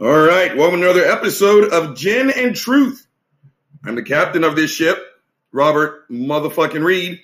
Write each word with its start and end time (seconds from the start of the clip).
All 0.00 0.16
right, 0.16 0.56
welcome 0.56 0.80
to 0.80 0.88
another 0.88 1.04
episode 1.04 1.72
of 1.72 1.96
Gin 1.96 2.30
and 2.30 2.54
Truth. 2.54 3.04
I'm 3.84 3.96
the 3.96 4.04
captain 4.04 4.44
of 4.44 4.54
this 4.54 4.70
ship, 4.70 4.96
Robert 5.50 6.08
motherfucking 6.08 6.84
Reed. 6.84 7.20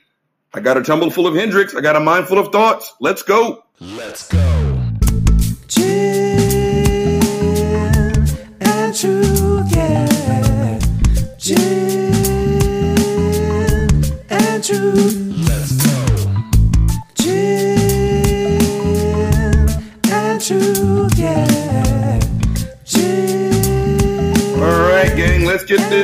I 0.53 0.59
got 0.59 0.77
a 0.77 0.83
tumble 0.83 1.13
full 1.13 1.29
of 1.29 1.37
Hendrick's. 1.37 1.77
I 1.77 1.83
got 1.83 1.95
a 1.95 2.01
mind 2.01 2.27
full 2.27 2.41
of 2.41 2.51
thoughts. 2.51 2.93
Let's 2.99 3.23
go. 3.23 3.65
Let's 3.79 4.27
go. 4.27 4.74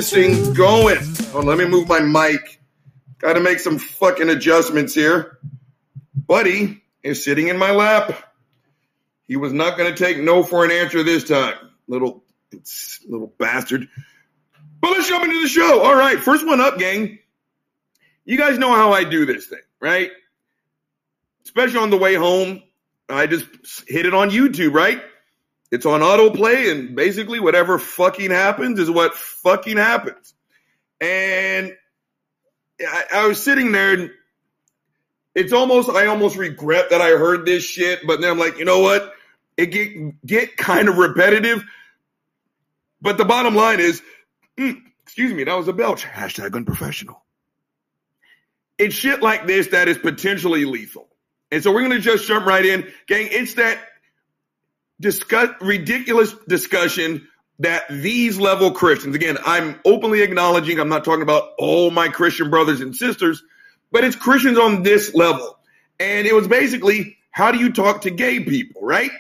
This 0.01 0.13
thing 0.15 0.55
going. 0.55 0.97
Oh, 1.35 1.41
let 1.41 1.59
me 1.59 1.67
move 1.67 1.87
my 1.87 2.01
mic. 2.01 2.59
Got 3.19 3.35
to 3.35 3.41
make 3.41 3.59
some 3.59 3.79
fucking 3.79 4.31
adjustments 4.31 4.95
here. 4.95 5.37
Buddy 6.15 6.83
is 7.03 7.23
sitting 7.23 7.49
in 7.49 7.59
my 7.59 7.73
lap. 7.73 8.33
He 9.29 9.37
was 9.37 9.53
not 9.53 9.77
going 9.77 9.95
to 9.95 10.05
take 10.05 10.19
no 10.19 10.43
for 10.43 10.65
an 10.65 10.71
answer 10.71 11.03
this 11.03 11.25
time. 11.25 11.55
Little, 11.87 12.25
little 13.11 13.35
bastard. 13.39 13.91
But 14.81 14.93
let's 14.93 15.07
jump 15.07 15.25
into 15.25 15.43
the 15.43 15.49
show. 15.49 15.83
All 15.83 15.95
right, 15.95 16.19
first 16.19 16.47
one 16.47 16.63
up, 16.63 16.79
gang. 16.79 17.19
You 18.25 18.39
guys 18.39 18.57
know 18.57 18.75
how 18.75 18.93
I 18.95 19.05
do 19.05 19.27
this 19.27 19.49
thing, 19.49 19.61
right? 19.81 20.11
Especially 21.45 21.79
on 21.79 21.91
the 21.91 21.99
way 21.99 22.15
home, 22.15 22.63
I 23.11 23.27
just 23.27 23.45
hit 23.87 24.07
it 24.07 24.15
on 24.15 24.31
YouTube, 24.31 24.73
right? 24.73 25.03
It's 25.71 25.87
on 25.87 26.01
autoplay, 26.01 26.71
and 26.71 26.97
basically 26.97 27.39
whatever 27.39 27.79
fucking 27.79 28.31
happens 28.31 28.79
is 28.79 28.91
what 28.91 29.15
fucking 29.15 29.77
happens. 29.77 30.35
And 31.01 31.77
I, 32.81 33.05
I 33.13 33.27
was 33.27 33.43
sitting 33.43 33.71
there, 33.71 33.95
and 33.95 34.11
it's 35.35 35.53
almost 35.53 35.89
I 35.89 36.07
almost 36.07 36.37
regret 36.37 36.91
that 36.91 37.01
I 37.01 37.11
heard 37.11 37.47
this 37.47 37.63
shit, 37.63 38.07
but 38.07 38.21
then 38.21 38.31
I'm 38.31 38.39
like, 38.39 38.59
you 38.59 38.65
know 38.65 38.81
what? 38.81 39.15
It 39.57 39.67
get 39.67 40.27
get 40.27 40.57
kind 40.57 40.89
of 40.89 40.99
repetitive. 40.99 41.65
But 43.01 43.17
the 43.17 43.25
bottom 43.25 43.55
line 43.55 43.81
is, 43.81 44.03
mm, 44.59 44.77
excuse 45.03 45.33
me, 45.33 45.45
that 45.45 45.57
was 45.57 45.69
a 45.69 45.73
belch. 45.73 46.05
Hashtag 46.05 46.55
unprofessional. 46.55 47.23
It's 48.77 48.95
shit 48.95 49.23
like 49.23 49.47
this 49.47 49.69
that 49.69 49.89
is 49.89 49.99
potentially 49.99 50.65
lethal. 50.65 51.09
And 51.53 51.63
so 51.63 51.73
we're 51.73 51.83
gonna 51.83 52.01
just 52.01 52.27
jump 52.27 52.47
right 52.47 52.65
in. 52.65 52.91
Gang, 53.07 53.29
it's 53.31 53.55
that 53.55 53.79
discuss 55.01 55.49
ridiculous 55.61 56.35
discussion 56.47 57.27
that 57.59 57.85
these 57.91 58.39
level 58.39 58.71
Christians, 58.71 59.15
again, 59.15 59.39
I'm 59.45 59.81
openly 59.85 60.23
acknowledging, 60.23 60.79
I'm 60.79 60.89
not 60.89 61.05
talking 61.05 61.23
about 61.23 61.51
all 61.59 61.91
my 61.91 62.09
Christian 62.09 62.51
brothers 62.51 62.81
and 62.81 62.95
sisters, 62.95 63.43
but 63.91 64.05
it's 64.05 64.17
Christians 64.17 64.59
on 64.59 64.83
this 64.83 65.15
level. 65.15 65.59
And 65.99 66.27
it 66.27 66.35
was 66.35 66.49
basically, 66.49 67.19
how 67.31 67.53
do 67.53 67.59
you 67.59 67.73
talk 67.73 68.03
to 68.03 68.11
gay 68.11 68.41
people, 68.41 68.81
right? 68.83 69.11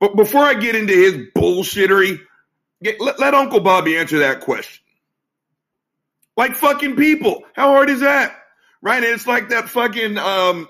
But 0.00 0.14
before 0.14 0.42
I 0.42 0.54
get 0.54 0.76
into 0.76 0.92
his 0.92 1.14
bullshittery, 1.36 2.20
get, 2.82 3.00
let, 3.00 3.18
let 3.18 3.34
Uncle 3.34 3.60
Bobby 3.60 3.96
answer 3.96 4.20
that 4.20 4.40
question. 4.40 4.84
Like 6.36 6.54
fucking 6.54 6.94
people. 6.94 7.42
How 7.54 7.72
hard 7.72 7.90
is 7.90 8.00
that? 8.00 8.36
Right? 8.80 9.02
And 9.02 9.12
it's 9.12 9.26
like 9.26 9.48
that 9.48 9.68
fucking, 9.68 10.18
um, 10.18 10.68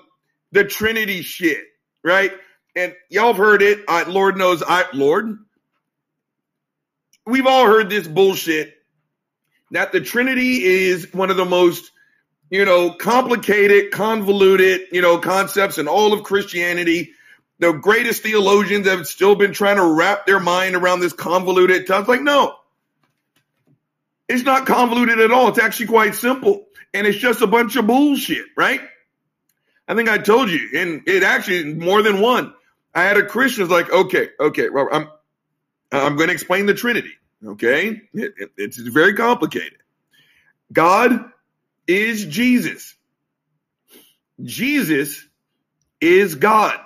the 0.51 0.63
Trinity 0.63 1.21
shit, 1.21 1.63
right? 2.03 2.31
And 2.75 2.95
y'all 3.09 3.27
have 3.27 3.37
heard 3.37 3.61
it. 3.61 3.83
I, 3.87 4.03
Lord 4.03 4.37
knows 4.37 4.63
I, 4.65 4.85
Lord, 4.93 5.37
we've 7.25 7.47
all 7.47 7.65
heard 7.65 7.89
this 7.89 8.07
bullshit 8.07 8.75
that 9.71 9.91
the 9.91 10.01
Trinity 10.01 10.63
is 10.63 11.13
one 11.13 11.29
of 11.29 11.37
the 11.37 11.45
most, 11.45 11.91
you 12.49 12.65
know, 12.65 12.91
complicated, 12.91 13.91
convoluted, 13.91 14.81
you 14.91 15.01
know, 15.01 15.17
concepts 15.17 15.77
in 15.77 15.87
all 15.87 16.13
of 16.13 16.23
Christianity. 16.23 17.11
The 17.59 17.73
greatest 17.73 18.23
theologians 18.23 18.87
have 18.87 19.05
still 19.07 19.35
been 19.35 19.51
trying 19.51 19.75
to 19.77 19.85
wrap 19.85 20.25
their 20.25 20.39
mind 20.39 20.75
around 20.75 21.01
this 21.01 21.13
convoluted. 21.13 21.89
It's 21.89 22.07
like, 22.07 22.21
no, 22.21 22.55
it's 24.27 24.43
not 24.43 24.65
convoluted 24.65 25.19
at 25.19 25.31
all. 25.31 25.49
It's 25.49 25.59
actually 25.59 25.87
quite 25.87 26.15
simple. 26.15 26.67
And 26.93 27.05
it's 27.05 27.17
just 27.17 27.41
a 27.41 27.47
bunch 27.47 27.75
of 27.75 27.85
bullshit, 27.85 28.45
right? 28.55 28.81
I 29.87 29.95
think 29.95 30.07
I 30.07 30.19
told 30.19 30.49
you, 30.49 30.69
and 30.75 31.01
it 31.07 31.23
actually 31.23 31.73
more 31.73 32.01
than 32.01 32.21
one. 32.21 32.53
I 32.99 33.03
had 33.03 33.17
a 33.17 33.25
Christian 33.25 33.63
who's 33.63 33.71
like, 33.71 33.91
okay, 33.91 34.29
okay, 34.39 34.69
well, 34.69 34.89
I'm 34.91 35.07
I'm 35.91 36.17
going 36.17 36.27
to 36.27 36.33
explain 36.33 36.65
the 36.65 36.73
Trinity. 36.73 37.13
Okay, 37.45 38.01
it, 38.13 38.33
it, 38.37 38.51
it's 38.57 38.77
very 38.77 39.13
complicated. 39.15 39.79
God 40.73 41.31
is 41.87 42.25
Jesus. 42.25 42.95
Jesus 44.43 45.25
is 46.01 46.35
God, 46.35 46.77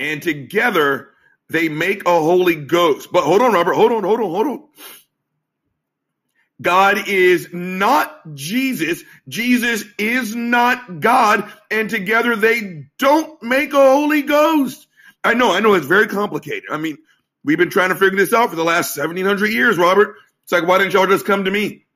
and 0.00 0.20
together 0.20 1.10
they 1.48 1.68
make 1.68 2.06
a 2.06 2.20
Holy 2.20 2.56
Ghost. 2.56 3.10
But 3.12 3.24
hold 3.24 3.42
on, 3.42 3.52
Robert. 3.52 3.74
Hold 3.74 3.92
on. 3.92 4.04
Hold 4.04 4.20
on. 4.20 4.30
Hold 4.30 4.46
on. 4.46 4.64
God 6.62 7.08
is 7.08 7.48
not 7.52 8.34
Jesus. 8.34 9.04
Jesus 9.28 9.84
is 9.98 10.34
not 10.34 11.00
God. 11.00 11.52
And 11.70 11.90
together 11.90 12.36
they 12.36 12.86
don't 12.98 13.42
make 13.42 13.72
a 13.72 13.76
Holy 13.76 14.22
Ghost. 14.22 14.86
I 15.24 15.34
know, 15.34 15.52
I 15.52 15.60
know 15.60 15.74
it's 15.74 15.86
very 15.86 16.06
complicated. 16.06 16.64
I 16.70 16.78
mean, 16.78 16.98
we've 17.44 17.58
been 17.58 17.70
trying 17.70 17.90
to 17.90 17.96
figure 17.96 18.16
this 18.16 18.32
out 18.32 18.50
for 18.50 18.56
the 18.56 18.64
last 18.64 18.96
1700 18.96 19.48
years, 19.48 19.78
Robert. 19.78 20.16
It's 20.44 20.52
like, 20.52 20.66
why 20.66 20.78
didn't 20.78 20.94
y'all 20.94 21.06
just 21.06 21.26
come 21.26 21.44
to 21.44 21.50
me? 21.50 21.86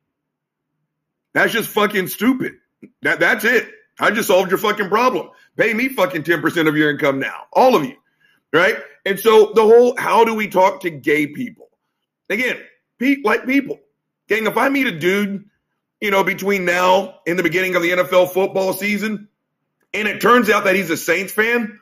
That's 1.35 1.53
just 1.53 1.69
fucking 1.71 2.09
stupid. 2.09 2.55
That, 3.03 3.21
that's 3.21 3.45
it. 3.45 3.69
I 3.99 4.11
just 4.11 4.29
solved 4.29 4.51
your 4.51 4.59
fucking 4.59 4.89
problem. 4.89 5.31
Pay 5.57 5.73
me 5.75 5.89
fucking 5.89 6.23
10% 6.23 6.69
of 6.69 6.77
your 6.77 6.91
income 6.91 7.19
now. 7.19 7.45
All 7.53 7.77
of 7.77 7.85
you. 7.85 7.97
Right? 8.53 8.77
And 9.05 9.19
so 9.19 9.53
the 9.55 9.63
whole, 9.63 9.97
how 9.99 10.25
do 10.25 10.35
we 10.35 10.49
talk 10.49 10.81
to 10.83 10.91
gay 10.91 11.27
people? 11.27 11.69
Again, 12.31 12.59
pe- 12.99 13.23
like 13.25 13.47
people. 13.47 13.81
Gang, 14.29 14.47
if 14.47 14.57
I 14.57 14.69
meet 14.69 14.87
a 14.87 14.99
dude, 14.99 15.45
you 16.01 16.11
know, 16.11 16.25
between 16.25 16.65
now 16.65 17.21
and 17.27 17.39
the 17.39 17.43
beginning 17.43 17.77
of 17.77 17.83
the 17.83 17.91
NFL 17.91 18.31
football 18.31 18.73
season, 18.73 19.29
and 19.95 20.09
it 20.09 20.21
turns 20.21 20.51
out 20.51 20.65
that 20.65 20.75
he's 20.75 20.91
a 20.91 20.97
Saints 20.97 21.33
fan, 21.33 21.79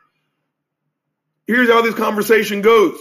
here's 1.46 1.68
how 1.68 1.82
this 1.82 1.94
conversation 1.94 2.62
goes. 2.62 2.98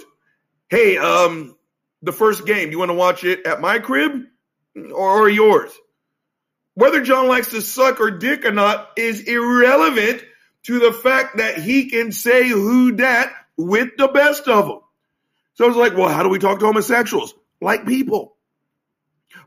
Hey, 0.70 0.98
um, 0.98 1.56
the 2.02 2.12
first 2.12 2.46
game, 2.46 2.72
you 2.72 2.80
want 2.80 2.90
to 2.90 2.96
watch 2.96 3.24
it 3.24 3.46
at 3.46 3.62
my 3.62 3.80
crib 3.80 4.24
or, 4.76 5.24
or 5.24 5.30
yours? 5.30 5.72
Whether 6.76 7.02
John 7.02 7.28
likes 7.28 7.52
to 7.52 7.62
suck 7.62 8.00
or 8.00 8.12
dick 8.12 8.46
or 8.46 8.52
not 8.52 8.92
is 8.98 9.22
irrelevant 9.22 10.24
to 10.64 10.80
the 10.80 10.92
fact 10.92 11.38
that 11.38 11.58
he 11.58 11.90
can 11.90 12.12
say 12.12 12.48
who 12.48 12.94
dat 12.94 13.32
with 13.58 13.90
the 13.98 14.08
best 14.08 14.48
of 14.48 14.68
them. 14.68 14.80
So 15.56 15.68
it's 15.68 15.78
like, 15.78 15.96
well, 15.96 16.10
how 16.10 16.24
do 16.24 16.30
we 16.30 16.40
talk 16.40 16.60
to 16.60 16.66
homosexuals? 16.66 17.36
Like 17.62 17.86
people. 17.86 18.36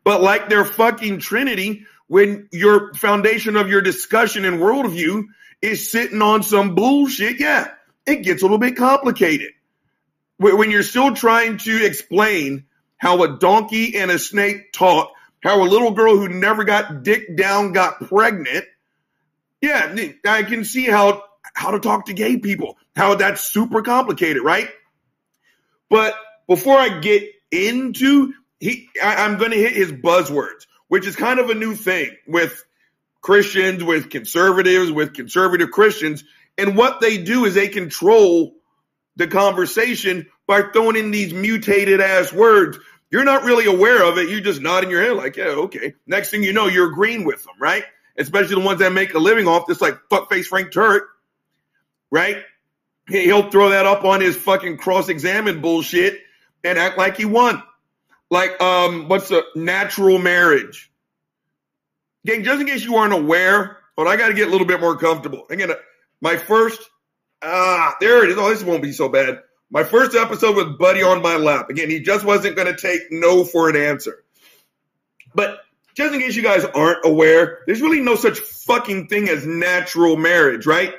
But 0.07 0.23
like 0.23 0.49
their 0.49 0.65
fucking 0.65 1.19
Trinity, 1.19 1.85
when 2.07 2.49
your 2.53 2.95
foundation 2.95 3.57
of 3.57 3.69
your 3.69 3.81
discussion 3.81 4.45
and 4.45 4.61
worldview 4.61 5.25
is 5.61 5.91
sitting 5.91 6.23
on 6.23 6.45
some 6.45 6.77
bullshit, 6.77 7.41
yeah, 7.41 7.73
it 8.07 8.23
gets 8.23 8.43
a 8.43 8.45
little 8.45 8.59
bit 8.59 8.77
complicated. 8.77 9.51
When 10.39 10.71
you're 10.71 10.85
still 10.85 11.17
trying 11.17 11.59
to 11.59 11.85
explain 11.85 12.67
how 12.99 13.25
a 13.25 13.37
donkey 13.37 13.97
and 13.97 14.13
a 14.13 14.21
snake 14.21 14.73
talk, 14.73 15.11
how 15.43 15.61
a 15.61 15.67
little 15.67 15.91
girl 15.91 16.17
who 16.17 16.29
never 16.29 16.63
got 16.63 17.03
dick 17.03 17.37
down 17.37 17.73
got 17.73 17.99
pregnant, 18.07 18.65
yeah, 19.61 19.93
I 20.25 20.45
can 20.45 20.65
see 20.65 20.85
how 20.85 21.25
how 21.53 21.73
to 21.73 21.81
talk 21.81 22.07
to 22.07 22.13
gay 22.13 22.37
people, 22.37 22.77
how 22.95 23.17
that's 23.17 23.41
super 23.41 23.83
complicated, 23.83 24.45
right? 24.45 24.69
But 25.91 26.15
before 26.47 26.79
I 26.79 27.01
get 27.01 27.25
into 27.51 28.35
he 28.61 28.89
I, 29.03 29.25
I'm 29.25 29.39
going 29.39 29.51
to 29.51 29.59
hit 29.59 29.73
his 29.73 29.93
buzzwords, 29.93 30.67
which 30.89 31.07
is 31.07 31.17
kind 31.17 31.39
of 31.41 31.51
a 31.51 31.55
new 31.55 31.75
thing 31.75 32.17
with 32.27 32.65
Christians, 33.21 33.83
with 33.83 34.11
conservatives, 34.11 34.91
with 34.91 35.15
conservative 35.15 35.71
Christians. 35.71 36.25
And 36.59 36.77
what 36.77 37.01
they 37.01 37.19
do 37.19 37.45
is 37.45 37.55
they 37.55 37.69
control 37.69 38.55
the 39.17 39.27
conversation 39.27 40.27
by 40.47 40.63
throwing 40.63 40.97
in 40.97 41.11
these 41.11 41.35
mutated 41.35 42.01
ass 42.01 42.33
words. 42.33 42.79
You're 43.11 43.25
not 43.25 43.45
really 43.45 43.67
aware 43.67 44.05
of 44.05 44.19
it. 44.19 44.29
You're 44.29 44.41
just 44.41 44.61
nodding 44.61 44.91
your 44.91 45.03
head 45.03 45.17
like, 45.17 45.37
yeah, 45.37 45.47
okay. 45.47 45.95
Next 46.07 46.31
thing 46.31 46.43
you 46.43 46.53
know, 46.53 46.67
you're 46.67 46.91
agreeing 46.91 47.25
with 47.25 47.45
them, 47.45 47.55
right? 47.59 47.85
Especially 48.19 48.55
the 48.55 48.61
ones 48.61 48.81
that 48.81 48.93
make 48.93 49.15
a 49.15 49.19
living 49.19 49.47
off 49.47 49.67
this, 49.67 49.81
like 49.81 49.99
fuckface 50.11 50.47
Frank 50.47 50.73
Turek, 50.73 51.03
right? 52.11 52.39
He'll 53.09 53.51
throw 53.51 53.71
that 53.71 53.87
up 53.87 54.05
on 54.05 54.21
his 54.21 54.37
fucking 54.37 54.79
cross-examined 54.79 55.63
bullshit 55.63 56.21
and 56.65 56.79
act 56.79 56.99
like 56.99 57.17
he 57.17 57.25
won 57.25 57.63
like 58.31 58.61
um 58.61 59.09
what's 59.09 59.31
a 59.31 59.43
natural 59.55 60.19
marriage 60.19 60.91
gang 62.25 62.43
just 62.45 62.61
in 62.61 62.67
case 62.67 62.85
you 62.85 62.97
aren't 62.97 63.13
aware 63.13 63.79
but 63.97 64.07
i 64.07 64.17
got 64.17 64.29
to 64.29 64.35
get 64.35 64.49
a 64.49 64.51
little 64.51 64.67
bit 64.67 64.81
more 64.81 64.97
comfortable 64.97 65.47
again 65.51 65.71
my 66.21 66.37
first 66.37 66.81
ah 67.43 67.97
there 68.01 68.25
it 68.25 68.31
is 68.31 68.37
oh 68.39 68.49
this 68.49 68.63
won't 68.63 68.83
be 68.83 68.93
so 68.93 69.09
bad 69.09 69.41
My 69.71 69.83
first 69.83 70.15
episode 70.15 70.57
with 70.57 70.79
Buddy 70.79 71.03
on 71.03 71.23
my 71.23 71.37
lap. 71.37 71.71
Again, 71.71 71.91
he 71.91 72.01
just 72.01 72.25
wasn't 72.25 72.57
going 72.57 72.73
to 72.73 72.81
take 72.81 73.01
no 73.11 73.45
for 73.45 73.69
an 73.69 73.77
answer. 73.77 74.25
But 75.35 75.59
just 75.95 76.15
in 76.15 76.21
case 76.21 76.37
you 76.37 76.43
guys 76.43 76.65
aren't 76.65 77.05
aware, 77.05 77.61
there's 77.67 77.83
really 77.83 78.01
no 78.01 78.15
such 78.15 78.39
fucking 78.39 79.09
thing 79.09 79.29
as 79.29 79.45
natural 79.45 80.17
marriage, 80.17 80.67
right? 80.67 80.95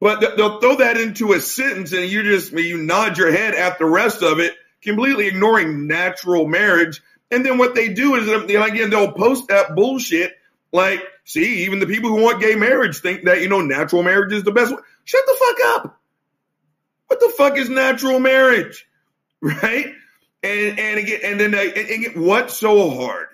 But 0.00 0.36
they'll 0.36 0.58
throw 0.60 0.76
that 0.78 0.96
into 0.96 1.32
a 1.32 1.40
sentence 1.40 1.92
and 1.92 2.10
you 2.10 2.24
just 2.24 2.52
you 2.52 2.78
nod 2.78 3.18
your 3.18 3.30
head 3.30 3.54
at 3.54 3.78
the 3.78 3.86
rest 3.86 4.22
of 4.22 4.40
it, 4.40 4.52
completely 4.82 5.28
ignoring 5.28 5.86
natural 5.86 6.46
marriage. 6.46 7.02
And 7.30 7.44
then 7.46 7.58
what 7.58 7.74
they 7.74 7.88
do 7.88 8.14
is 8.16 8.46
they, 8.46 8.56
again 8.56 8.90
they'll 8.90 9.12
post 9.12 9.48
that 9.48 9.74
bullshit 9.74 10.32
like, 10.72 11.02
see, 11.24 11.64
even 11.64 11.80
the 11.80 11.86
people 11.86 12.10
who 12.10 12.22
want 12.22 12.40
gay 12.40 12.54
marriage 12.54 12.98
think 12.98 13.24
that 13.24 13.42
you 13.42 13.48
know 13.48 13.60
natural 13.60 14.02
marriage 14.02 14.32
is 14.32 14.42
the 14.42 14.52
best. 14.52 14.72
way. 14.72 14.78
Shut 15.04 15.24
the 15.26 15.36
fuck 15.38 15.66
up. 15.66 16.00
What 17.08 17.20
the 17.20 17.32
fuck 17.36 17.58
is 17.58 17.68
natural 17.68 18.20
marriage, 18.20 18.86
right? 19.40 19.92
And 20.42 20.78
and 20.78 20.98
again, 20.98 21.20
and 21.24 21.40
then 21.40 21.50
they, 21.50 21.68
and 21.68 22.06
again, 22.06 22.22
what's 22.22 22.54
so 22.54 22.90
hard? 22.90 23.28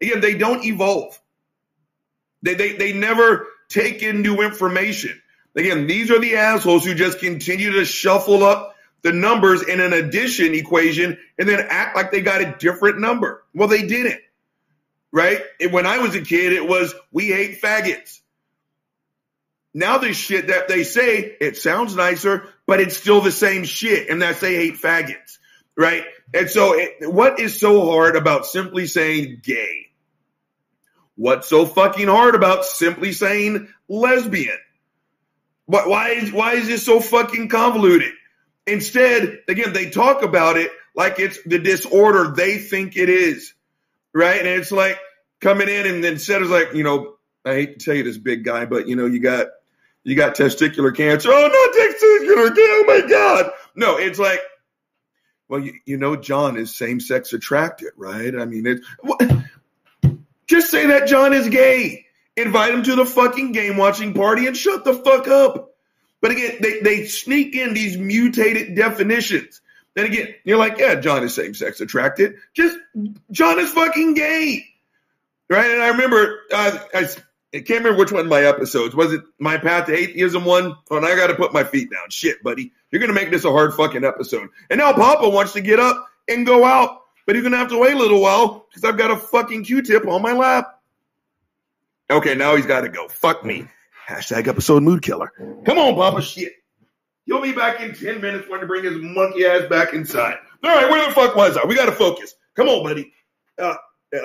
Again, 0.00 0.20
they 0.20 0.34
don't 0.34 0.64
evolve. 0.64 1.18
They, 2.42 2.54
they, 2.54 2.72
they 2.72 2.92
never 2.92 3.46
take 3.68 4.02
in 4.02 4.20
new 4.20 4.42
information. 4.42 5.20
Again, 5.54 5.86
these 5.86 6.10
are 6.10 6.18
the 6.18 6.36
assholes 6.36 6.84
who 6.84 6.94
just 6.94 7.20
continue 7.20 7.72
to 7.72 7.84
shuffle 7.84 8.42
up 8.42 8.71
the 9.02 9.12
numbers 9.12 9.62
in 9.62 9.80
an 9.80 9.92
addition 9.92 10.54
equation 10.54 11.18
and 11.38 11.48
then 11.48 11.66
act 11.68 11.96
like 11.96 12.12
they 12.12 12.20
got 12.20 12.40
a 12.40 12.56
different 12.58 13.00
number. 13.00 13.44
Well, 13.52 13.68
they 13.68 13.86
didn't. 13.86 14.20
Right? 15.12 15.42
And 15.60 15.72
when 15.72 15.86
I 15.86 15.98
was 15.98 16.14
a 16.14 16.22
kid, 16.22 16.52
it 16.52 16.66
was 16.66 16.94
we 17.10 17.26
hate 17.26 17.60
faggots. 17.60 18.20
Now 19.74 19.98
this 19.98 20.16
shit 20.16 20.48
that 20.48 20.68
they 20.68 20.84
say, 20.84 21.36
it 21.40 21.56
sounds 21.56 21.96
nicer, 21.96 22.48
but 22.66 22.80
it's 22.80 22.96
still 22.96 23.20
the 23.20 23.32
same 23.32 23.64
shit, 23.64 24.08
and 24.10 24.20
that's 24.20 24.40
they 24.40 24.54
hate 24.54 24.74
faggots. 24.74 25.38
Right? 25.76 26.04
And 26.34 26.48
so 26.48 26.74
it, 26.74 27.10
what 27.12 27.40
is 27.40 27.58
so 27.58 27.90
hard 27.90 28.16
about 28.16 28.46
simply 28.46 28.86
saying 28.86 29.40
gay? 29.42 29.86
What's 31.16 31.48
so 31.48 31.66
fucking 31.66 32.08
hard 32.08 32.34
about 32.34 32.64
simply 32.64 33.12
saying 33.12 33.68
lesbian? 33.88 34.58
Why, 35.66 35.86
why 35.86 36.08
is 36.10 36.32
why 36.32 36.54
is 36.54 36.68
this 36.68 36.84
so 36.84 37.00
fucking 37.00 37.48
convoluted? 37.48 38.12
Instead, 38.66 39.40
again, 39.48 39.72
they 39.72 39.90
talk 39.90 40.22
about 40.22 40.56
it 40.56 40.70
like 40.94 41.18
it's 41.18 41.38
the 41.44 41.58
disorder 41.58 42.32
they 42.32 42.58
think 42.58 42.96
it 42.96 43.08
is, 43.08 43.54
right? 44.14 44.38
And 44.38 44.48
it's 44.48 44.72
like 44.72 44.98
coming 45.40 45.68
in 45.68 45.86
and 45.86 46.02
then 46.02 46.18
said 46.18 46.42
like, 46.42 46.74
you 46.74 46.84
know, 46.84 47.14
I 47.44 47.54
hate 47.54 47.78
to 47.78 47.84
tell 47.84 47.94
you 47.94 48.04
this, 48.04 48.18
big 48.18 48.44
guy, 48.44 48.66
but 48.66 48.86
you 48.88 48.96
know, 48.96 49.06
you 49.06 49.20
got 49.20 49.48
you 50.04 50.16
got 50.16 50.36
testicular 50.36 50.94
cancer. 50.94 51.30
Oh 51.32 51.48
no, 51.48 51.80
testicular 51.80 52.48
cancer! 52.48 52.60
Oh 52.62 52.84
my 52.86 53.08
god! 53.08 53.50
No, 53.74 53.96
it's 53.98 54.18
like, 54.18 54.40
well, 55.48 55.60
you, 55.60 55.74
you 55.84 55.96
know, 55.96 56.16
John 56.16 56.56
is 56.56 56.74
same 56.74 57.00
sex 57.00 57.32
attracted, 57.32 57.90
right? 57.96 58.34
I 58.34 58.44
mean, 58.44 58.66
it's 58.66 58.86
just 60.46 60.70
say 60.70 60.86
that 60.86 61.08
John 61.08 61.32
is 61.32 61.48
gay. 61.48 62.06
Invite 62.36 62.72
him 62.74 62.82
to 62.84 62.96
the 62.96 63.06
fucking 63.06 63.52
game 63.52 63.76
watching 63.76 64.14
party 64.14 64.46
and 64.46 64.56
shut 64.56 64.84
the 64.84 64.94
fuck 64.94 65.28
up. 65.28 65.71
But 66.22 66.30
again, 66.30 66.56
they, 66.60 66.80
they 66.80 67.04
sneak 67.06 67.54
in 67.54 67.74
these 67.74 67.98
mutated 67.98 68.74
definitions. 68.74 69.60
Then 69.94 70.06
again, 70.06 70.34
you're 70.44 70.56
like, 70.56 70.78
yeah, 70.78 70.94
John 70.94 71.22
is 71.22 71.34
same 71.34 71.52
sex 71.52 71.82
attracted. 71.82 72.36
Just 72.54 72.78
John 73.30 73.58
is 73.58 73.70
fucking 73.70 74.14
gay. 74.14 74.64
Right? 75.50 75.70
And 75.70 75.82
I 75.82 75.88
remember, 75.88 76.38
uh, 76.54 76.78
I, 76.94 77.08
I 77.52 77.60
can't 77.60 77.84
remember 77.84 77.98
which 77.98 78.12
one 78.12 78.22
of 78.22 78.28
my 78.28 78.44
episodes. 78.44 78.94
Was 78.94 79.12
it 79.12 79.22
my 79.38 79.58
path 79.58 79.86
to 79.86 79.94
atheism 79.94 80.46
one? 80.46 80.76
Oh, 80.90 80.96
and 80.96 81.04
I 81.04 81.14
got 81.14 81.26
to 81.26 81.34
put 81.34 81.52
my 81.52 81.64
feet 81.64 81.90
down. 81.90 82.08
Shit, 82.08 82.42
buddy. 82.42 82.72
You're 82.90 83.00
to 83.08 83.12
make 83.12 83.30
this 83.30 83.44
a 83.44 83.50
hard 83.50 83.74
fucking 83.74 84.04
episode. 84.04 84.48
And 84.70 84.78
now 84.78 84.92
Papa 84.94 85.28
wants 85.28 85.52
to 85.54 85.60
get 85.60 85.78
up 85.78 86.06
and 86.28 86.46
go 86.46 86.64
out, 86.64 87.00
but 87.26 87.34
he's 87.34 87.44
to 87.44 87.56
have 87.58 87.68
to 87.68 87.78
wait 87.78 87.94
a 87.94 87.98
little 87.98 88.22
while 88.22 88.66
because 88.70 88.84
I've 88.84 88.96
got 88.96 89.10
a 89.10 89.16
fucking 89.16 89.64
Q-tip 89.64 90.06
on 90.06 90.22
my 90.22 90.32
lap. 90.32 90.80
Okay, 92.10 92.34
now 92.34 92.56
he's 92.56 92.66
got 92.66 92.82
to 92.82 92.88
go. 92.88 93.08
Fuck 93.08 93.44
me. 93.44 93.66
Hashtag 94.08 94.48
episode 94.48 94.82
mood 94.82 95.02
killer. 95.02 95.32
Come 95.64 95.78
on, 95.78 95.94
Papa. 95.94 96.22
Shit. 96.22 96.52
He'll 97.24 97.40
be 97.40 97.52
back 97.52 97.80
in 97.80 97.94
10 97.94 98.20
minutes 98.20 98.48
when 98.48 98.60
to 98.60 98.66
bring 98.66 98.84
his 98.84 98.96
monkey 98.96 99.46
ass 99.46 99.68
back 99.68 99.94
inside. 99.94 100.38
All 100.64 100.74
right, 100.74 100.90
where 100.90 101.06
the 101.06 101.14
fuck 101.14 101.36
was 101.36 101.56
I? 101.56 101.64
We 101.66 101.74
got 101.74 101.86
to 101.86 101.92
focus. 101.92 102.34
Come 102.56 102.68
on, 102.68 102.82
buddy. 102.82 103.12
Uh, 103.58 103.74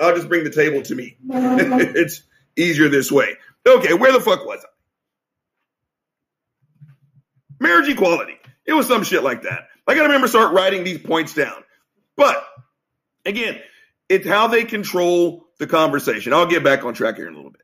I'll 0.00 0.14
just 0.14 0.28
bring 0.28 0.44
the 0.44 0.50
table 0.50 0.82
to 0.82 0.94
me. 0.94 1.16
it's 1.28 2.22
easier 2.56 2.88
this 2.88 3.10
way. 3.10 3.36
Okay, 3.66 3.94
where 3.94 4.12
the 4.12 4.20
fuck 4.20 4.44
was 4.44 4.64
I? 4.64 4.68
Marriage 7.60 7.88
equality. 7.88 8.34
It 8.66 8.72
was 8.72 8.86
some 8.86 9.04
shit 9.04 9.22
like 9.22 9.42
that. 9.42 9.68
I 9.86 9.94
got 9.94 10.02
to 10.02 10.08
remember 10.08 10.28
start 10.28 10.52
writing 10.52 10.84
these 10.84 10.98
points 10.98 11.34
down. 11.34 11.64
But 12.16 12.44
again, 13.24 13.60
it's 14.08 14.26
how 14.26 14.48
they 14.48 14.64
control 14.64 15.46
the 15.58 15.66
conversation. 15.66 16.32
I'll 16.32 16.46
get 16.46 16.62
back 16.62 16.84
on 16.84 16.94
track 16.94 17.16
here 17.16 17.26
in 17.26 17.32
a 17.32 17.36
little 17.36 17.50
bit. 17.50 17.62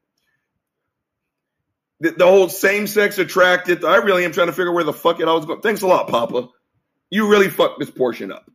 The, 2.01 2.11
the 2.11 2.27
whole 2.27 2.49
same 2.49 2.87
sex 2.87 3.19
attracted. 3.19 3.85
I 3.85 3.97
really 3.97 4.25
am 4.25 4.33
trying 4.33 4.49
to 4.49 4.53
figure 4.53 4.73
where 4.73 4.85
the 4.85 4.93
fuck 4.93 5.21
it 5.21 5.29
I 5.29 5.33
was 5.33 5.47
going. 5.47 5.61
Thanks 5.61 5.83
a 5.83 5.87
lot, 5.87 6.09
Papa. 6.09 6.49
You 7.11 7.29
really 7.29 7.49
fucked 7.49 7.79
this 7.79 7.91
portion 7.91 8.33
up. 8.33 8.51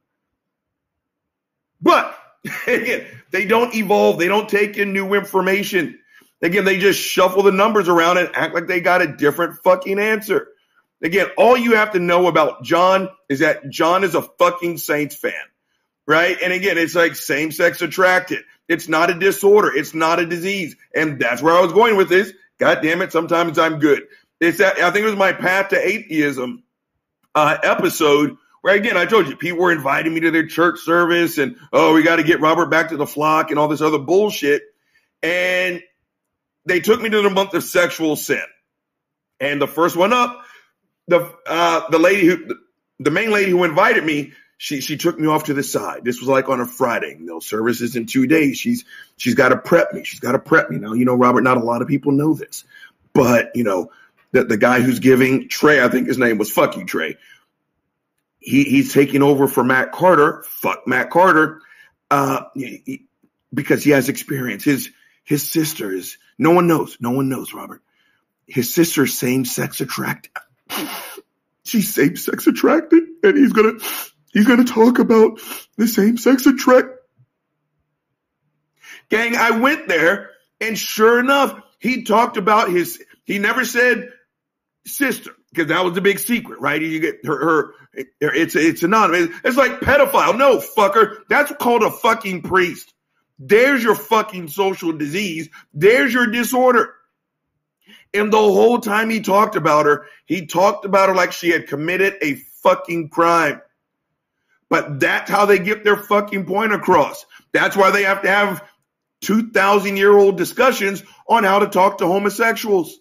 But 1.82 2.18
again, 2.68 3.06
they 3.32 3.46
don't 3.46 3.74
evolve. 3.74 4.20
They 4.20 4.28
don't 4.28 4.50
take 4.50 4.78
in 4.78 4.94
new 4.94 5.14
information. 5.14 6.00
Again, 6.42 6.66
they 6.66 6.78
just 6.78 7.00
shuffle 7.00 7.44
the 7.44 7.52
numbers 7.52 7.90
around 7.90 8.18
and 8.18 8.30
act 8.34 8.54
like 8.54 8.68
they 8.68 8.80
got 8.80 9.02
a 9.02 9.08
different 9.08 9.62
fucking 9.64 10.00
answer. 10.00 10.48
Again, 11.02 11.28
all 11.38 11.58
you 11.58 11.76
have 11.76 11.92
to 11.92 12.00
know 12.00 12.28
about 12.28 12.64
John 12.64 13.10
is 13.30 13.40
that 13.40 13.70
John 13.70 14.04
is 14.04 14.16
a 14.16 14.22
fucking 14.22 14.78
Saints 14.78 15.16
fan, 15.16 15.34
right? 16.06 16.38
And 16.42 16.52
again, 16.52 16.78
it's 16.78 16.96
like 16.96 17.16
same 17.16 17.52
sex 17.52 17.82
attracted. 17.82 18.44
It's 18.68 18.88
not 18.88 19.10
a 19.10 19.18
disorder. 19.18 19.74
It's 19.74 19.94
not 19.94 20.20
a 20.20 20.26
disease. 20.26 20.76
And 20.94 21.20
that's 21.20 21.42
where 21.42 21.56
I 21.56 21.62
was 21.62 21.74
going 21.74 21.98
with 21.98 22.10
this. 22.10 22.32
God 22.60 22.80
damn 22.82 23.02
it. 23.02 23.12
Sometimes 23.12 23.58
I'm 23.58 23.80
good. 23.80 24.04
It's 24.40 24.60
that 24.60 24.80
I 24.80 24.92
think 24.92 25.04
it 25.04 25.10
was 25.10 25.16
my 25.16 25.34
path 25.34 25.70
to 25.70 25.78
atheism 25.78 26.64
uh, 27.36 27.58
episode 27.64 28.38
where 28.62 28.76
again, 28.76 28.98
I 28.98 29.06
told 29.06 29.28
you 29.28 29.36
people 29.36 29.60
were 29.60 29.72
inviting 29.72 30.14
me 30.14 30.22
to 30.22 30.32
their 30.32 30.48
church 30.48 30.80
service 30.80 31.38
and, 31.38 31.56
oh, 31.72 31.94
we 31.94 32.04
got 32.04 32.18
to 32.18 32.24
get 32.24 32.42
Robert 32.42 32.68
back 32.68 32.90
to 32.90 32.98
the 32.98 33.08
flock 33.08 33.50
and 33.50 33.60
all 33.60 33.68
this 33.68 33.82
other 33.82 34.00
bullshit. 34.00 34.64
And 35.24 35.82
they 36.66 36.80
took 36.80 37.02
me 37.02 37.10
to 37.10 37.22
the 37.22 37.30
month 37.30 37.54
of 37.54 37.64
sexual 37.64 38.16
sin. 38.16 38.44
And 39.40 39.62
the 39.62 39.68
first 39.68 39.96
one 39.96 40.12
up, 40.14 40.44
the 41.08 41.34
uh, 41.48 41.90
the 41.90 42.00
lady 42.00 42.28
who 42.28 42.56
the 43.00 43.12
main 43.12 43.32
lady 43.32 43.52
who 43.52 43.64
invited 43.64 44.04
me, 44.04 44.34
she 44.62 44.82
she 44.82 44.98
took 44.98 45.18
me 45.18 45.26
off 45.26 45.46
to 45.46 45.54
the 45.54 45.64
side. 45.64 46.04
This 46.04 46.20
was 46.20 46.28
like 46.28 46.50
on 46.50 46.60
a 46.60 46.66
Friday. 46.66 47.16
You 47.18 47.26
know, 47.26 47.40
services 47.40 47.96
in 47.96 48.08
two 48.08 48.28
days. 48.28 48.58
She's 48.58 48.84
she's 49.16 49.34
got 49.34 49.50
to 49.50 49.58
prep 49.58 49.94
me. 49.94 50.04
She's 50.04 50.20
got 50.20 50.34
to 50.34 50.40
prep 50.40 50.70
me. 50.70 50.78
Now, 50.78 50.92
you 50.92 51.06
know, 51.06 51.16
Robert. 51.16 51.42
Not 51.44 51.56
a 51.56 51.64
lot 51.64 51.82
of 51.82 51.88
people 51.88 52.12
know 52.12 52.34
this, 52.34 52.66
but 53.14 53.56
you 53.56 53.64
know, 53.64 53.90
the 54.34 54.44
the 54.44 54.58
guy 54.58 54.82
who's 54.82 55.00
giving 55.00 55.48
Trey, 55.48 55.82
I 55.82 55.88
think 55.88 56.08
his 56.08 56.18
name 56.18 56.38
was 56.38 56.52
Fuck 56.52 56.76
you, 56.76 56.84
Trey. 56.84 57.16
He 58.40 58.66
he's 58.66 58.94
taking 58.94 59.24
over 59.24 59.48
for 59.48 59.64
Matt 59.64 59.94
Carter. 59.94 60.44
Fuck 60.46 60.86
Matt 60.86 61.10
Carter, 61.10 61.62
uh, 62.12 62.44
he- 62.54 63.06
because 63.54 63.82
he 63.82 63.92
has 63.92 64.10
experience. 64.10 64.66
His 64.66 64.90
his 65.24 65.48
sister 65.48 65.90
is 65.90 66.18
no 66.38 66.52
one 66.52 66.68
knows. 66.68 66.98
No 67.00 67.12
one 67.12 67.30
knows, 67.30 67.54
Robert. 67.54 67.82
His 68.46 68.74
sister's 68.74 69.14
same 69.14 69.46
sex 69.46 69.80
attracted. 69.80 70.34
She's 71.64 71.94
same 71.94 72.18
sex 72.18 72.46
attracted, 72.46 73.04
and 73.24 73.38
he's 73.38 73.54
gonna 73.54 73.80
he's 74.32 74.48
gonna 74.48 74.66
talk 74.66 75.00
about 75.00 75.40
the 75.78 75.88
same 75.88 76.18
sex 76.18 76.46
attract. 76.46 76.90
Gang, 79.10 79.36
I 79.36 79.52
went 79.52 79.88
there, 79.88 80.30
and 80.62 80.78
sure 80.78 81.20
enough, 81.20 81.60
he 81.80 82.04
talked 82.04 82.38
about 82.38 82.70
his. 82.70 83.04
He 83.24 83.40
never 83.40 83.66
said 83.66 84.10
sister 84.86 85.32
because 85.52 85.68
that 85.68 85.84
was 85.84 85.94
the 85.94 86.02
big 86.02 86.20
secret, 86.20 86.60
right? 86.60 86.82
You 86.82 87.00
get 87.00 87.26
her, 87.26 87.40
her 87.40 87.74
it's 87.94 88.56
it's 88.56 88.84
anonymous. 88.84 89.36
It's 89.44 89.58
like 89.58 89.80
pedophile. 89.80 90.38
No, 90.38 90.58
fucker, 90.58 91.18
that's 91.30 91.52
called 91.60 91.84
a 91.84 91.92
fucking 91.92 92.44
priest. 92.44 92.94
There's 93.40 93.84
your 93.84 93.96
fucking 93.96 94.50
social 94.50 94.92
disease. 94.92 95.50
There's 95.74 96.14
your 96.14 96.28
disorder. 96.28 96.94
And 98.14 98.34
the 98.34 98.38
whole 98.38 98.80
time 98.80 99.10
he 99.10 99.22
talked 99.22 99.56
about 99.56 99.86
her, 99.86 100.06
he 100.26 100.46
talked 100.46 100.84
about 100.84 101.10
her 101.10 101.16
like 101.16 101.32
she 101.32 101.50
had 101.50 101.68
committed 101.68 102.16
a 102.22 102.36
fucking 102.64 103.10
crime. 103.10 103.62
But 104.70 105.00
that's 105.00 105.30
how 105.30 105.46
they 105.46 105.60
get 105.60 105.84
their 105.84 105.98
fucking 105.98 106.46
point 106.46 106.74
across. 106.74 107.26
That's 107.54 107.76
why 107.76 107.92
they 107.92 108.04
have 108.04 108.22
to 108.22 108.30
have 108.30 108.64
2,000 109.22 109.98
year 109.98 110.16
old 110.16 110.38
discussions 110.38 111.04
on 111.28 111.44
how 111.44 111.60
to 111.60 111.68
talk 111.68 111.98
to 112.00 112.08
homosexuals 112.08 112.96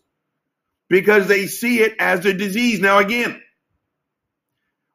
because 0.89 1.29
they 1.29 1.47
see 1.47 1.81
it 1.81 1.95
as 1.99 2.25
a 2.25 2.33
disease. 2.33 2.81
Now, 2.81 2.99
again, 2.99 3.41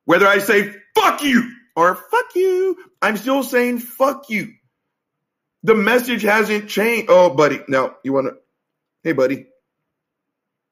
whether 0.05 0.27
I 0.27 0.39
say 0.39 0.73
fuck 0.95 1.23
you 1.23 1.51
or 1.75 1.95
fuck 1.95 2.35
you, 2.35 2.77
I'm 3.01 3.17
still 3.17 3.43
saying 3.43 3.79
fuck 3.79 4.29
you. 4.29 4.53
The 5.63 5.75
message 5.75 6.23
hasn't 6.23 6.67
changed. 6.69 7.07
Oh, 7.09 7.29
buddy. 7.29 7.59
Now, 7.69 7.95
you 8.03 8.11
want 8.11 8.27
to, 8.27 8.37
hey, 9.03 9.13
buddy, 9.13 9.45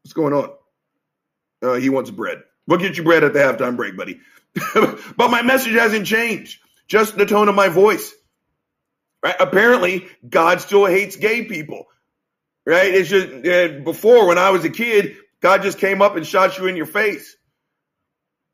what's 0.04 0.14
going 0.14 0.34
on? 0.34 0.50
Uh, 1.62 1.76
he 1.76 1.90
wants 1.90 2.10
bread. 2.10 2.42
We'll 2.68 2.80
get 2.80 2.98
you 2.98 3.04
bread 3.04 3.24
at 3.24 3.34
the 3.34 3.40
halftime 3.40 3.78
break, 3.78 3.96
buddy. 3.96 4.20
but 4.76 5.32
my 5.32 5.42
message 5.42 5.74
hasn't 5.74 6.06
changed, 6.06 6.60
just 6.88 7.18
the 7.18 7.26
tone 7.26 7.50
of 7.50 7.56
my 7.56 7.70
voice. 7.70 8.14
Right? 9.24 9.36
Apparently, 9.40 10.08
God 10.28 10.62
still 10.62 10.86
hates 10.86 11.16
gay 11.16 11.46
people. 11.46 11.86
Right? 12.66 12.94
It's 12.94 13.10
just 13.10 13.28
uh, 13.46 13.80
before 13.84 14.28
when 14.28 14.38
I 14.38 14.50
was 14.52 14.66
a 14.66 14.70
kid, 14.70 15.18
God 15.42 15.64
just 15.64 15.80
came 15.80 16.02
up 16.02 16.16
and 16.16 16.26
shot 16.26 16.58
you 16.58 16.68
in 16.68 16.76
your 16.76 16.86
face. 16.86 17.36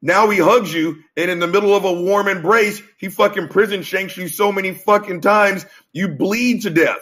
Now 0.01 0.29
he 0.29 0.37
hugs 0.37 0.73
you, 0.73 1.03
and 1.15 1.31
in 1.31 1.39
the 1.39 1.47
middle 1.47 1.75
of 1.75 1.83
a 1.83 1.91
warm 1.91 2.27
embrace, 2.27 2.81
he 2.97 3.09
fucking 3.09 3.49
prison 3.49 3.81
shanks 3.81 4.15
you 4.15 4.27
so 4.27 4.51
many 4.51 4.73
fucking 4.73 5.21
times 5.21 5.65
you 5.91 6.09
bleed 6.09 6.61
to 6.61 6.69
death. 6.69 6.99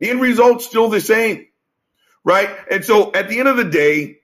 The 0.00 0.10
end 0.10 0.20
result's 0.20 0.66
still 0.66 0.88
the 0.88 1.00
same, 1.00 1.46
right? 2.22 2.50
And 2.70 2.84
so 2.84 3.12
at 3.12 3.28
the 3.28 3.38
end 3.38 3.48
of 3.48 3.56
the 3.56 3.64
day, 3.64 4.18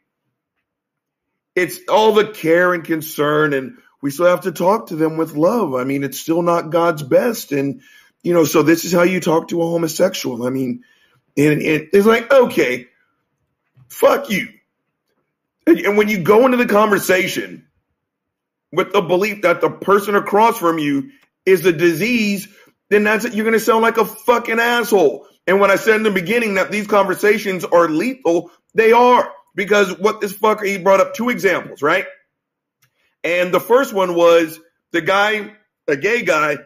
it's 1.54 1.80
all 1.88 2.12
the 2.12 2.28
care 2.28 2.74
and 2.74 2.84
concern, 2.84 3.54
and 3.54 3.78
we 4.06 4.12
still 4.12 4.26
have 4.26 4.42
to 4.42 4.52
talk 4.52 4.86
to 4.86 4.94
them 4.94 5.16
with 5.16 5.34
love. 5.34 5.74
I 5.74 5.82
mean, 5.82 6.04
it's 6.04 6.20
still 6.20 6.40
not 6.40 6.70
God's 6.70 7.02
best, 7.02 7.50
and 7.50 7.82
you 8.22 8.34
know, 8.34 8.44
so 8.44 8.62
this 8.62 8.84
is 8.84 8.92
how 8.92 9.02
you 9.02 9.18
talk 9.18 9.48
to 9.48 9.60
a 9.60 9.66
homosexual. 9.66 10.46
I 10.46 10.50
mean, 10.50 10.84
and, 11.36 11.60
and 11.60 11.88
it's 11.92 12.06
like, 12.06 12.32
okay, 12.32 12.86
fuck 13.88 14.30
you. 14.30 14.46
And, 15.66 15.80
and 15.80 15.96
when 15.96 16.08
you 16.08 16.22
go 16.22 16.46
into 16.46 16.56
the 16.56 16.66
conversation 16.66 17.66
with 18.70 18.92
the 18.92 19.00
belief 19.00 19.42
that 19.42 19.60
the 19.60 19.70
person 19.70 20.14
across 20.14 20.56
from 20.56 20.78
you 20.78 21.10
is 21.44 21.66
a 21.66 21.72
disease, 21.72 22.46
then 22.88 23.02
that's 23.02 23.24
it. 23.24 23.34
You're 23.34 23.44
going 23.44 23.54
to 23.54 23.58
sound 23.58 23.82
like 23.82 23.96
a 23.96 24.04
fucking 24.04 24.60
asshole. 24.60 25.26
And 25.48 25.58
when 25.58 25.72
I 25.72 25.76
said 25.76 25.96
in 25.96 26.04
the 26.04 26.12
beginning 26.12 26.54
that 26.54 26.70
these 26.70 26.86
conversations 26.86 27.64
are 27.64 27.88
lethal, 27.88 28.52
they 28.72 28.92
are 28.92 29.32
because 29.56 29.98
what 29.98 30.20
this 30.20 30.32
fucker, 30.32 30.64
he 30.64 30.78
brought 30.78 31.00
up 31.00 31.14
two 31.14 31.28
examples, 31.28 31.82
right? 31.82 32.06
And 33.26 33.52
the 33.52 33.58
first 33.58 33.92
one 33.92 34.14
was 34.14 34.60
the 34.92 35.00
guy, 35.00 35.52
a 35.88 35.96
gay 35.96 36.22
guy, 36.22 36.58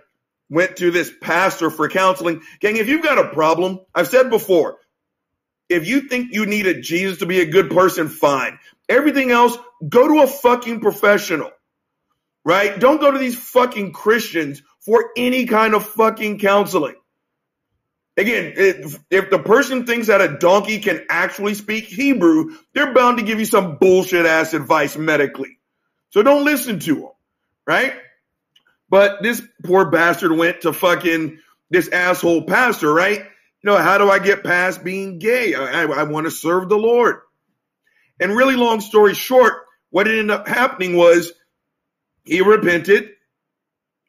went 0.50 0.76
to 0.76 0.90
this 0.90 1.10
pastor 1.22 1.70
for 1.70 1.88
counseling. 1.88 2.42
Gang, 2.60 2.76
if 2.76 2.86
you've 2.86 3.02
got 3.02 3.16
a 3.18 3.30
problem, 3.30 3.80
I've 3.94 4.08
said 4.08 4.28
before, 4.28 4.76
if 5.70 5.88
you 5.88 6.02
think 6.02 6.34
you 6.34 6.44
need 6.44 6.66
a 6.66 6.78
Jesus 6.78 7.20
to 7.20 7.26
be 7.26 7.40
a 7.40 7.46
good 7.46 7.70
person, 7.70 8.10
fine. 8.10 8.58
Everything 8.90 9.30
else, 9.30 9.56
go 9.88 10.06
to 10.06 10.22
a 10.22 10.26
fucking 10.26 10.80
professional, 10.80 11.50
right? 12.44 12.78
Don't 12.78 13.00
go 13.00 13.10
to 13.10 13.18
these 13.18 13.36
fucking 13.36 13.94
Christians 13.94 14.62
for 14.80 15.12
any 15.16 15.46
kind 15.46 15.74
of 15.74 15.86
fucking 15.86 16.40
counseling. 16.40 16.96
Again, 18.18 18.52
if, 18.56 18.98
if 19.10 19.30
the 19.30 19.38
person 19.38 19.86
thinks 19.86 20.08
that 20.08 20.20
a 20.20 20.36
donkey 20.36 20.80
can 20.80 21.06
actually 21.08 21.54
speak 21.54 21.84
Hebrew, 21.84 22.50
they're 22.74 22.92
bound 22.92 23.16
to 23.16 23.24
give 23.24 23.38
you 23.38 23.46
some 23.46 23.76
bullshit 23.76 24.26
ass 24.26 24.52
advice 24.52 24.98
medically. 24.98 25.59
So 26.10 26.22
don't 26.22 26.44
listen 26.44 26.78
to 26.80 26.94
them, 26.94 27.10
right? 27.66 27.94
But 28.88 29.22
this 29.22 29.40
poor 29.64 29.90
bastard 29.90 30.32
went 30.32 30.62
to 30.62 30.72
fucking 30.72 31.38
this 31.70 31.88
asshole 31.88 32.42
pastor, 32.42 32.92
right? 32.92 33.20
You 33.20 33.70
know, 33.70 33.76
how 33.76 33.98
do 33.98 34.10
I 34.10 34.18
get 34.18 34.42
past 34.42 34.82
being 34.82 35.18
gay? 35.18 35.54
I, 35.54 35.84
I 35.84 36.02
want 36.04 36.26
to 36.26 36.30
serve 36.30 36.68
the 36.68 36.78
Lord. 36.78 37.20
And 38.18 38.36
really 38.36 38.56
long 38.56 38.80
story 38.80 39.14
short, 39.14 39.54
what 39.90 40.08
ended 40.08 40.30
up 40.30 40.48
happening 40.48 40.96
was 40.96 41.32
he 42.24 42.40
repented. 42.42 43.10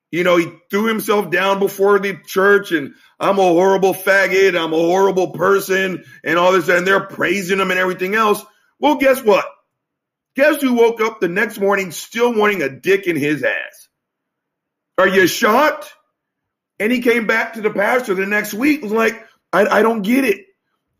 You 0.10 0.24
know, 0.24 0.36
he 0.38 0.51
threw 0.70 0.86
himself 0.86 1.31
down 1.31 1.60
before 1.60 2.00
the 2.00 2.17
church 2.25 2.72
and 2.72 2.96
I'm 3.20 3.39
a 3.39 3.43
horrible 3.43 3.93
faggot. 3.93 4.60
I'm 4.60 4.74
a 4.74 4.77
horrible 4.77 5.31
person 5.31 6.03
and 6.24 6.38
all 6.38 6.51
this. 6.51 6.67
And 6.67 6.86
they're 6.86 7.05
praising 7.05 7.60
him 7.60 7.72
and 7.72 7.79
everything 7.79 8.15
else. 8.15 8.43
Well, 8.79 8.96
guess 8.96 9.22
what? 9.22 9.46
Guess 10.35 10.61
who 10.61 10.73
woke 10.73 11.01
up 11.01 11.19
the 11.19 11.27
next 11.27 11.59
morning 11.59 11.91
still 11.91 12.33
wanting 12.33 12.61
a 12.61 12.69
dick 12.69 13.07
in 13.07 13.15
his 13.15 13.43
ass? 13.43 13.89
Are 14.97 15.07
you 15.07 15.27
shocked? 15.27 15.91
And 16.79 16.91
he 16.91 17.01
came 17.01 17.27
back 17.27 17.53
to 17.53 17.61
the 17.61 17.69
pastor 17.69 18.15
the 18.15 18.25
next 18.25 18.53
week, 18.53 18.81
was 18.81 18.91
like, 18.91 19.25
I, 19.53 19.65
I 19.65 19.81
don't 19.81 20.01
get 20.01 20.23
it. 20.23 20.45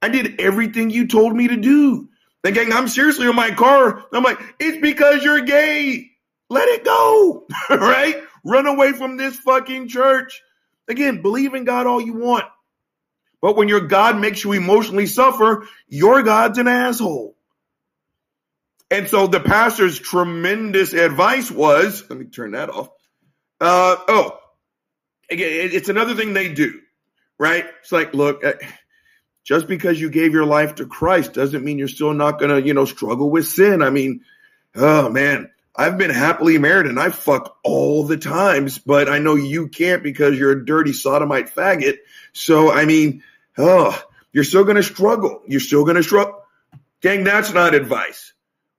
I 0.02 0.10
did 0.10 0.42
everything 0.42 0.90
you 0.90 1.08
told 1.08 1.36
me 1.36 1.48
to 1.48 1.58
do. 1.58 2.10
Gang, 2.44 2.74
I'm 2.74 2.88
seriously 2.88 3.30
in 3.30 3.36
my 3.36 3.52
car. 3.52 4.04
I'm 4.12 4.24
like, 4.24 4.40
it's 4.60 4.80
because 4.82 5.24
you're 5.24 5.42
gay. 5.42 6.10
Let 6.50 6.68
it 6.68 6.84
go. 6.84 7.48
right? 7.70 8.24
Run 8.44 8.66
away 8.66 8.94
from 8.94 9.18
this 9.18 9.36
fucking 9.38 9.88
church. 9.88 10.42
Again, 10.88 11.22
believe 11.22 11.54
in 11.54 11.64
God 11.64 11.88
all 11.88 12.02
you 12.02 12.14
want. 12.14 12.46
But 13.42 13.56
when 13.56 13.68
your 13.68 13.82
God 13.82 14.20
makes 14.20 14.44
you 14.44 14.54
emotionally 14.54 15.06
suffer, 15.06 15.68
your 15.88 16.24
God's 16.24 16.58
an 16.58 16.68
asshole. 16.68 17.36
And 18.92 19.08
so 19.08 19.26
the 19.26 19.40
pastor's 19.40 19.98
tremendous 19.98 20.92
advice 20.92 21.50
was, 21.50 22.04
let 22.10 22.20
me 22.20 22.26
turn 22.26 22.52
that 22.52 22.70
off. 22.70 22.90
Uh, 23.62 23.96
oh, 24.08 24.38
again, 25.30 25.70
it's 25.72 25.88
another 25.88 26.14
thing 26.14 26.34
they 26.34 26.54
do, 26.54 26.82
right? 27.40 27.66
It's 27.80 27.94
like, 27.94 28.14
look, 28.14 28.44
uh, 28.44 28.54
just 29.46 29.68
because 29.68 30.00
you 30.00 30.10
gave 30.10 30.34
your 30.34 30.46
life 30.46 30.76
to 30.76 30.86
Christ 30.86 31.34
doesn't 31.34 31.64
mean 31.64 31.80
you're 31.80 31.88
still 31.88 32.14
not 32.14 32.38
going 32.38 32.52
to, 32.52 32.68
you 32.68 32.74
know, 32.74 32.84
struggle 32.84 33.30
with 33.30 33.48
sin. 33.48 33.82
I 33.82 33.92
mean, 33.92 34.26
oh 34.76 35.10
man, 35.10 35.50
I've 35.74 35.98
been 35.98 36.10
happily 36.10 36.58
married 36.58 36.88
and 36.88 37.00
I 37.00 37.12
fuck 37.12 37.58
all 37.64 38.04
the 38.04 38.18
times, 38.18 38.78
but 38.78 39.08
I 39.08 39.20
know 39.20 39.36
you 39.36 39.70
can't 39.70 40.04
because 40.04 40.38
you're 40.38 40.52
a 40.52 40.66
dirty 40.66 40.92
sodomite 40.92 41.56
faggot. 41.56 42.00
So, 42.34 42.70
I 42.72 42.84
mean, 42.86 43.24
oh, 43.58 43.98
you're 44.34 44.44
still 44.44 44.66
going 44.66 44.76
to 44.76 44.84
struggle. 44.84 45.42
You're 45.48 45.62
still 45.62 45.86
going 45.86 45.96
to 45.96 46.04
struggle. 46.04 46.44
Gang, 47.02 47.24
that's 47.24 47.54
not 47.54 47.74
advice. 47.74 48.34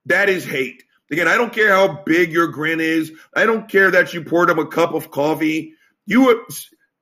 That 0.06 0.28
is 0.28 0.44
hate. 0.44 0.82
Again, 1.10 1.28
I 1.28 1.36
don't 1.36 1.52
care 1.52 1.70
how 1.70 2.02
big 2.04 2.32
your 2.32 2.48
grin 2.48 2.80
is. 2.80 3.12
I 3.36 3.44
don't 3.44 3.68
care 3.68 3.90
that 3.90 4.14
you 4.14 4.24
poured 4.24 4.50
him 4.50 4.58
a 4.58 4.66
cup 4.66 4.94
of 4.94 5.10
coffee. 5.10 5.74
You 6.06 6.46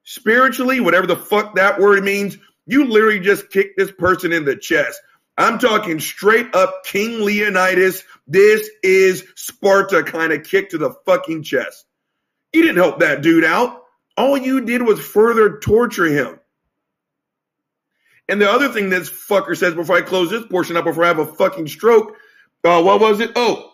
spiritually, 0.02 0.80
whatever 0.80 1.06
the 1.06 1.16
fuck 1.16 1.54
that 1.54 1.80
word 1.80 2.02
means, 2.02 2.36
you 2.66 2.84
literally 2.84 3.20
just 3.20 3.50
kicked 3.50 3.78
this 3.78 3.92
person 3.92 4.32
in 4.32 4.44
the 4.44 4.56
chest. 4.56 5.00
I'm 5.38 5.58
talking 5.58 6.00
straight 6.00 6.54
up 6.54 6.84
King 6.84 7.24
Leonidas. 7.24 8.02
This 8.26 8.68
is 8.82 9.24
Sparta 9.36 10.02
kind 10.02 10.32
of 10.32 10.44
kick 10.44 10.70
to 10.70 10.78
the 10.78 10.94
fucking 11.06 11.44
chest. 11.44 11.86
You 12.52 12.62
didn't 12.62 12.76
help 12.76 12.98
that 13.00 13.22
dude 13.22 13.44
out. 13.44 13.82
All 14.16 14.36
you 14.36 14.60
did 14.60 14.82
was 14.82 15.00
further 15.00 15.58
torture 15.60 16.06
him. 16.06 16.40
And 18.28 18.40
the 18.40 18.50
other 18.50 18.68
thing 18.68 18.90
this 18.90 19.08
fucker 19.08 19.56
says 19.56 19.74
before 19.74 19.96
I 19.96 20.02
close 20.02 20.30
this 20.30 20.46
portion 20.46 20.76
up, 20.76 20.84
before 20.84 21.04
I 21.04 21.08
have 21.08 21.18
a 21.18 21.26
fucking 21.26 21.68
stroke, 21.68 22.14
uh, 22.64 22.82
what 22.82 23.00
was 23.00 23.20
it? 23.20 23.32
Oh, 23.36 23.72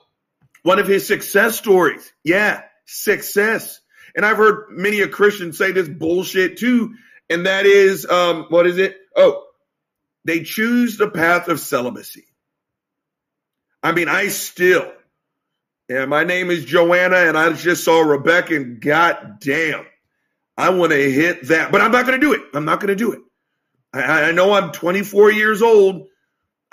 one 0.62 0.78
of 0.78 0.88
his 0.88 1.07
success 1.07 1.57
stories. 1.57 2.12
Yeah, 2.25 2.62
success. 2.87 3.81
And 4.14 4.25
I've 4.25 4.37
heard 4.37 4.66
many 4.71 5.00
a 5.00 5.09
Christian 5.09 5.52
say 5.52 5.73
this 5.73 5.88
bullshit 5.88 6.59
too. 6.59 6.95
And 7.28 7.47
that 7.47 7.66
is, 7.66 8.07
um, 8.07 8.47
what 8.49 8.66
is 8.66 8.78
it? 8.78 8.97
Oh, 9.16 9.45
they 10.25 10.43
choose 10.43 10.97
the 10.97 11.11
path 11.11 11.49
of 11.49 11.61
celibacy. 11.61 12.25
I 13.83 13.93
mean, 13.93 14.09
I 14.09 14.28
still, 14.28 14.93
yeah, 15.88 16.07
my 16.07 16.25
name 16.25 16.50
is 16.50 16.64
Joanna 16.64 17.16
and 17.16 17.38
I 17.38 17.52
just 17.52 17.85
saw 17.85 18.00
Rebecca 18.00 18.57
and 18.57 18.81
god 18.81 19.38
damn, 19.40 19.87
I 20.57 20.71
want 20.71 20.93
to 20.93 21.12
hit 21.12 21.49
that, 21.49 21.71
but 21.71 21.81
I'm 21.81 21.93
not 21.93 22.07
going 22.07 22.21
to 22.21 22.26
do 22.26 22.33
it. 22.33 22.43
I'm 22.55 22.64
not 22.64 22.81
going 22.81 22.88
to 22.88 22.97
do 22.97 23.12
it. 23.12 23.21
I, 23.93 24.25
I 24.25 24.33
know 24.33 24.52
I'm 24.52 24.73
24 24.73 25.31
years 25.31 25.62
old. 25.62 26.09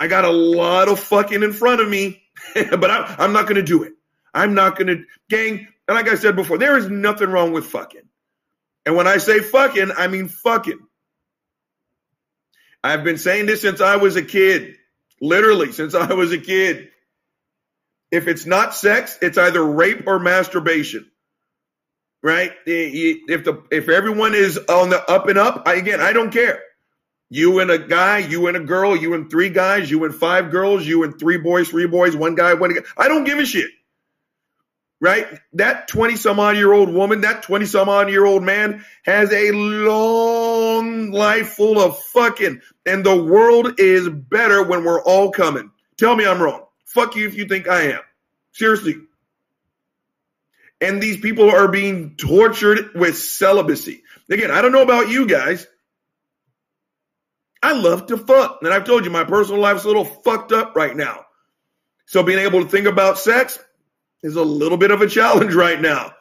I 0.04 0.06
got 0.06 0.26
a 0.26 0.30
lot 0.30 0.88
of 0.88 1.00
fucking 1.00 1.42
in 1.42 1.54
front 1.54 1.80
of 1.80 1.88
me, 1.88 2.22
but 2.54 2.90
I, 2.90 3.16
I'm 3.18 3.32
not 3.32 3.44
going 3.44 3.56
to 3.56 3.62
do 3.62 3.84
it. 3.84 3.94
I'm 4.34 4.52
not 4.52 4.76
going 4.76 4.88
to, 4.88 5.04
gang. 5.30 5.66
And 5.88 5.94
like 5.94 6.08
I 6.08 6.16
said 6.16 6.36
before, 6.36 6.58
there 6.58 6.76
is 6.76 6.90
nothing 6.90 7.30
wrong 7.30 7.52
with 7.52 7.64
fucking. 7.64 8.02
And 8.84 8.96
when 8.96 9.06
I 9.06 9.16
say 9.16 9.40
fucking, 9.40 9.92
I 9.96 10.08
mean 10.08 10.28
fucking. 10.28 10.78
I've 12.82 13.02
been 13.02 13.16
saying 13.16 13.46
this 13.46 13.62
since 13.62 13.80
I 13.80 13.96
was 13.96 14.16
a 14.16 14.22
kid, 14.22 14.76
literally 15.22 15.72
since 15.72 15.94
I 15.94 16.12
was 16.12 16.32
a 16.32 16.38
kid. 16.38 16.90
If 18.10 18.28
it's 18.28 18.44
not 18.44 18.74
sex, 18.74 19.18
it's 19.22 19.38
either 19.38 19.64
rape 19.64 20.06
or 20.06 20.18
masturbation. 20.18 21.10
Right? 22.22 22.50
Eh, 22.66 22.70
eh, 22.70 23.14
if 23.28 23.44
the 23.44 23.62
if 23.70 23.88
everyone 23.88 24.34
is 24.34 24.58
on 24.68 24.90
the 24.90 25.02
up 25.10 25.28
and 25.28 25.38
up, 25.38 25.62
I, 25.66 25.76
again, 25.76 26.02
I 26.02 26.12
don't 26.12 26.30
care. 26.30 26.60
You 27.34 27.58
and 27.58 27.68
a 27.68 27.80
guy, 27.80 28.18
you 28.18 28.46
and 28.46 28.56
a 28.56 28.60
girl, 28.60 28.94
you 28.94 29.12
and 29.12 29.28
three 29.28 29.48
guys, 29.48 29.90
you 29.90 30.04
and 30.04 30.14
five 30.14 30.52
girls, 30.52 30.86
you 30.86 31.02
and 31.02 31.18
three 31.18 31.36
boys, 31.36 31.68
three 31.68 31.88
boys, 31.88 32.14
one 32.14 32.36
guy, 32.36 32.54
one 32.54 32.72
guy. 32.72 32.82
I 32.96 33.08
don't 33.08 33.24
give 33.24 33.40
a 33.40 33.44
shit. 33.44 33.72
Right? 35.00 35.26
That 35.54 35.88
20 35.88 36.14
some 36.14 36.38
odd 36.38 36.54
year 36.54 36.72
old 36.72 36.94
woman, 36.94 37.22
that 37.22 37.42
20 37.42 37.66
some 37.66 37.88
odd 37.88 38.08
year 38.08 38.24
old 38.24 38.44
man 38.44 38.84
has 39.02 39.32
a 39.32 39.50
long 39.50 41.10
life 41.10 41.54
full 41.54 41.80
of 41.80 41.98
fucking, 41.98 42.60
and 42.86 43.04
the 43.04 43.20
world 43.20 43.80
is 43.80 44.08
better 44.08 44.62
when 44.62 44.84
we're 44.84 45.02
all 45.02 45.32
coming. 45.32 45.72
Tell 45.96 46.14
me 46.14 46.24
I'm 46.24 46.40
wrong. 46.40 46.62
Fuck 46.84 47.16
you 47.16 47.26
if 47.26 47.34
you 47.34 47.48
think 47.48 47.66
I 47.66 47.94
am. 47.94 48.00
Seriously. 48.52 48.94
And 50.80 51.02
these 51.02 51.18
people 51.18 51.50
are 51.50 51.66
being 51.66 52.14
tortured 52.14 52.94
with 52.94 53.18
celibacy. 53.18 54.04
Again, 54.30 54.52
I 54.52 54.62
don't 54.62 54.70
know 54.70 54.82
about 54.82 55.08
you 55.08 55.26
guys. 55.26 55.66
I 57.64 57.72
love 57.72 58.06
to 58.06 58.16
fuck. 58.16 58.58
And 58.62 58.72
I've 58.72 58.84
told 58.84 59.04
you 59.04 59.10
my 59.10 59.24
personal 59.24 59.60
life's 59.60 59.84
a 59.84 59.88
little 59.88 60.04
fucked 60.04 60.52
up 60.52 60.76
right 60.76 60.94
now. 60.94 61.24
So 62.06 62.22
being 62.22 62.38
able 62.38 62.62
to 62.62 62.68
think 62.68 62.86
about 62.86 63.18
sex, 63.18 63.58
is 64.24 64.36
a 64.36 64.42
little 64.42 64.78
bit 64.78 64.90
of 64.90 65.02
a 65.02 65.06
challenge 65.06 65.54
right 65.54 65.80
now. 65.80 66.12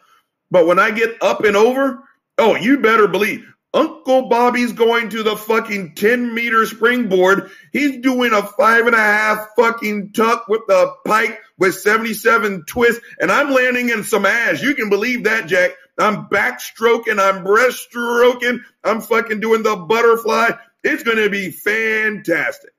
But 0.51 0.67
when 0.67 0.77
I 0.77 0.91
get 0.91 1.23
up 1.23 1.43
and 1.45 1.55
over, 1.55 2.03
oh, 2.37 2.55
you 2.55 2.79
better 2.79 3.07
believe 3.07 3.47
Uncle 3.73 4.29
Bobby's 4.29 4.73
going 4.73 5.09
to 5.09 5.23
the 5.23 5.35
fucking 5.35 5.95
10 5.95 6.33
meter 6.35 6.65
springboard. 6.65 7.49
He's 7.71 8.01
doing 8.01 8.33
a 8.33 8.43
five 8.43 8.85
and 8.85 8.95
a 8.95 8.99
half 8.99 9.47
fucking 9.57 10.11
tuck 10.11 10.47
with 10.47 10.61
the 10.67 10.93
pike 11.07 11.39
with 11.57 11.75
77 11.75 12.65
twists, 12.67 13.01
and 13.19 13.31
I'm 13.31 13.51
landing 13.51 13.89
in 13.89 14.03
some 14.03 14.25
ass. 14.25 14.61
You 14.61 14.75
can 14.75 14.89
believe 14.89 15.23
that, 15.23 15.47
Jack. 15.47 15.71
I'm 15.97 16.27
backstroking, 16.27 17.19
I'm 17.19 17.45
breaststroking, 17.45 18.61
I'm 18.83 19.01
fucking 19.01 19.39
doing 19.39 19.63
the 19.63 19.75
butterfly. 19.75 20.51
It's 20.83 21.03
going 21.03 21.17
to 21.17 21.29
be 21.29 21.51
fantastic. 21.51 22.71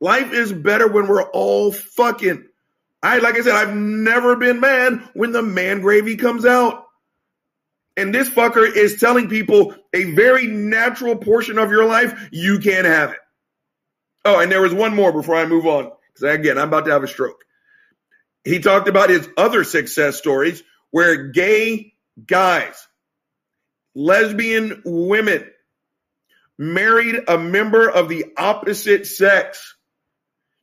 Life 0.00 0.32
is 0.32 0.52
better 0.52 0.86
when 0.86 1.08
we're 1.08 1.22
all 1.22 1.72
fucking. 1.72 2.46
I, 3.02 3.18
like 3.18 3.36
I 3.36 3.40
said, 3.40 3.54
I've 3.54 3.74
never 3.74 4.36
been 4.36 4.60
mad 4.60 5.00
when 5.14 5.32
the 5.32 5.42
man 5.42 5.80
gravy 5.80 6.16
comes 6.16 6.44
out. 6.44 6.84
And 7.96 8.14
this 8.14 8.28
fucker 8.28 8.70
is 8.70 9.00
telling 9.00 9.28
people 9.28 9.74
a 9.94 10.12
very 10.12 10.46
natural 10.46 11.16
portion 11.16 11.58
of 11.58 11.70
your 11.70 11.86
life, 11.86 12.28
you 12.30 12.58
can't 12.58 12.86
have 12.86 13.12
it. 13.12 13.18
Oh, 14.24 14.38
and 14.40 14.52
there 14.52 14.60
was 14.60 14.74
one 14.74 14.94
more 14.94 15.12
before 15.12 15.36
I 15.36 15.46
move 15.46 15.66
on. 15.66 15.90
Because 16.12 16.34
again, 16.34 16.58
I'm 16.58 16.68
about 16.68 16.84
to 16.86 16.92
have 16.92 17.04
a 17.04 17.08
stroke. 17.08 17.44
He 18.44 18.58
talked 18.60 18.88
about 18.88 19.08
his 19.08 19.28
other 19.36 19.64
success 19.64 20.16
stories 20.16 20.62
where 20.90 21.28
gay 21.28 21.94
guys, 22.24 22.86
lesbian 23.94 24.82
women, 24.84 25.48
married 26.58 27.16
a 27.28 27.38
member 27.38 27.88
of 27.88 28.08
the 28.08 28.26
opposite 28.36 29.06
sex 29.06 29.74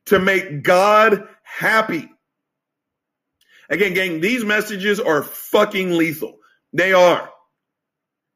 to 0.06 0.18
make 0.18 0.62
God 0.62 1.28
happy. 1.42 2.10
Again, 3.70 3.94
gang, 3.94 4.20
these 4.20 4.44
messages 4.44 5.00
are 5.00 5.22
fucking 5.22 5.92
lethal. 5.92 6.38
They 6.72 6.92
are. 6.92 7.30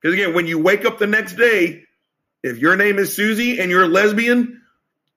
Because 0.00 0.14
again, 0.14 0.34
when 0.34 0.46
you 0.46 0.58
wake 0.58 0.84
up 0.84 0.98
the 0.98 1.06
next 1.06 1.34
day, 1.34 1.84
if 2.42 2.58
your 2.58 2.76
name 2.76 2.98
is 2.98 3.14
Susie 3.14 3.60
and 3.60 3.70
you're 3.70 3.84
a 3.84 3.88
lesbian 3.88 4.62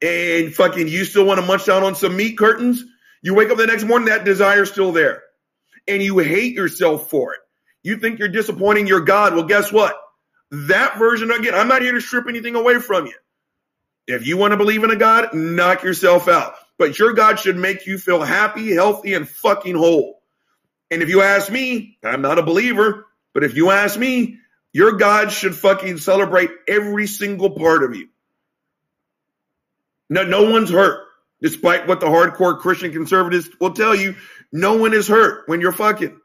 and 0.02 0.54
fucking 0.54 0.88
you 0.88 1.06
still 1.06 1.26
want 1.26 1.40
to 1.40 1.46
munch 1.46 1.66
down 1.66 1.84
on 1.84 1.96
some 1.96 2.18
meat 2.18 2.38
curtains, 2.38 2.84
you 3.22 3.36
wake 3.36 3.52
up 3.52 3.58
the 3.58 3.68
next 3.68 3.84
morning, 3.84 4.08
that 4.08 4.26
desire's 4.26 4.72
still 4.72 4.92
there. 4.92 5.22
And 5.88 6.02
you 6.02 6.18
hate 6.20 6.56
yourself 6.56 7.10
for 7.10 7.34
it. 7.34 7.40
You 7.84 7.98
think 7.98 8.20
you're 8.20 8.28
disappointing 8.28 8.88
your 8.88 9.02
God. 9.02 9.36
Well, 9.36 9.46
guess 9.46 9.72
what? 9.72 9.96
That 10.52 10.98
version, 11.00 11.32
again, 11.32 11.56
I'm 11.56 11.70
not 11.70 11.82
here 11.82 11.94
to 11.94 12.02
strip 12.02 12.28
anything 12.28 12.56
away 12.56 12.80
from 12.80 13.06
you. 13.06 13.14
If 14.08 14.28
you 14.28 14.36
want 14.36 14.52
to 14.52 14.58
believe 14.58 14.84
in 14.84 14.92
a 14.92 14.98
God, 14.98 15.34
knock 15.34 15.84
yourself 15.84 16.28
out. 16.28 16.56
But 16.78 17.00
your 17.00 17.14
God 17.14 17.40
should 17.40 17.56
make 17.56 17.88
you 17.88 17.98
feel 17.98 18.22
happy, 18.22 18.74
healthy, 18.74 19.14
and 19.14 19.28
fucking 19.28 19.76
whole. 19.76 20.22
And 20.90 21.02
if 21.02 21.08
you 21.08 21.22
ask 21.22 21.50
me, 21.50 21.98
I'm 22.04 22.22
not 22.22 22.40
a 22.40 22.44
believer, 22.44 23.06
but 23.34 23.46
if 23.46 23.56
you 23.56 23.72
ask 23.72 23.98
me, 23.98 24.40
your 24.74 24.94
God 24.94 25.32
should 25.32 25.56
fucking 25.56 25.98
celebrate 25.98 26.50
every 26.68 27.08
single 27.08 27.52
part 27.52 27.84
of 27.84 27.96
you. 27.96 28.10
No, 30.10 30.26
no 30.26 30.50
one's 30.52 30.70
hurt, 30.70 31.06
despite 31.42 31.88
what 31.88 32.02
the 32.02 32.08
hardcore 32.08 32.60
Christian 32.60 32.92
conservatives 32.92 33.50
will 33.62 33.74
tell 33.74 33.96
you. 33.96 34.16
No 34.52 34.76
one 34.76 34.94
is 34.94 35.08
hurt 35.08 35.48
when 35.48 35.62
you're 35.62 35.72
fucking, 35.72 36.20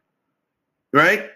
right? 0.92 1.28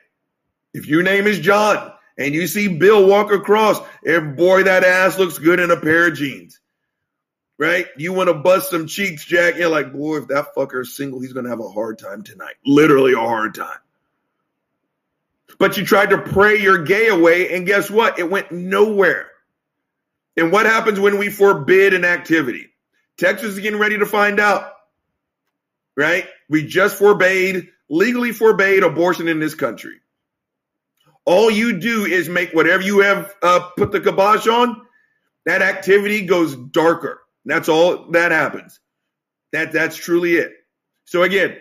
If 0.75 0.89
your 0.89 1.05
name 1.05 1.29
is 1.29 1.39
John 1.39 1.93
and 2.21 2.35
you 2.35 2.47
see 2.47 2.69
Bill 2.69 3.07
walk 3.07 3.33
across, 3.33 3.81
and 4.05 4.37
boy, 4.37 4.65
that 4.65 4.85
ass 4.85 5.19
looks 5.19 5.39
good 5.39 5.59
in 5.59 5.71
a 5.71 5.81
pair 5.81 6.09
of 6.09 6.15
jeans, 6.15 6.61
right? 7.59 7.87
You 7.97 8.13
want 8.13 8.29
to 8.29 8.35
bust 8.35 8.71
some 8.71 8.87
cheeks, 8.87 9.25
Jack. 9.25 9.57
You're 9.57 9.71
like, 9.71 9.91
boy, 9.91 10.19
if 10.19 10.29
that 10.29 10.55
fucker 10.55 10.83
is 10.83 10.95
single, 10.95 11.21
he's 11.21 11.33
going 11.33 11.45
to 11.45 11.51
have 11.51 11.61
a 11.61 11.69
hard 11.71 11.99
time 11.99 12.23
tonight. 12.23 12.55
Literally 12.67 13.15
a 13.15 13.19
hard 13.19 13.55
time. 13.55 13.79
But 15.59 15.79
you 15.79 15.85
tried 15.85 16.11
to 16.11 16.19
pray 16.19 16.61
your 16.61 16.85
gay 16.85 17.09
away, 17.09 17.55
and 17.55 17.67
guess 17.67 17.91
what? 17.91 18.19
It 18.19 18.31
went 18.31 18.53
nowhere. 18.53 19.29
And 20.37 20.53
what 20.53 20.67
happens 20.67 21.01
when 21.01 21.19
we 21.19 21.31
forbid 21.31 21.95
an 21.95 22.05
activity? 22.05 22.69
Texas 23.17 23.55
is 23.55 23.59
getting 23.61 23.81
ready 23.81 23.99
to 23.99 24.07
find 24.07 24.41
out, 24.41 24.73
right? 25.97 26.27
We 26.51 26.67
just 26.67 26.97
forbade, 26.97 27.69
legally 27.89 28.33
forbade 28.33 28.83
abortion 28.83 29.27
in 29.27 29.41
this 29.41 29.55
country. 29.55 30.01
All 31.31 31.49
you 31.49 31.79
do 31.79 32.07
is 32.07 32.29
make 32.29 32.51
whatever 32.51 32.83
you 32.83 32.99
have 33.03 33.33
uh, 33.41 33.71
put 33.77 33.93
the 33.93 34.01
kibosh 34.01 34.49
on, 34.49 34.83
that 35.47 35.63
activity 35.63 36.27
goes 36.27 36.57
darker. 36.57 37.21
That's 37.45 37.69
all 37.69 38.11
that 38.11 38.33
happens. 38.33 38.81
That 39.53 39.71
that's 39.71 39.95
truly 39.95 40.33
it. 40.35 40.51
So 41.05 41.23
again, 41.23 41.57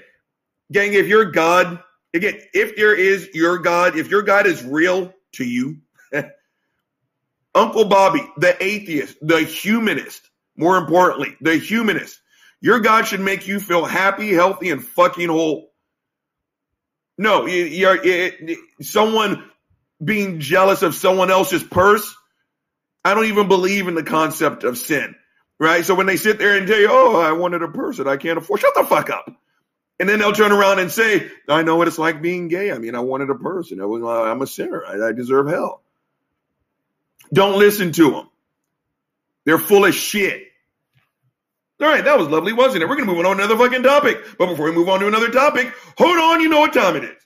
gang, 0.71 0.93
if 0.93 1.05
you're 1.05 1.25
God, 1.25 1.83
again, 2.15 2.41
if 2.51 2.77
there 2.77 2.95
is 2.95 3.29
your 3.35 3.59
God, 3.59 3.95
if 3.95 4.09
your 4.09 4.23
God 4.23 4.47
is 4.47 4.63
real 4.63 5.13
to 5.33 5.45
you, 5.45 5.77
Uncle 7.53 7.85
Bobby, 7.85 8.27
the 8.37 8.57
atheist, 8.63 9.17
the 9.21 9.41
humanist, 9.41 10.31
more 10.57 10.77
importantly, 10.77 11.37
the 11.41 11.57
humanist, 11.57 12.19
your 12.59 12.79
God 12.79 13.05
should 13.05 13.21
make 13.21 13.47
you 13.47 13.59
feel 13.59 13.85
happy, 13.85 14.33
healthy, 14.33 14.71
and 14.71 14.83
fucking 14.83 15.29
whole. 15.29 15.69
No, 17.19 17.45
you're, 17.45 18.03
you're, 18.03 18.57
someone 18.81 19.48
being 20.03 20.39
jealous 20.39 20.81
of 20.81 20.95
someone 20.95 21.31
else's 21.31 21.63
purse. 21.63 22.15
I 23.03 23.13
don't 23.13 23.25
even 23.25 23.47
believe 23.47 23.87
in 23.87 23.95
the 23.95 24.03
concept 24.03 24.63
of 24.63 24.77
sin, 24.77 25.15
right? 25.59 25.85
So 25.85 25.95
when 25.95 26.07
they 26.07 26.17
sit 26.17 26.37
there 26.39 26.57
and 26.57 26.67
you, 26.67 26.87
"Oh, 26.89 27.19
I 27.19 27.31
wanted 27.33 27.63
a 27.63 27.69
purse 27.69 27.97
that 27.97 28.07
I 28.07 28.17
can't 28.17 28.37
afford," 28.37 28.59
shut 28.59 28.73
the 28.75 28.83
fuck 28.83 29.09
up. 29.09 29.31
And 29.99 30.07
then 30.07 30.19
they'll 30.19 30.31
turn 30.31 30.53
around 30.53 30.79
and 30.79 30.89
say, 30.89 31.29
I 31.49 31.61
know 31.63 31.75
what 31.75 31.89
it's 31.89 31.99
like 31.99 32.21
being 32.21 32.47
gay. 32.47 32.71
I 32.71 32.77
mean, 32.77 32.95
I 32.95 33.01
wanted 33.01 33.29
a 33.29 33.35
person. 33.35 33.81
Uh, 33.81 33.85
I'm 34.23 34.41
a 34.41 34.47
sinner. 34.47 34.83
I, 34.85 35.09
I 35.09 35.11
deserve 35.11 35.47
hell. 35.47 35.81
Don't 37.33 37.59
listen 37.59 37.91
to 37.91 38.11
them. 38.11 38.29
They're 39.45 39.59
full 39.59 39.83
of 39.85 39.93
shit. 39.93 40.43
All 41.81 41.87
right, 41.87 42.03
that 42.03 42.17
was 42.17 42.27
lovely, 42.27 42.53
wasn't 42.53 42.83
it? 42.83 42.89
We're 42.89 42.95
going 42.95 43.07
to 43.07 43.13
move 43.13 43.25
on 43.25 43.37
to 43.37 43.43
another 43.43 43.57
fucking 43.57 43.83
topic. 43.83 44.17
But 44.37 44.47
before 44.47 44.65
we 44.65 44.71
move 44.73 44.89
on 44.89 44.99
to 45.01 45.07
another 45.07 45.31
topic, 45.31 45.73
hold 45.97 46.17
on, 46.17 46.41
you 46.41 46.49
know 46.49 46.59
what 46.59 46.73
time 46.73 46.95
it 46.95 47.03
is. 47.03 47.23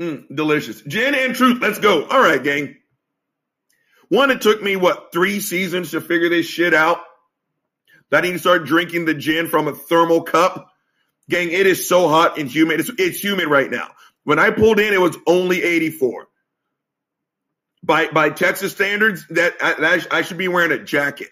Mm, 0.00 0.34
delicious. 0.34 0.80
Gin 0.82 1.14
and 1.14 1.34
truth, 1.34 1.60
let's 1.60 1.78
go. 1.78 2.04
All 2.06 2.20
right, 2.20 2.42
gang. 2.42 2.76
One, 4.08 4.30
it 4.30 4.40
took 4.40 4.62
me, 4.62 4.76
what, 4.76 5.12
three 5.12 5.40
seasons 5.40 5.90
to 5.90 6.00
figure 6.00 6.28
this 6.28 6.46
shit 6.46 6.72
out? 6.72 7.00
That 8.10 8.24
I 8.24 8.28
need 8.28 8.32
to 8.34 8.38
start 8.38 8.64
drinking 8.64 9.04
the 9.04 9.14
gin 9.14 9.48
from 9.48 9.68
a 9.68 9.74
thermal 9.74 10.22
cup. 10.22 10.72
Gang, 11.28 11.50
it 11.50 11.66
is 11.66 11.88
so 11.88 12.08
hot 12.08 12.38
and 12.38 12.48
humid. 12.48 12.80
It's, 12.80 12.90
it's 12.96 13.22
humid 13.22 13.48
right 13.48 13.70
now. 13.70 13.88
When 14.24 14.38
I 14.38 14.50
pulled 14.50 14.80
in, 14.80 14.94
it 14.94 15.00
was 15.00 15.16
only 15.26 15.62
84. 15.62 16.28
By 17.82 18.08
by 18.08 18.30
Texas 18.30 18.72
standards, 18.72 19.26
that 19.30 19.54
I, 19.60 20.02
I 20.10 20.22
should 20.22 20.38
be 20.38 20.48
wearing 20.48 20.72
a 20.72 20.82
jacket. 20.82 21.28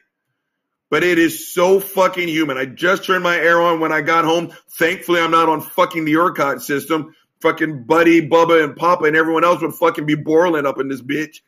But 0.90 1.02
it 1.02 1.18
is 1.18 1.52
so 1.52 1.80
fucking 1.80 2.28
humid. 2.28 2.56
I 2.56 2.66
just 2.66 3.04
turned 3.04 3.24
my 3.24 3.36
air 3.36 3.60
on 3.60 3.80
when 3.80 3.90
I 3.90 4.02
got 4.02 4.24
home. 4.24 4.52
Thankfully, 4.78 5.20
I'm 5.20 5.32
not 5.32 5.48
on 5.48 5.60
fucking 5.60 6.04
the 6.04 6.14
ERCOT 6.14 6.60
system. 6.60 7.14
Fucking 7.46 7.84
Buddy, 7.84 8.28
Bubba, 8.28 8.64
and 8.64 8.74
Papa, 8.74 9.04
and 9.04 9.14
everyone 9.14 9.44
else 9.44 9.62
would 9.62 9.74
fucking 9.74 10.04
be 10.04 10.16
boiling 10.16 10.66
up 10.66 10.80
in 10.80 10.88
this 10.88 11.00
bitch. 11.00 11.42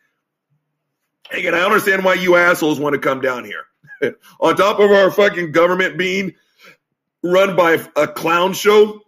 Again, 1.32 1.56
I 1.56 1.62
understand 1.62 2.04
why 2.04 2.14
you 2.14 2.36
assholes 2.36 2.78
want 2.78 2.94
to 2.94 3.00
come 3.00 3.20
down 3.20 3.44
here. 3.44 3.64
on 4.40 4.54
top 4.54 4.78
of 4.78 4.92
our 4.92 5.10
fucking 5.10 5.50
government 5.50 5.98
being 5.98 6.34
run 7.24 7.56
by 7.56 7.84
a 7.96 8.06
clown 8.06 8.52
show, 8.52 9.00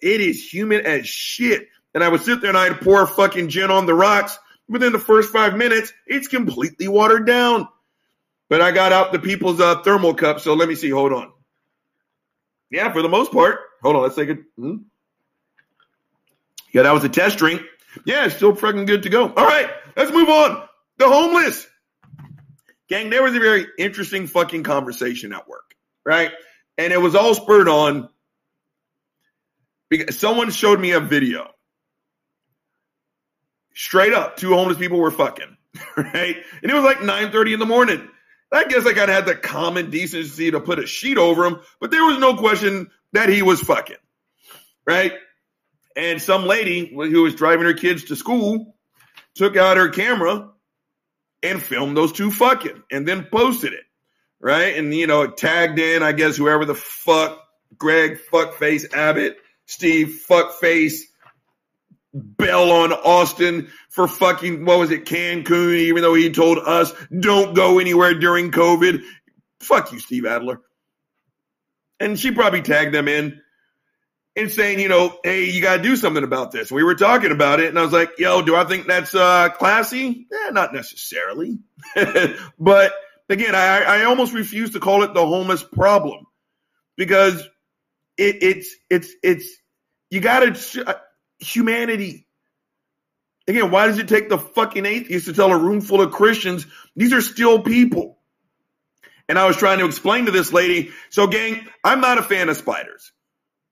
it 0.00 0.22
is 0.22 0.42
human 0.50 0.86
as 0.86 1.06
shit. 1.06 1.68
And 1.92 2.02
I 2.02 2.08
would 2.08 2.22
sit 2.22 2.40
there 2.40 2.48
and 2.48 2.56
I'd 2.56 2.80
pour 2.80 3.06
fucking 3.06 3.50
gin 3.50 3.70
on 3.70 3.84
the 3.84 3.92
rocks. 3.92 4.38
Within 4.70 4.92
the 4.92 4.98
first 4.98 5.30
five 5.30 5.54
minutes, 5.54 5.92
it's 6.06 6.28
completely 6.28 6.88
watered 6.88 7.26
down. 7.26 7.68
But 8.48 8.62
I 8.62 8.72
got 8.72 8.92
out 8.92 9.12
the 9.12 9.18
people's 9.18 9.60
uh, 9.60 9.82
thermal 9.82 10.14
cup, 10.14 10.40
so 10.40 10.54
let 10.54 10.66
me 10.66 10.76
see. 10.76 10.88
Hold 10.88 11.12
on. 11.12 11.30
Yeah, 12.70 12.90
for 12.90 13.02
the 13.02 13.08
most 13.10 13.32
part. 13.32 13.58
Hold 13.82 13.96
on, 13.96 14.02
let's 14.02 14.16
take 14.16 14.30
it. 14.30 14.38
Hmm? 14.58 14.76
Yeah, 16.72 16.82
that 16.82 16.92
was 16.92 17.04
a 17.04 17.08
test 17.08 17.38
drink. 17.38 17.62
Yeah, 18.04 18.26
it's 18.26 18.36
still 18.36 18.54
fucking 18.54 18.86
good 18.86 19.04
to 19.04 19.08
go. 19.08 19.22
All 19.22 19.46
right, 19.46 19.70
let's 19.96 20.10
move 20.10 20.28
on. 20.28 20.62
The 20.98 21.08
homeless. 21.08 21.66
Gang, 22.88 23.10
there 23.10 23.22
was 23.22 23.34
a 23.34 23.40
very 23.40 23.66
interesting 23.78 24.26
fucking 24.26 24.62
conversation 24.62 25.32
at 25.32 25.48
work, 25.48 25.74
right? 26.04 26.30
And 26.78 26.92
it 26.92 27.00
was 27.00 27.14
all 27.14 27.34
spurred 27.34 27.68
on 27.68 28.08
because 29.88 30.18
someone 30.18 30.50
showed 30.50 30.80
me 30.80 30.92
a 30.92 31.00
video. 31.00 31.50
Straight 33.74 34.12
up, 34.12 34.36
two 34.36 34.54
homeless 34.54 34.78
people 34.78 34.98
were 34.98 35.10
fucking, 35.10 35.56
right? 35.96 36.36
And 36.62 36.70
it 36.70 36.74
was 36.74 36.84
like 36.84 36.98
9:30 36.98 37.54
in 37.54 37.58
the 37.58 37.66
morning. 37.66 38.08
I 38.52 38.64
guess 38.64 38.86
I 38.86 38.92
kind 38.92 39.10
of 39.10 39.16
had 39.16 39.26
the 39.26 39.34
common 39.34 39.90
decency 39.90 40.52
to 40.52 40.60
put 40.60 40.78
a 40.78 40.86
sheet 40.86 41.18
over 41.18 41.44
him, 41.44 41.60
but 41.80 41.90
there 41.90 42.04
was 42.04 42.18
no 42.18 42.36
question 42.36 42.90
that 43.12 43.28
he 43.28 43.42
was 43.42 43.60
fucking, 43.60 43.96
right? 44.86 45.12
And 45.96 46.20
some 46.20 46.44
lady 46.44 46.86
who 46.94 47.22
was 47.22 47.34
driving 47.34 47.64
her 47.66 47.74
kids 47.74 48.04
to 48.04 48.16
school 48.16 48.76
took 49.34 49.56
out 49.56 49.78
her 49.78 49.88
camera 49.88 50.50
and 51.42 51.62
filmed 51.62 51.96
those 51.96 52.12
two 52.12 52.30
fucking 52.30 52.82
and 52.90 53.08
then 53.08 53.24
posted 53.32 53.72
it. 53.72 53.84
right? 54.40 54.76
And 54.76 54.94
you 54.94 55.06
know, 55.06 55.22
it 55.22 55.36
tagged 55.36 55.78
in, 55.78 56.02
I 56.02 56.12
guess, 56.12 56.36
whoever 56.36 56.64
the 56.64 56.74
fuck, 56.74 57.42
Greg 57.76 58.18
fuckface 58.32 58.92
Abbott, 58.94 59.36
Steve 59.66 60.22
fuckface 60.28 61.00
Bell 62.14 62.70
on 62.70 62.92
Austin 62.92 63.68
for 63.90 64.08
fucking 64.08 64.64
what 64.64 64.78
was 64.78 64.90
it, 64.90 65.04
Cancun, 65.04 65.74
even 65.76 66.02
though 66.02 66.14
he 66.14 66.30
told 66.30 66.58
us 66.58 66.92
don't 67.18 67.54
go 67.54 67.78
anywhere 67.78 68.14
during 68.14 68.50
COVID. 68.50 69.02
Fuck 69.60 69.92
you, 69.92 69.98
Steve 69.98 70.24
Adler. 70.26 70.60
And 72.00 72.18
she 72.18 72.30
probably 72.30 72.62
tagged 72.62 72.94
them 72.94 73.08
in 73.08 73.40
and 74.36 74.50
saying, 74.50 74.78
you 74.78 74.88
know, 74.88 75.18
hey, 75.24 75.44
you 75.44 75.62
got 75.62 75.78
to 75.78 75.82
do 75.82 75.96
something 75.96 76.22
about 76.22 76.52
this. 76.52 76.70
We 76.70 76.84
were 76.84 76.94
talking 76.94 77.32
about 77.32 77.58
it, 77.60 77.68
and 77.68 77.78
I 77.78 77.82
was 77.82 77.92
like, 77.92 78.18
yo, 78.18 78.42
do 78.42 78.54
I 78.54 78.64
think 78.64 78.86
that's 78.86 79.14
uh, 79.14 79.48
classy? 79.48 80.26
Eh, 80.30 80.50
not 80.50 80.74
necessarily. 80.74 81.58
but 82.58 82.92
again, 83.30 83.54
I, 83.54 83.82
I 83.82 84.04
almost 84.04 84.34
refuse 84.34 84.72
to 84.72 84.80
call 84.80 85.02
it 85.02 85.14
the 85.14 85.26
homeless 85.26 85.62
problem 85.62 86.26
because 86.96 87.42
it, 88.18 88.42
it's 88.42 88.74
it's 88.90 89.10
it's 89.22 89.48
you 90.10 90.20
got 90.20 90.40
to 90.40 91.00
humanity. 91.38 92.26
Again, 93.48 93.70
why 93.70 93.86
does 93.86 93.98
it 93.98 94.08
take 94.08 94.28
the 94.28 94.38
fucking 94.38 94.84
atheist 94.84 95.26
to 95.26 95.32
tell 95.32 95.52
a 95.52 95.58
room 95.58 95.80
full 95.80 96.00
of 96.00 96.12
Christians 96.12 96.66
these 96.96 97.12
are 97.12 97.20
still 97.20 97.62
people? 97.62 98.18
And 99.28 99.38
I 99.38 99.46
was 99.46 99.56
trying 99.56 99.78
to 99.78 99.86
explain 99.86 100.26
to 100.26 100.32
this 100.32 100.52
lady, 100.52 100.90
so 101.10 101.26
gang, 101.26 101.66
I'm 101.82 102.00
not 102.00 102.18
a 102.18 102.22
fan 102.22 102.48
of 102.48 102.56
spiders. 102.56 103.12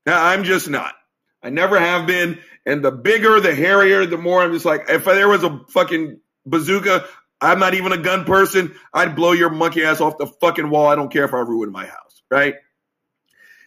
I'm 0.07 0.45
just 0.45 0.69
not. 0.69 0.95
I 1.43 1.51
never 1.51 1.79
have 1.79 2.07
been. 2.07 2.39
And 2.67 2.85
the 2.85 2.91
bigger, 2.91 3.41
the 3.41 3.55
hairier, 3.55 4.07
the 4.07 4.17
more 4.17 4.43
I'm 4.43 4.53
just 4.53 4.65
like, 4.65 4.87
if 4.89 5.05
there 5.05 5.29
was 5.29 5.45
a 5.45 5.61
fucking 5.69 6.21
bazooka, 6.47 7.05
I'm 7.41 7.59
not 7.59 7.75
even 7.75 7.93
a 7.93 7.99
gun 7.99 8.25
person. 8.25 8.75
I'd 8.93 9.15
blow 9.15 9.33
your 9.33 9.51
monkey 9.51 9.85
ass 9.85 10.01
off 10.01 10.17
the 10.17 10.27
fucking 10.27 10.71
wall. 10.71 10.87
I 10.87 10.95
don't 10.95 11.13
care 11.13 11.25
if 11.25 11.35
I 11.35 11.41
ruin 11.41 11.71
my 11.71 11.87
house, 11.87 12.23
right? 12.31 12.55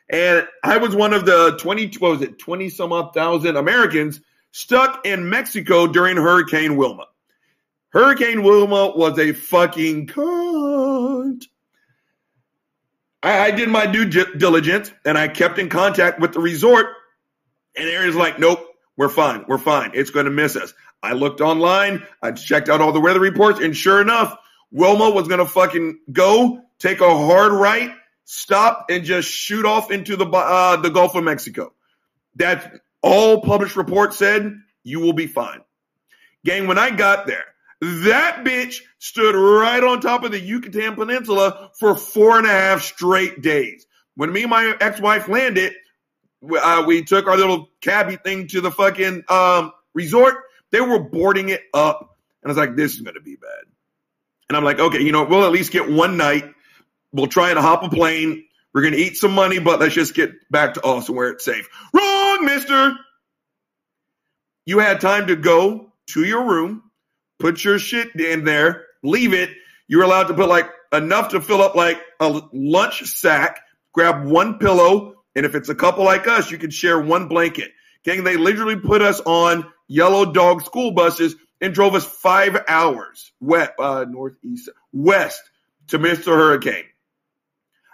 And 0.10 0.48
I 0.64 0.78
was 0.78 0.96
one 0.96 1.14
of 1.14 1.26
the 1.26 1.58
20, 1.60 1.92
what 2.00 2.12
was 2.12 2.22
it, 2.22 2.40
20 2.40 2.70
some 2.70 2.94
odd 2.94 3.14
thousand 3.14 3.58
Americans 3.58 4.22
stuck 4.52 5.06
in 5.06 5.30
Mexico 5.30 5.86
during 5.86 6.18
Hurricane 6.18 6.78
Wilma. 6.78 7.06
Hurricane 7.90 8.42
Wilma 8.42 8.94
was 8.96 9.20
a 9.20 9.34
fucking 9.34 10.08
cunt. 10.08 11.46
I, 13.24 13.40
I 13.40 13.52
did 13.52 13.70
my 13.70 13.86
due 13.86 14.06
diligence 14.06 14.92
and 15.06 15.18
I 15.18 15.28
kept 15.28 15.60
in 15.60 15.70
contact 15.70 16.20
with 16.20 16.34
the 16.34 16.40
resort. 16.40 16.88
And 17.76 17.88
Aaron's 17.88 18.16
like, 18.16 18.40
nope, 18.40 18.66
we're 18.96 19.10
fine. 19.10 19.46
We're 19.48 19.58
fine. 19.58 19.92
It's 19.94 20.10
going 20.10 20.26
to 20.26 20.32
miss 20.32 20.56
us. 20.56 20.74
I 21.02 21.14
looked 21.14 21.42
online. 21.42 22.04
I 22.22 22.32
checked 22.32 22.70
out 22.70 22.82
all 22.82 22.92
the 22.92 23.00
weather 23.00 23.20
reports. 23.20 23.60
And 23.60 23.76
sure 23.76 24.02
enough, 24.02 24.36
Wilma 24.72 25.10
was 25.12 25.28
going 25.28 25.40
to 25.40 25.46
fucking 25.46 26.00
go, 26.12 26.62
take 26.80 27.02
a 27.02 27.18
hard 27.18 27.52
right, 27.52 27.92
stop, 28.26 28.88
and 28.90 29.04
just 29.04 29.30
shoot 29.30 29.66
off 29.66 29.92
into 29.92 30.16
the, 30.16 30.26
uh, 30.26 30.78
the 30.78 30.90
Gulf 30.90 31.16
of 31.16 31.24
Mexico. 31.24 31.74
That's 32.36 32.66
all 33.02 33.42
published 33.42 33.76
reports 33.76 34.18
said. 34.18 34.60
You 34.84 35.00
will 35.00 35.14
be 35.14 35.28
fine. 35.28 35.62
Gang, 36.46 36.68
when 36.68 36.78
I 36.78 36.92
got 36.92 37.28
there, 37.28 37.46
that 37.82 38.44
bitch 38.44 38.82
stood 39.00 39.36
right 39.36 39.84
on 39.84 40.02
top 40.02 40.24
of 40.24 40.32
the 40.32 40.40
Yucatan 40.40 40.96
Peninsula 40.96 41.72
for 41.80 41.96
four 41.96 42.38
and 42.38 42.48
a 42.48 42.52
half 42.52 42.82
straight 42.82 43.42
days. 43.42 43.86
When 44.16 44.32
me 44.32 44.44
and 44.44 44.50
my 44.50 44.76
ex-wife 44.80 45.28
landed, 45.28 45.74
uh, 46.60 46.84
we 46.88 47.04
took 47.04 47.28
our 47.28 47.38
little 47.38 47.70
cabbie 47.82 48.16
thing 48.16 48.48
to 48.48 48.62
the 48.62 48.72
fucking 48.72 49.24
um, 49.30 49.72
resort. 49.94 50.36
They 50.72 50.82
were 50.82 51.00
boarding 51.00 51.50
it 51.50 51.62
up, 51.74 52.18
and 52.42 52.50
I 52.50 52.52
was 52.52 52.58
like, 52.58 52.76
"This 52.76 52.94
is 52.96 53.02
gonna 53.02 53.22
be 53.22 53.36
bad." 53.36 53.66
And 54.50 54.58
I'm 54.58 54.64
like, 54.64 54.80
"Okay, 54.80 55.02
you 55.02 55.12
know, 55.12 55.24
we'll 55.24 55.46
at 55.46 55.52
least 55.52 55.72
get 55.72 55.90
one 55.90 56.18
night. 56.18 56.52
We'll 57.12 57.28
try 57.28 57.52
and 57.52 57.60
hop 57.60 57.84
a 57.84 57.90
plane. 57.90 58.44
We're 58.74 58.82
gonna 58.82 58.98
eat 58.98 59.18
some 59.18 59.34
money, 59.34 59.60
but 59.60 59.80
let's 59.80 59.94
just 59.94 60.14
get 60.14 60.32
back 60.50 60.74
to 60.76 60.84
Austin 60.84 61.16
where 61.16 61.30
it's 61.30 61.46
safe." 61.46 61.70
Wrong, 61.94 62.44
Mister. 62.46 62.98
You 64.66 64.80
had 64.80 65.00
time 65.00 65.28
to 65.28 65.36
go 65.36 65.94
to 66.08 66.24
your 66.26 66.44
room, 66.44 66.84
put 67.40 67.64
your 67.64 67.80
shit 67.80 68.16
in 68.16 68.44
there, 68.44 68.86
leave 69.04 69.34
it. 69.34 69.50
You're 69.88 70.04
allowed 70.04 70.26
to 70.26 70.34
put 70.34 70.50
like 70.50 70.70
enough 70.92 71.30
to 71.30 71.42
fill 71.42 71.62
up 71.62 71.76
like 71.76 72.02
a 72.20 72.42
lunch 72.54 73.04
sack, 73.04 73.62
grab 73.94 74.26
one 74.26 74.60
pillow, 74.60 75.16
and 75.36 75.46
if 75.46 75.56
it's 75.56 75.70
a 75.70 75.76
couple 75.76 76.04
like 76.04 76.28
us, 76.28 76.52
you 76.52 76.58
can 76.58 76.72
share 76.72 77.00
one 77.00 77.28
blanket. 77.28 77.72
Gang, 78.04 78.24
they 78.24 78.38
literally 78.38 78.76
put 78.76 79.02
us 79.02 79.20
on 79.22 79.72
yellow 79.88 80.32
dog 80.32 80.64
school 80.64 80.92
buses 80.92 81.36
and 81.62 81.74
drove 81.74 81.96
us 81.96 82.06
five 82.06 82.58
hours 82.68 83.32
west, 83.40 83.72
uh, 83.80 84.06
northeast, 84.08 84.70
west 84.92 85.42
to 85.88 86.00
Mr. 86.00 86.28
Hurricane. 86.28 86.86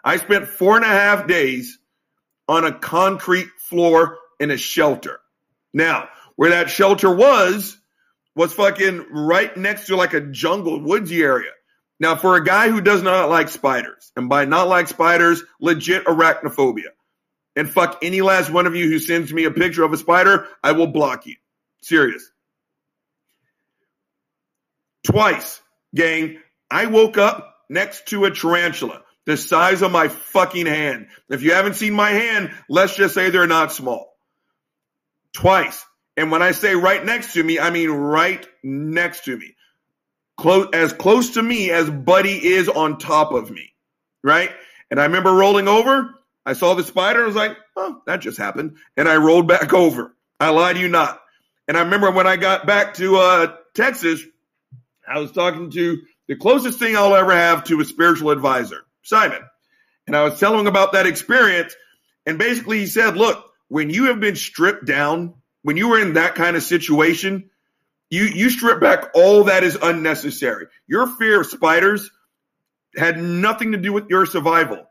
I 0.03 0.17
spent 0.17 0.47
four 0.47 0.75
and 0.75 0.85
a 0.85 0.89
half 0.89 1.27
days 1.27 1.79
on 2.47 2.65
a 2.65 2.77
concrete 2.77 3.47
floor 3.57 4.17
in 4.39 4.51
a 4.51 4.57
shelter. 4.57 5.19
Now, 5.73 6.09
where 6.35 6.51
that 6.51 6.69
shelter 6.69 7.13
was, 7.13 7.77
was 8.35 8.53
fucking 8.53 9.07
right 9.11 9.55
next 9.55 9.87
to 9.87 9.95
like 9.95 10.13
a 10.13 10.21
jungle, 10.21 10.81
woodsy 10.81 11.21
area. 11.21 11.51
Now, 11.99 12.15
for 12.15 12.35
a 12.35 12.43
guy 12.43 12.69
who 12.69 12.81
does 12.81 13.03
not 13.03 13.29
like 13.29 13.49
spiders, 13.49 14.11
and 14.15 14.27
by 14.27 14.45
not 14.45 14.67
like 14.67 14.87
spiders, 14.87 15.43
legit 15.61 16.05
arachnophobia, 16.05 16.89
and 17.55 17.69
fuck 17.69 17.99
any 18.01 18.21
last 18.21 18.49
one 18.49 18.67
of 18.67 18.75
you 18.75 18.89
who 18.89 18.99
sends 18.99 19.31
me 19.31 19.45
a 19.45 19.51
picture 19.51 19.83
of 19.83 19.93
a 19.93 19.97
spider, 19.97 20.47
I 20.63 20.71
will 20.71 20.87
block 20.87 21.25
you. 21.25 21.35
Serious. 21.81 22.29
Twice, 25.03 25.61
gang, 25.93 26.39
I 26.71 26.87
woke 26.87 27.17
up 27.17 27.55
next 27.69 28.07
to 28.07 28.25
a 28.25 28.31
tarantula 28.31 29.03
the 29.25 29.37
size 29.37 29.81
of 29.81 29.91
my 29.91 30.07
fucking 30.07 30.65
hand. 30.65 31.07
If 31.29 31.43
you 31.43 31.53
haven't 31.53 31.75
seen 31.75 31.93
my 31.93 32.09
hand, 32.09 32.51
let's 32.69 32.95
just 32.95 33.13
say 33.13 33.29
they're 33.29 33.47
not 33.47 33.71
small. 33.71 34.13
Twice. 35.33 35.85
And 36.15 36.31
when 36.31 36.41
I 36.41 36.51
say 36.51 36.75
right 36.75 37.03
next 37.03 37.33
to 37.33 37.43
me, 37.43 37.59
I 37.59 37.69
mean 37.69 37.89
right 37.89 38.45
next 38.63 39.25
to 39.25 39.37
me. 39.37 39.55
Close, 40.37 40.67
as 40.73 40.93
close 40.93 41.31
to 41.31 41.43
me 41.43 41.71
as 41.71 41.89
Buddy 41.89 42.53
is 42.53 42.69
on 42.69 42.97
top 42.97 43.31
of 43.31 43.49
me. 43.49 43.73
Right? 44.23 44.51
And 44.91 44.99
I 44.99 45.05
remember 45.05 45.33
rolling 45.33 45.67
over. 45.67 46.13
I 46.45 46.53
saw 46.53 46.73
the 46.73 46.83
spider. 46.83 47.23
I 47.23 47.27
was 47.27 47.35
like, 47.35 47.57
oh, 47.75 48.01
that 48.05 48.17
just 48.17 48.37
happened. 48.37 48.77
And 48.97 49.07
I 49.07 49.17
rolled 49.17 49.47
back 49.47 49.73
over. 49.73 50.15
I 50.39 50.49
lied 50.49 50.75
to 50.75 50.81
you 50.81 50.87
not. 50.87 51.19
And 51.67 51.77
I 51.77 51.81
remember 51.81 52.11
when 52.11 52.27
I 52.27 52.35
got 52.35 52.67
back 52.67 52.95
to 52.95 53.17
uh, 53.17 53.55
Texas, 53.73 54.21
I 55.07 55.19
was 55.19 55.31
talking 55.31 55.71
to 55.71 56.01
the 56.27 56.35
closest 56.35 56.79
thing 56.79 56.95
I'll 56.95 57.15
ever 57.15 57.31
have 57.31 57.63
to 57.65 57.79
a 57.79 57.85
spiritual 57.85 58.31
advisor, 58.31 58.85
Simon. 59.01 59.41
And 60.07 60.15
I 60.15 60.23
was 60.23 60.39
telling 60.39 60.61
him 60.61 60.67
about 60.67 60.93
that 60.93 61.07
experience. 61.07 61.75
And 62.25 62.37
basically, 62.37 62.79
he 62.79 62.85
said, 62.85 63.17
look, 63.17 63.45
when 63.69 63.89
you 63.89 64.05
have 64.05 64.19
been 64.19 64.35
stripped 64.35 64.85
down 64.85 65.35
when 65.63 65.77
you 65.77 65.89
were 65.89 65.99
in 65.99 66.13
that 66.13 66.35
kind 66.35 66.55
of 66.55 66.63
situation, 66.63 67.49
you 68.09 68.25
you 68.25 68.49
strip 68.49 68.79
back 68.79 69.11
all 69.15 69.45
that 69.45 69.63
is 69.63 69.77
unnecessary. 69.81 70.67
Your 70.87 71.07
fear 71.07 71.41
of 71.41 71.47
spiders 71.47 72.11
had 72.95 73.17
nothing 73.17 73.71
to 73.71 73.77
do 73.77 73.91
with 73.91 74.09
your 74.09 74.25
survival. 74.25 74.85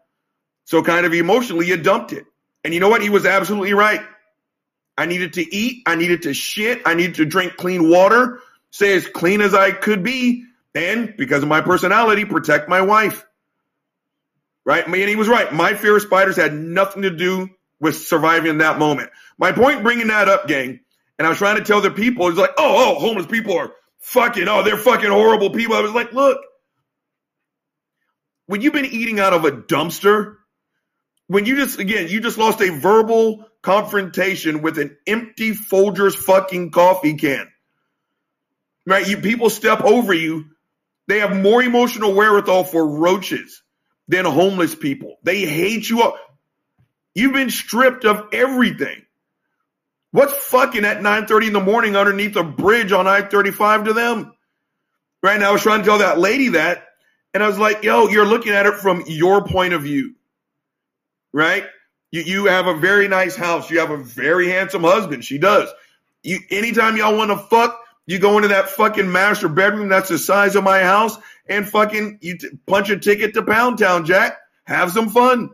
So 0.64 0.82
kind 0.82 1.06
of 1.06 1.14
emotionally, 1.14 1.68
you 1.68 1.76
dumped 1.76 2.12
it. 2.12 2.24
And 2.64 2.74
you 2.74 2.80
know 2.80 2.88
what? 2.88 3.02
He 3.02 3.10
was 3.10 3.26
absolutely 3.26 3.74
right. 3.74 4.02
I 4.96 5.06
needed 5.06 5.34
to 5.34 5.54
eat. 5.54 5.82
I 5.86 5.94
needed 5.96 6.22
to 6.22 6.34
shit. 6.34 6.82
I 6.84 6.94
needed 6.94 7.16
to 7.16 7.24
drink 7.24 7.56
clean 7.56 7.88
water, 7.88 8.40
stay 8.70 8.94
as 8.96 9.06
clean 9.06 9.40
as 9.40 9.54
I 9.54 9.70
could 9.70 10.02
be, 10.02 10.44
and 10.74 11.14
because 11.16 11.42
of 11.42 11.48
my 11.48 11.60
personality, 11.60 12.24
protect 12.24 12.68
my 12.68 12.80
wife. 12.80 13.24
Right? 14.64 14.88
Mean, 14.88 15.08
he 15.08 15.16
was 15.16 15.28
right. 15.28 15.52
My 15.52 15.74
fear 15.74 15.96
of 15.96 16.02
spiders 16.02 16.36
had 16.36 16.54
nothing 16.54 17.02
to 17.02 17.10
do 17.10 17.50
with 17.80 17.96
surviving 17.96 18.50
in 18.50 18.58
that 18.58 18.78
moment. 18.78 19.10
My 19.42 19.50
point 19.50 19.82
bringing 19.82 20.06
that 20.06 20.28
up, 20.28 20.46
gang, 20.46 20.78
and 21.18 21.26
I 21.26 21.28
was 21.28 21.38
trying 21.38 21.56
to 21.56 21.64
tell 21.64 21.80
the 21.80 21.90
people, 21.90 22.28
it's 22.28 22.38
like, 22.38 22.52
oh, 22.58 22.94
oh, 22.94 23.00
homeless 23.00 23.26
people 23.26 23.58
are 23.58 23.72
fucking, 23.98 24.46
oh, 24.46 24.62
they're 24.62 24.76
fucking 24.76 25.10
horrible 25.10 25.50
people. 25.50 25.74
I 25.74 25.80
was 25.80 25.90
like, 25.90 26.12
look, 26.12 26.38
when 28.46 28.60
you've 28.60 28.72
been 28.72 28.84
eating 28.84 29.18
out 29.18 29.32
of 29.32 29.44
a 29.44 29.50
dumpster, 29.50 30.36
when 31.26 31.44
you 31.44 31.56
just, 31.56 31.80
again, 31.80 32.06
you 32.06 32.20
just 32.20 32.38
lost 32.38 32.60
a 32.60 32.70
verbal 32.70 33.44
confrontation 33.62 34.62
with 34.62 34.78
an 34.78 34.96
empty 35.08 35.50
Folgers 35.50 36.14
fucking 36.14 36.70
coffee 36.70 37.14
can, 37.14 37.48
right? 38.86 39.08
You 39.08 39.16
people 39.16 39.50
step 39.50 39.80
over 39.80 40.14
you. 40.14 40.44
They 41.08 41.18
have 41.18 41.34
more 41.34 41.60
emotional 41.60 42.14
wherewithal 42.14 42.62
for 42.62 42.86
roaches 42.86 43.60
than 44.06 44.24
homeless 44.24 44.76
people. 44.76 45.16
They 45.24 45.40
hate 45.40 45.90
you. 45.90 46.12
You've 47.16 47.32
been 47.32 47.50
stripped 47.50 48.04
of 48.04 48.28
everything. 48.32 49.02
What's 50.12 50.34
fucking 50.34 50.84
at 50.84 51.02
9:30 51.02 51.48
in 51.48 51.52
the 51.54 51.60
morning 51.60 51.96
underneath 51.96 52.36
a 52.36 52.44
bridge 52.44 52.92
on 52.92 53.06
I-35 53.08 53.86
to 53.86 53.94
them? 53.94 54.32
Right 55.22 55.40
now, 55.40 55.50
I 55.50 55.52
was 55.52 55.62
trying 55.62 55.80
to 55.80 55.86
tell 55.86 55.98
that 55.98 56.18
lady 56.18 56.50
that, 56.50 56.86
and 57.34 57.42
I 57.42 57.48
was 57.48 57.58
like, 57.58 57.82
"Yo, 57.84 58.08
you're 58.08 58.26
looking 58.26 58.52
at 58.52 58.66
it 58.66 58.74
from 58.76 59.04
your 59.06 59.44
point 59.46 59.74
of 59.74 59.82
view, 59.82 60.14
right? 61.32 61.64
You 62.10 62.22
you 62.22 62.44
have 62.46 62.66
a 62.66 62.74
very 62.74 63.08
nice 63.08 63.36
house. 63.36 63.70
You 63.70 63.80
have 63.80 63.90
a 63.90 63.98
very 63.98 64.48
handsome 64.48 64.84
husband. 64.84 65.24
She 65.24 65.38
does. 65.38 65.70
You 66.22 66.40
anytime 66.50 66.96
y'all 66.96 67.16
want 67.16 67.30
to 67.30 67.38
fuck, 67.38 67.78
You 68.06 68.18
go 68.18 68.36
into 68.36 68.48
that 68.48 68.68
fucking 68.70 69.10
master 69.10 69.48
bedroom 69.48 69.88
that's 69.88 70.08
the 70.08 70.18
size 70.18 70.56
of 70.56 70.64
my 70.64 70.80
house 70.82 71.16
and 71.48 71.68
fucking 71.68 72.18
you 72.20 72.38
t- 72.38 72.48
punch 72.66 72.90
a 72.90 72.98
ticket 72.98 73.34
to 73.34 73.42
Pound 73.42 73.78
Town, 73.78 74.04
Jack. 74.04 74.38
Have 74.64 74.92
some 74.92 75.08
fun. 75.08 75.50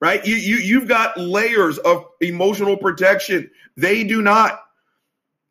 Right? 0.00 0.24
You 0.26 0.36
you 0.36 0.56
you've 0.56 0.88
got 0.88 1.18
layers 1.18 1.78
of 1.78 2.04
emotional 2.20 2.76
protection. 2.76 3.50
They 3.76 4.04
do 4.04 4.22
not. 4.22 4.60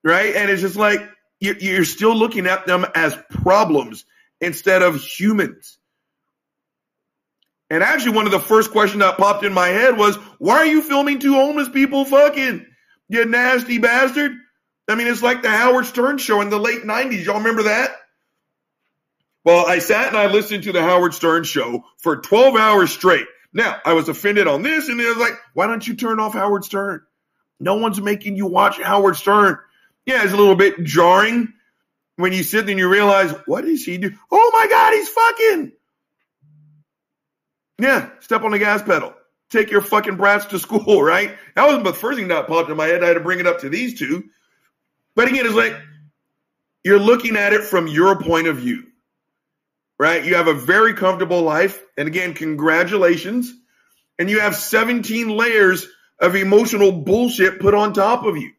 Right? 0.04 0.36
And 0.36 0.52
it's 0.52 0.62
just 0.62 0.76
like 0.76 1.02
you- 1.40 1.58
you're 1.60 1.86
still 1.86 2.16
looking 2.16 2.48
at 2.48 2.66
them 2.68 2.86
as 2.96 3.18
problems 3.30 4.06
instead 4.42 4.82
of 4.84 5.02
humans. 5.02 5.78
And 7.70 7.84
actually, 7.84 8.16
one 8.16 8.26
of 8.28 8.32
the 8.32 8.40
first 8.40 8.72
questions 8.72 9.02
that 9.02 9.18
popped 9.18 9.44
in 9.44 9.54
my 9.54 9.68
head 9.68 9.98
was, 9.98 10.16
why 10.38 10.58
are 10.58 10.66
you 10.66 10.82
filming 10.82 11.20
two 11.20 11.34
homeless 11.34 11.70
people 11.70 12.06
fucking? 12.06 12.66
You 13.10 13.26
nasty 13.26 13.80
bastard. 13.80 14.34
I 14.88 14.96
mean, 14.96 15.08
it's 15.08 15.24
like 15.24 15.42
the 15.42 15.50
Howard 15.50 15.86
Stern 15.88 16.20
show 16.20 16.42
in 16.42 16.50
the 16.50 16.60
late 16.60 16.84
90s. 16.84 17.26
Y'all 17.26 17.40
remember 17.40 17.64
that? 17.64 17.92
Well, 19.44 19.66
I 19.68 19.80
sat 19.80 20.08
and 20.10 20.18
I 20.18 20.28
listened 20.28 20.64
to 20.64 20.72
the 20.72 20.82
Howard 20.84 21.14
Stern 21.14 21.44
show 21.44 21.84
for 21.98 22.18
12 22.18 22.56
hours 22.56 22.92
straight. 22.92 23.28
Now, 23.56 23.80
I 23.86 23.94
was 23.94 24.10
offended 24.10 24.48
on 24.48 24.64
this, 24.64 24.90
and 24.90 25.00
then 25.00 25.08
I 25.08 25.10
was 25.12 25.18
like, 25.18 25.40
why 25.54 25.66
don't 25.66 25.88
you 25.88 25.96
turn 25.96 26.20
off 26.20 26.34
Howard 26.34 26.66
Stern? 26.66 27.04
No 27.58 27.76
one's 27.76 28.02
making 28.02 28.36
you 28.36 28.48
watch 28.48 28.82
Howard 28.82 29.16
Stern. 29.16 29.58
Yeah, 30.06 30.24
it's 30.24 30.34
a 30.34 30.38
little 30.38 30.58
bit 30.58 30.84
jarring 30.84 31.54
when 32.18 32.34
you 32.34 32.44
sit 32.44 32.66
there 32.66 32.72
and 32.72 32.80
you 32.80 32.90
realize, 32.90 33.34
what 33.46 33.64
is 33.64 33.86
he 33.86 33.98
doing? 33.98 34.20
Oh 34.30 34.52
my 34.54 34.68
God, 34.68 34.94
he's 34.94 35.08
fucking. 35.08 35.72
Yeah, 37.80 38.10
step 38.20 38.44
on 38.44 38.52
the 38.52 38.60
gas 38.60 38.84
pedal. 38.84 39.14
Take 39.50 39.72
your 39.72 39.82
fucking 39.82 40.18
brats 40.18 40.48
to 40.48 40.60
school, 40.60 41.02
right? 41.02 41.34
That 41.56 41.70
was 41.70 41.82
the 41.82 41.94
first 41.94 42.20
thing 42.20 42.28
that 42.28 42.48
popped 42.48 42.70
in 42.70 42.76
my 42.76 42.88
head. 42.88 43.06
I 43.06 43.08
had 43.08 43.14
to 43.14 43.22
bring 43.22 43.40
it 43.40 43.48
up 43.48 43.62
to 43.62 43.70
these 43.70 43.98
two. 43.98 44.26
But 45.16 45.30
again, 45.30 45.46
it's 45.46 45.56
like 45.56 45.78
you're 46.84 47.00
looking 47.00 47.38
at 47.38 47.54
it 47.54 47.64
from 47.64 47.88
your 47.88 48.22
point 48.22 48.48
of 48.48 48.58
view, 48.58 48.84
right? 49.98 50.24
You 50.24 50.36
have 50.36 50.48
a 50.48 50.54
very 50.54 50.94
comfortable 50.94 51.42
life. 51.42 51.82
And 51.98 52.08
again, 52.08 52.34
congratulations. 52.34 53.54
And 54.20 54.30
you 54.30 54.40
have 54.40 54.56
17 54.56 55.30
layers 55.30 55.88
of 56.20 56.36
emotional 56.36 56.92
bullshit 56.92 57.60
put 57.60 57.74
on 57.74 57.94
top 57.94 58.26
of 58.26 58.38
you, 58.38 58.52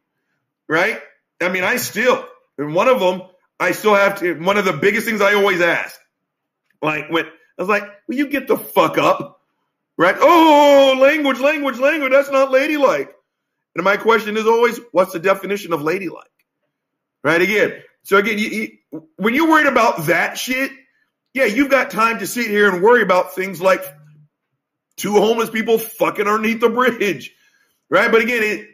right? 0.68 1.00
I 1.40 1.48
mean, 1.48 1.64
I 1.64 1.76
still, 1.76 2.26
and 2.58 2.74
one 2.74 2.88
of 2.88 3.00
them, 3.00 3.22
I 3.58 3.72
still 3.72 3.94
have 3.94 4.20
to, 4.20 4.34
one 4.34 4.58
of 4.58 4.66
the 4.66 4.74
biggest 4.74 5.06
things 5.06 5.20
I 5.22 5.34
always 5.34 5.60
ask, 5.60 5.98
like 6.82 7.08
when, 7.10 7.24
I 7.24 7.62
was 7.62 7.68
like, 7.68 7.84
will 8.06 8.16
you 8.16 8.28
get 8.28 8.48
the 8.48 8.58
fuck 8.58 8.98
up? 8.98 9.40
Right? 9.96 10.16
Oh, 10.18 10.98
language, 11.00 11.40
language, 11.40 11.78
language. 11.78 12.12
That's 12.12 12.30
not 12.30 12.50
ladylike. 12.50 13.14
And 13.74 13.82
my 13.82 13.96
question 13.96 14.36
is 14.36 14.46
always, 14.46 14.78
what's 14.92 15.14
the 15.14 15.18
definition 15.18 15.72
of 15.72 15.80
ladylike? 15.80 16.30
Right? 17.22 17.40
Again. 17.40 17.82
So 18.02 18.18
again, 18.18 18.38
you, 18.38 18.48
you, 18.48 19.08
when 19.16 19.34
you're 19.34 19.48
worried 19.48 19.66
about 19.66 20.04
that 20.06 20.38
shit, 20.38 20.70
yeah, 21.36 21.44
you've 21.44 21.70
got 21.70 21.90
time 21.90 22.20
to 22.20 22.26
sit 22.26 22.46
here 22.46 22.72
and 22.72 22.82
worry 22.82 23.02
about 23.02 23.34
things 23.34 23.60
like 23.60 23.84
two 24.96 25.12
homeless 25.12 25.50
people 25.50 25.76
fucking 25.76 26.26
underneath 26.26 26.62
the 26.62 26.70
bridge. 26.70 27.30
Right? 27.90 28.10
But 28.10 28.22
again, 28.22 28.42
it, 28.42 28.68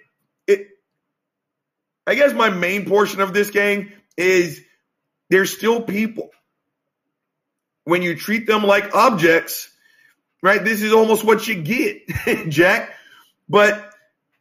it, 0.46 0.68
I 2.07 2.14
guess 2.14 2.33
my 2.33 2.51
main 2.51 2.87
portion 2.87 3.20
of 3.20 3.35
this 3.35 3.51
gang 3.51 3.90
is 4.16 4.61
there's 5.29 5.53
still 5.53 5.83
people 5.83 6.31
when 7.83 8.01
you 8.01 8.14
treat 8.14 8.46
them 8.46 8.62
like 8.62 8.94
objects, 8.94 9.68
right? 10.40 10.62
This 10.62 10.83
is 10.83 10.92
almost 10.92 11.25
what 11.25 11.48
you 11.48 11.61
get, 11.61 12.07
Jack. 12.48 12.94
But 13.48 13.92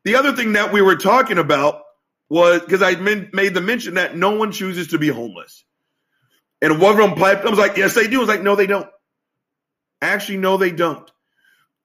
the 0.03 0.13
other 0.13 0.36
thing 0.36 0.53
that 0.53 0.71
we 0.71 0.84
were 0.84 0.97
talking 0.97 1.39
about 1.39 1.81
was 2.29 2.62
because 2.62 2.84
I 2.84 2.93
made 2.97 3.55
the 3.55 3.62
mention 3.62 3.95
that 3.95 4.15
no 4.15 4.36
one 4.36 4.51
chooses 4.51 4.89
to 4.89 4.99
be 4.99 5.07
homeless. 5.07 5.63
And 6.62 6.80
one 6.80 6.91
of 6.91 6.97
them 6.97 7.17
piped, 7.17 7.45
I 7.45 7.50
was 7.50 7.60
like, 7.60 7.78
yes, 7.78 7.95
they 7.95 8.08
do. 8.08 8.17
I 8.17 8.19
was 8.19 8.30
like, 8.30 8.43
no, 8.43 8.56
they 8.56 8.67
don't. 8.67 8.88
Actually, 10.02 10.38
no, 10.38 10.58
they 10.58 10.71
don't. 10.71 11.10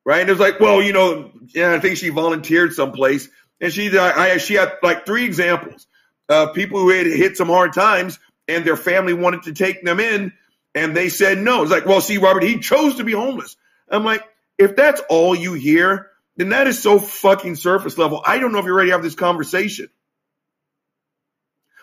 Right? 0.04 0.20
And 0.20 0.28
it 0.28 0.32
was 0.32 0.40
like, 0.40 0.60
well, 0.60 0.82
you 0.82 0.92
know, 0.92 1.32
yeah, 1.54 1.72
I 1.74 1.80
think 1.80 1.96
she 1.96 2.10
volunteered 2.10 2.72
someplace. 2.72 3.28
And 3.60 3.72
she, 3.72 3.96
I, 3.98 4.32
I, 4.32 4.36
she 4.38 4.54
had 4.54 4.74
like 4.82 5.06
three 5.06 5.24
examples 5.24 5.86
of 6.28 6.54
people 6.54 6.80
who 6.80 6.90
had 6.90 7.06
hit 7.06 7.36
some 7.36 7.48
hard 7.48 7.72
times 7.72 8.18
and 8.48 8.64
their 8.64 8.76
family 8.76 9.14
wanted 9.14 9.44
to 9.44 9.52
take 9.52 9.84
them 9.84 10.00
in 10.00 10.32
and 10.74 10.96
they 10.96 11.08
said 11.08 11.38
no. 11.38 11.62
It's 11.62 11.70
like, 11.70 11.86
well, 11.86 12.00
see, 12.00 12.18
Robert, 12.18 12.42
he 12.42 12.60
chose 12.60 12.96
to 12.96 13.04
be 13.04 13.12
homeless. 13.12 13.56
I'm 13.88 14.04
like, 14.04 14.22
if 14.58 14.76
that's 14.76 15.00
all 15.08 15.34
you 15.34 15.54
hear, 15.54 16.10
then 16.36 16.50
that 16.50 16.66
is 16.66 16.82
so 16.82 16.98
fucking 16.98 17.56
surface 17.56 17.96
level. 17.96 18.22
I 18.24 18.38
don't 18.38 18.52
know 18.52 18.58
if 18.58 18.66
you're 18.66 18.74
ready 18.74 18.90
to 18.90 18.94
have 18.94 19.02
this 19.02 19.14
conversation. 19.14 19.88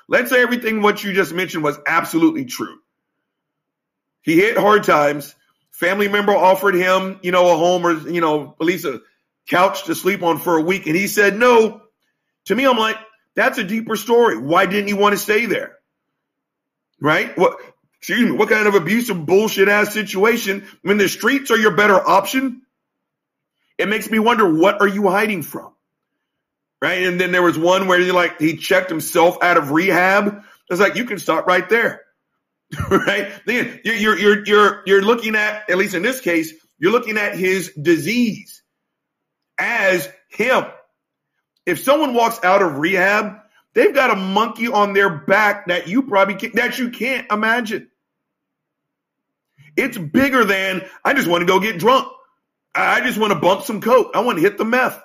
Let's 0.07 0.29
say 0.29 0.41
everything 0.41 0.81
what 0.81 1.03
you 1.03 1.13
just 1.13 1.33
mentioned 1.33 1.63
was 1.63 1.77
absolutely 1.87 2.45
true. 2.45 2.77
He 4.23 4.35
hit 4.37 4.57
hard 4.57 4.83
times. 4.83 5.35
Family 5.71 6.07
member 6.07 6.35
offered 6.35 6.75
him, 6.75 7.19
you 7.21 7.31
know, 7.31 7.51
a 7.51 7.57
home 7.57 7.85
or, 7.85 8.09
you 8.09 8.21
know, 8.21 8.55
at 8.59 8.65
least 8.65 8.85
a 8.85 9.01
couch 9.47 9.85
to 9.85 9.95
sleep 9.95 10.23
on 10.23 10.39
for 10.39 10.57
a 10.57 10.61
week. 10.61 10.87
And 10.87 10.95
he 10.95 11.07
said 11.07 11.37
no. 11.37 11.81
To 12.45 12.55
me, 12.55 12.65
I'm 12.65 12.77
like, 12.77 12.97
that's 13.35 13.57
a 13.57 13.63
deeper 13.63 13.95
story. 13.95 14.37
Why 14.37 14.65
didn't 14.65 14.87
he 14.87 14.93
want 14.93 15.13
to 15.13 15.17
stay 15.17 15.45
there? 15.45 15.77
Right? 17.01 17.37
What, 17.37 17.57
excuse 17.97 18.29
me, 18.29 18.31
what 18.31 18.49
kind 18.49 18.67
of 18.67 18.75
abusive 18.75 19.25
bullshit 19.25 19.67
ass 19.67 19.93
situation 19.93 20.67
when 20.81 20.97
the 20.97 21.09
streets 21.09 21.51
are 21.51 21.57
your 21.57 21.75
better 21.75 21.95
option? 21.95 22.61
It 23.77 23.89
makes 23.89 24.09
me 24.09 24.19
wonder, 24.19 24.53
what 24.53 24.79
are 24.81 24.87
you 24.87 25.09
hiding 25.09 25.41
from? 25.41 25.73
Right. 26.81 27.03
And 27.03 27.19
then 27.19 27.31
there 27.31 27.41
was 27.41 27.57
one 27.57 27.87
where 27.87 27.99
he 27.99 28.11
like, 28.11 28.39
he 28.39 28.57
checked 28.57 28.89
himself 28.89 29.41
out 29.41 29.57
of 29.57 29.71
rehab. 29.71 30.43
It's 30.69 30.79
like, 30.79 30.95
you 30.95 31.05
can 31.05 31.17
stop 31.17 31.47
right 31.47 31.67
there. 31.69 32.01
right. 32.89 33.31
Then 33.45 33.79
you're, 33.83 34.17
you're, 34.17 34.45
you're, 34.45 34.83
you're, 34.85 35.01
looking 35.01 35.35
at, 35.35 35.69
at 35.69 35.77
least 35.77 35.95
in 35.95 36.01
this 36.01 36.21
case, 36.21 36.53
you're 36.77 36.91
looking 36.91 37.17
at 37.17 37.37
his 37.37 37.71
disease 37.73 38.63
as 39.57 40.09
him. 40.29 40.65
If 41.65 41.79
someone 41.79 42.13
walks 42.13 42.43
out 42.43 42.61
of 42.61 42.77
rehab, 42.77 43.37
they've 43.73 43.93
got 43.93 44.11
a 44.11 44.15
monkey 44.15 44.67
on 44.67 44.93
their 44.93 45.09
back 45.09 45.67
that 45.67 45.87
you 45.87 46.03
probably 46.03 46.35
can't, 46.35 46.55
that 46.55 46.79
you 46.79 46.89
can't 46.89 47.31
imagine. 47.31 47.89
It's 49.75 49.97
bigger 49.97 50.45
than 50.45 50.83
I 51.03 51.13
just 51.13 51.27
want 51.27 51.41
to 51.41 51.45
go 51.45 51.59
get 51.59 51.79
drunk. 51.79 52.07
I 52.75 53.01
just 53.01 53.17
want 53.17 53.33
to 53.33 53.39
bump 53.39 53.63
some 53.63 53.81
coke. 53.81 54.11
I 54.13 54.21
want 54.21 54.37
to 54.37 54.41
hit 54.41 54.57
the 54.57 54.65
meth. 54.65 55.01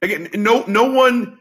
Again, 0.00 0.28
no 0.34 0.64
no 0.66 0.92
one 0.92 1.38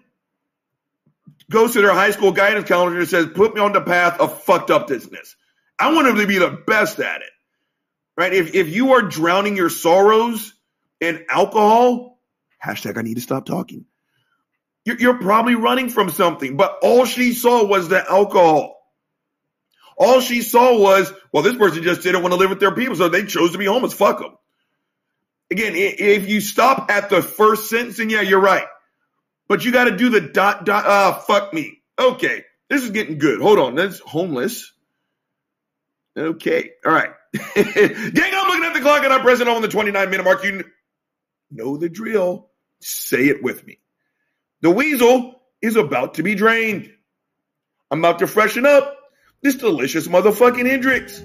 goes 1.49 1.73
to 1.73 1.81
their 1.81 1.93
high 1.93 2.11
school 2.11 2.31
guidance 2.31 2.67
counselor 2.67 2.99
and 2.99 3.07
says, 3.07 3.27
"Put 3.27 3.55
me 3.55 3.61
on 3.61 3.73
the 3.73 3.81
path 3.81 4.19
of 4.19 4.43
fucked 4.43 4.71
upness." 4.71 5.35
I 5.79 5.93
want 5.93 6.07
them 6.07 6.17
to 6.17 6.27
be 6.27 6.37
the 6.37 6.49
best 6.49 6.99
at 6.99 7.21
it, 7.21 7.31
right? 8.17 8.33
If 8.33 8.55
if 8.55 8.69
you 8.69 8.93
are 8.93 9.01
drowning 9.01 9.55
your 9.57 9.69
sorrows 9.69 10.53
in 10.99 11.25
alcohol, 11.29 12.19
hashtag 12.63 12.97
I 12.97 13.01
need 13.01 13.15
to 13.15 13.21
stop 13.21 13.45
talking. 13.45 13.85
You're, 14.85 14.97
you're 14.99 15.19
probably 15.19 15.55
running 15.55 15.89
from 15.89 16.09
something, 16.09 16.57
but 16.57 16.79
all 16.81 17.05
she 17.05 17.33
saw 17.33 17.65
was 17.65 17.87
the 17.87 18.09
alcohol. 18.09 18.75
All 19.97 20.19
she 20.21 20.41
saw 20.41 20.77
was, 20.77 21.11
well, 21.31 21.43
this 21.43 21.55
person 21.55 21.83
just 21.83 22.01
didn't 22.01 22.21
want 22.21 22.33
to 22.33 22.37
live 22.37 22.49
with 22.49 22.59
their 22.59 22.73
people, 22.73 22.95
so 22.95 23.09
they 23.09 23.25
chose 23.25 23.53
to 23.53 23.57
be 23.57 23.65
homeless. 23.65 23.93
Fuck 23.93 24.19
them. 24.19 24.35
Again, 25.51 25.73
if 25.75 26.27
you 26.27 26.41
stop 26.41 26.89
at 26.89 27.09
the 27.09 27.21
first 27.21 27.69
sentence, 27.69 27.99
and 27.99 28.09
yeah, 28.09 28.21
you're 28.21 28.39
right. 28.39 28.65
But 29.47 29.65
you 29.65 29.71
got 29.71 29.85
to 29.85 29.97
do 29.97 30.09
the 30.09 30.21
dot, 30.21 30.65
dot, 30.65 30.85
ah, 30.87 31.23
fuck 31.27 31.53
me. 31.53 31.81
Okay, 31.99 32.43
this 32.69 32.83
is 32.83 32.91
getting 32.91 33.17
good. 33.17 33.41
Hold 33.41 33.59
on, 33.59 33.75
that's 33.75 33.99
homeless. 33.99 34.71
Okay, 36.17 36.71
all 36.85 36.91
right. 36.91 37.11
Gang, 37.33 37.45
I'm 37.55 38.47
looking 38.47 38.63
at 38.65 38.73
the 38.73 38.81
clock 38.81 39.03
and 39.03 39.11
I'm 39.11 39.21
pressing 39.21 39.47
on 39.47 39.61
the 39.61 39.67
29 39.67 40.09
minute 40.09 40.23
mark. 40.23 40.43
You 40.43 40.63
know 41.51 41.77
the 41.77 41.89
drill. 41.89 42.49
Say 42.81 43.27
it 43.27 43.43
with 43.43 43.65
me. 43.65 43.79
The 44.61 44.69
weasel 44.69 45.41
is 45.61 45.75
about 45.75 46.15
to 46.15 46.23
be 46.23 46.35
drained. 46.35 46.91
I'm 47.89 47.99
about 47.99 48.19
to 48.19 48.27
freshen 48.27 48.65
up 48.65 48.97
this 49.41 49.55
delicious 49.55 50.07
motherfucking 50.07 50.65
Hendrick's. 50.65 51.21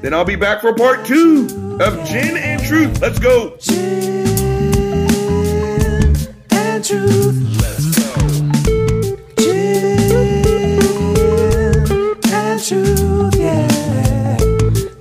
Then 0.00 0.14
I'll 0.14 0.24
be 0.24 0.36
back 0.36 0.60
for 0.60 0.74
part 0.74 1.06
two 1.06 1.78
of 1.80 2.08
Gin 2.08 2.36
and 2.36 2.62
Truth. 2.62 3.00
Let's 3.00 3.18
go. 3.18 3.56
Gin 3.56 4.27
truth. 6.88 7.36
Let's 7.60 7.84
go. 7.98 8.12
Gin 9.36 10.80
and 12.32 12.58
truth. 12.64 13.34
Yeah. 13.36 14.36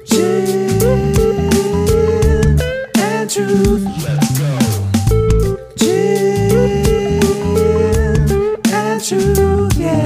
Gin 0.04 1.00
and 2.98 3.30
truth. 3.32 3.86
Let's 4.04 4.30
go. 4.38 4.52
Gin 5.78 7.24
and 8.74 9.00
truth. 9.02 9.78
Yeah. 9.78 10.04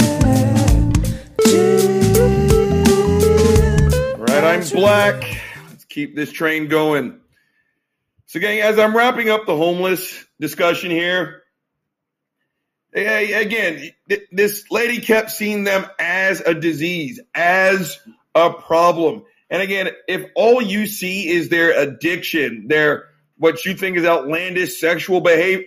Gin. 1.47 1.89
Right, 4.19 4.43
I'm 4.43 4.61
black. 4.69 5.23
Let's 5.67 5.85
keep 5.85 6.15
this 6.15 6.31
train 6.31 6.67
going. 6.67 7.19
So, 8.27 8.39
gang, 8.39 8.59
as 8.59 8.77
I'm 8.77 8.95
wrapping 8.95 9.31
up 9.31 9.47
the 9.47 9.57
homeless 9.57 10.23
discussion 10.39 10.91
here, 10.91 11.40
Again, 12.93 13.91
this 14.31 14.69
lady 14.69 14.99
kept 14.99 15.31
seeing 15.31 15.63
them 15.63 15.85
as 15.97 16.41
a 16.41 16.53
disease, 16.53 17.19
as 17.33 17.97
a 18.35 18.51
problem. 18.51 19.23
And 19.49 19.61
again, 19.61 19.89
if 20.07 20.29
all 20.35 20.61
you 20.61 20.87
see 20.87 21.29
is 21.29 21.49
their 21.49 21.77
addiction, 21.77 22.67
their 22.67 23.09
what 23.37 23.65
you 23.65 23.75
think 23.75 23.97
is 23.97 24.05
outlandish 24.05 24.79
sexual 24.79 25.21
behavior, 25.21 25.65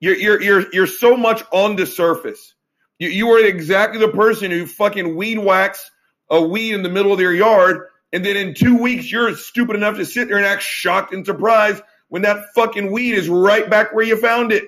you're 0.00 0.16
you're 0.16 0.42
you're 0.42 0.72
you're 0.72 0.86
so 0.86 1.16
much 1.16 1.42
on 1.52 1.76
the 1.76 1.86
surface. 1.86 2.54
You 2.98 3.08
you 3.08 3.30
are 3.30 3.44
exactly 3.44 4.00
the 4.00 4.08
person 4.08 4.50
who 4.50 4.66
fucking 4.66 5.16
weed 5.16 5.38
whacks 5.38 5.90
a 6.30 6.40
weed 6.40 6.74
in 6.74 6.82
the 6.82 6.88
middle 6.88 7.12
of 7.12 7.18
their 7.18 7.34
yard, 7.34 7.88
and 8.12 8.24
then 8.24 8.36
in 8.36 8.54
two 8.54 8.78
weeks 8.78 9.10
you're 9.10 9.34
stupid 9.36 9.76
enough 9.76 9.96
to 9.96 10.06
sit 10.06 10.28
there 10.28 10.38
and 10.38 10.46
act 10.46 10.62
shocked 10.62 11.12
and 11.12 11.26
surprised 11.26 11.82
when 12.08 12.22
that 12.22 12.46
fucking 12.54 12.90
weed 12.90 13.12
is 13.12 13.28
right 13.28 13.68
back 13.68 13.92
where 13.92 14.04
you 14.04 14.16
found 14.16 14.52
it. 14.52 14.64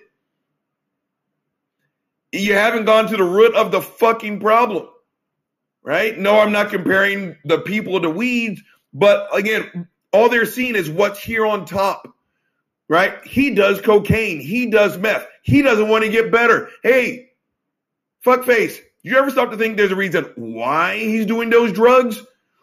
You 2.32 2.54
haven't 2.54 2.86
gone 2.86 3.08
to 3.08 3.16
the 3.16 3.24
root 3.24 3.54
of 3.54 3.70
the 3.70 3.82
fucking 3.82 4.40
problem. 4.40 4.88
Right? 5.82 6.18
No, 6.18 6.38
I'm 6.38 6.52
not 6.52 6.70
comparing 6.70 7.36
the 7.44 7.58
people 7.58 8.00
to 8.00 8.08
weeds, 8.08 8.62
but 8.94 9.28
again, 9.36 9.88
all 10.12 10.28
they're 10.28 10.46
seeing 10.46 10.76
is 10.76 10.88
what's 10.88 11.22
here 11.22 11.44
on 11.44 11.64
top. 11.64 12.08
Right? 12.88 13.24
He 13.24 13.54
does 13.54 13.80
cocaine. 13.80 14.40
He 14.40 14.70
does 14.70 14.96
meth. 14.98 15.26
He 15.42 15.62
doesn't 15.62 15.88
want 15.88 16.04
to 16.04 16.10
get 16.10 16.30
better. 16.30 16.68
Hey, 16.82 17.30
fuckface, 18.24 18.78
you 19.02 19.16
ever 19.16 19.30
stop 19.30 19.50
to 19.50 19.56
think 19.56 19.76
there's 19.76 19.92
a 19.92 19.96
reason 19.96 20.30
why 20.36 20.98
he's 20.98 21.26
doing 21.26 21.50
those 21.50 21.72
drugs? 21.72 22.22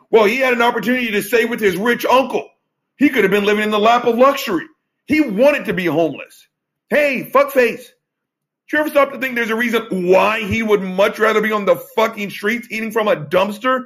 Well, 0.10 0.26
he 0.26 0.38
had 0.38 0.54
an 0.54 0.62
opportunity 0.62 1.12
to 1.12 1.22
stay 1.22 1.46
with 1.46 1.60
his 1.60 1.78
rich 1.78 2.06
uncle. 2.06 2.50
He 2.98 3.10
could 3.10 3.24
have 3.24 3.32
been 3.32 3.46
living 3.46 3.64
in 3.64 3.72
the 3.72 3.80
lap 3.80 4.06
of 4.06 4.18
luxury. 4.18 4.66
He 5.06 5.22
wanted 5.22 5.66
to 5.66 5.74
be 5.74 5.86
homeless. 5.86 6.48
Hey, 6.90 7.30
fuckface. 7.32 7.90
Do 8.70 8.78
you 8.78 8.82
ever 8.82 8.90
stop 8.92 9.12
to 9.14 9.18
think 9.20 9.36
there's 9.36 9.50
a 9.50 9.56
reason 9.56 10.08
why 10.10 10.42
he 10.42 10.62
would 10.62 10.82
much 10.82 11.18
rather 11.18 11.42
be 11.42 11.52
on 11.52 11.66
the 11.66 11.76
fucking 11.76 12.30
streets 12.30 12.68
eating 12.70 12.92
from 12.92 13.08
a 13.08 13.16
dumpster 13.16 13.86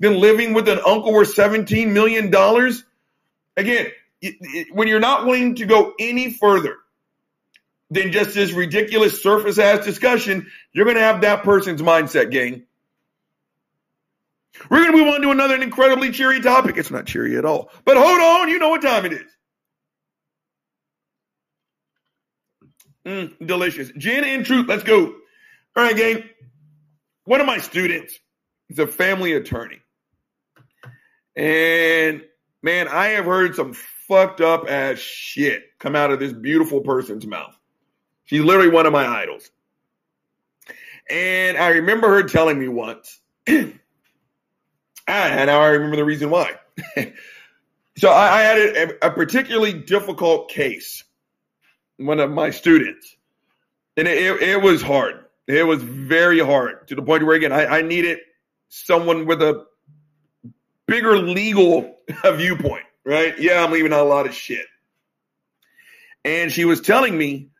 than 0.00 0.18
living 0.20 0.54
with 0.54 0.68
an 0.68 0.78
uncle 0.86 1.12
worth 1.12 1.34
$17 1.36 1.92
million? 1.92 2.28
Again, 2.28 3.86
it- 4.22 4.36
it- 4.40 4.74
when 4.74 4.88
you're 4.88 5.00
not 5.00 5.26
willing 5.26 5.56
to 5.56 5.66
go 5.66 5.92
any 5.98 6.32
further 6.32 6.76
than 7.90 8.10
just 8.10 8.34
this 8.34 8.52
ridiculous 8.52 9.22
surface 9.22 9.58
ass 9.58 9.84
discussion, 9.84 10.50
you're 10.72 10.86
going 10.86 10.96
to 10.96 11.02
have 11.02 11.20
that 11.20 11.42
person's 11.42 11.82
mindset, 11.82 12.30
gang. 12.30 12.62
We're 14.70 14.78
going 14.78 14.92
to 14.92 14.96
move 14.96 15.14
on 15.14 15.20
to 15.22 15.30
another 15.30 15.60
incredibly 15.60 16.10
cheery 16.10 16.40
topic. 16.40 16.78
It's 16.78 16.90
not 16.90 17.04
cheery 17.04 17.36
at 17.36 17.44
all. 17.44 17.70
But 17.84 17.98
hold 17.98 18.18
on, 18.18 18.48
you 18.48 18.58
know 18.58 18.70
what 18.70 18.80
time 18.80 19.04
it 19.04 19.12
is. 19.12 19.36
Mm, 23.06 23.46
delicious. 23.46 23.90
Gin 23.96 24.24
and 24.24 24.44
truth. 24.46 24.66
Let's 24.68 24.84
go. 24.84 25.06
All 25.06 25.84
right, 25.84 25.96
gang. 25.96 26.24
One 27.24 27.40
of 27.40 27.46
my 27.46 27.58
students 27.58 28.18
is 28.68 28.78
a 28.78 28.86
family 28.86 29.32
attorney. 29.32 29.80
And 31.36 32.22
man, 32.62 32.88
I 32.88 33.08
have 33.08 33.24
heard 33.24 33.54
some 33.54 33.72
fucked 33.72 34.40
up 34.40 34.68
ass 34.68 34.98
shit 34.98 35.62
come 35.78 35.96
out 35.96 36.10
of 36.10 36.18
this 36.20 36.32
beautiful 36.32 36.80
person's 36.80 37.26
mouth. 37.26 37.56
She's 38.24 38.42
literally 38.42 38.70
one 38.70 38.86
of 38.86 38.92
my 38.92 39.06
idols. 39.06 39.50
And 41.10 41.56
I 41.56 41.68
remember 41.70 42.08
her 42.08 42.22
telling 42.22 42.58
me 42.58 42.68
once, 42.68 43.20
and 43.46 43.78
now 45.06 45.60
I 45.60 45.68
remember 45.68 45.96
the 45.96 46.04
reason 46.04 46.30
why. 46.30 46.54
so 47.96 48.10
I, 48.10 48.38
I 48.38 48.42
had 48.42 48.58
a, 48.58 49.06
a 49.06 49.10
particularly 49.10 49.72
difficult 49.72 50.48
case, 50.50 51.04
one 51.96 52.20
of 52.20 52.30
my 52.30 52.50
students, 52.50 53.16
and 53.96 54.08
it, 54.08 54.18
it, 54.18 54.42
it 54.42 54.62
was 54.62 54.82
hard. 54.82 55.24
It 55.46 55.66
was 55.66 55.82
very 55.82 56.38
hard 56.38 56.88
to 56.88 56.94
the 56.94 57.02
point 57.02 57.26
where, 57.26 57.36
again, 57.36 57.52
I, 57.52 57.66
I 57.66 57.82
needed 57.82 58.18
someone 58.68 59.26
with 59.26 59.42
a 59.42 59.66
bigger 60.86 61.18
legal 61.18 61.98
viewpoint, 62.34 62.84
right? 63.04 63.38
Yeah, 63.38 63.64
I'm 63.64 63.72
leaving 63.72 63.92
out 63.92 64.00
a 64.00 64.08
lot 64.08 64.26
of 64.26 64.34
shit. 64.34 64.66
And 66.24 66.52
she 66.52 66.64
was 66.64 66.80
telling 66.80 67.16
me 67.18 67.50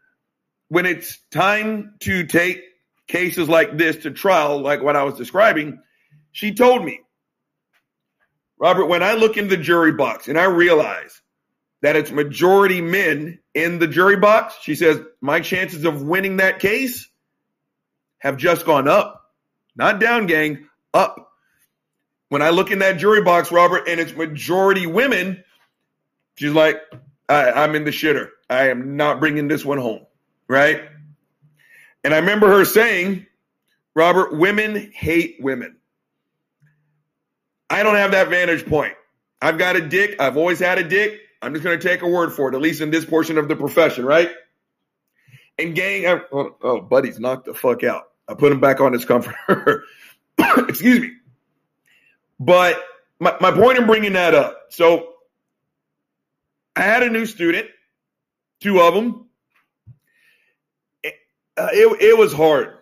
when 0.68 0.86
it's 0.86 1.18
time 1.30 1.94
to 2.00 2.24
take 2.24 2.62
cases 3.08 3.48
like 3.48 3.76
this 3.76 3.96
to 3.98 4.10
trial, 4.10 4.60
like 4.60 4.82
what 4.82 4.96
I 4.96 5.02
was 5.02 5.14
describing, 5.14 5.80
she 6.30 6.54
told 6.54 6.84
me, 6.84 7.00
Robert, 8.58 8.86
when 8.86 9.02
I 9.02 9.14
look 9.14 9.36
in 9.36 9.48
the 9.48 9.56
jury 9.56 9.92
box 9.92 10.28
and 10.28 10.38
I 10.38 10.44
realize 10.44 11.20
that 11.82 11.96
it's 11.96 12.10
majority 12.10 12.80
men 12.80 13.38
in 13.54 13.78
the 13.78 13.88
jury 13.88 14.16
box, 14.16 14.56
she 14.62 14.74
says, 14.74 15.00
my 15.20 15.40
chances 15.40 15.84
of 15.84 16.02
winning 16.02 16.38
that 16.38 16.60
case 16.60 17.08
have 18.18 18.36
just 18.36 18.64
gone 18.64 18.88
up. 18.88 19.30
Not 19.76 20.00
down, 20.00 20.26
gang, 20.26 20.68
up. 20.94 21.30
When 22.28 22.40
I 22.40 22.50
look 22.50 22.70
in 22.70 22.78
that 22.78 22.98
jury 22.98 23.22
box, 23.22 23.50
Robert, 23.50 23.88
and 23.88 24.00
it's 24.00 24.14
majority 24.14 24.86
women, 24.86 25.42
she's 26.36 26.52
like, 26.52 26.80
I, 27.28 27.50
I'm 27.50 27.74
in 27.74 27.84
the 27.84 27.90
shitter. 27.90 28.28
I 28.48 28.68
am 28.68 28.96
not 28.96 29.18
bringing 29.18 29.48
this 29.48 29.64
one 29.64 29.78
home, 29.78 30.06
right? 30.48 30.82
And 32.04 32.14
I 32.14 32.18
remember 32.18 32.48
her 32.48 32.64
saying, 32.64 33.26
Robert, 33.94 34.36
women 34.36 34.92
hate 34.94 35.36
women. 35.40 35.76
I 37.68 37.82
don't 37.82 37.96
have 37.96 38.12
that 38.12 38.28
vantage 38.28 38.66
point. 38.66 38.94
I've 39.40 39.58
got 39.58 39.76
a 39.76 39.80
dick. 39.80 40.20
I've 40.20 40.36
always 40.36 40.58
had 40.60 40.78
a 40.78 40.84
dick. 40.84 41.21
I'm 41.42 41.52
just 41.52 41.64
going 41.64 41.78
to 41.78 41.88
take 41.88 42.02
a 42.02 42.08
word 42.08 42.32
for 42.32 42.48
it, 42.48 42.54
at 42.54 42.60
least 42.60 42.80
in 42.80 42.90
this 42.90 43.04
portion 43.04 43.36
of 43.36 43.48
the 43.48 43.56
profession, 43.56 44.06
right? 44.06 44.30
And 45.58 45.74
gang, 45.74 46.06
I, 46.06 46.20
oh, 46.32 46.56
oh, 46.62 46.80
buddy's 46.80 47.18
knocked 47.18 47.46
the 47.46 47.54
fuck 47.54 47.82
out. 47.82 48.10
I 48.28 48.34
put 48.34 48.52
him 48.52 48.60
back 48.60 48.80
on 48.80 48.92
his 48.92 49.04
comforter. 49.04 49.84
Excuse 50.38 51.00
me. 51.00 51.12
But 52.38 52.80
my, 53.18 53.36
my 53.40 53.50
point 53.50 53.78
in 53.78 53.86
bringing 53.86 54.12
that 54.14 54.34
up. 54.34 54.66
So 54.70 55.14
I 56.76 56.82
had 56.82 57.02
a 57.02 57.10
new 57.10 57.26
student, 57.26 57.68
two 58.60 58.80
of 58.80 58.94
them. 58.94 59.26
Uh, 61.04 61.68
it, 61.72 62.00
it 62.00 62.16
was 62.16 62.32
hard, 62.32 62.78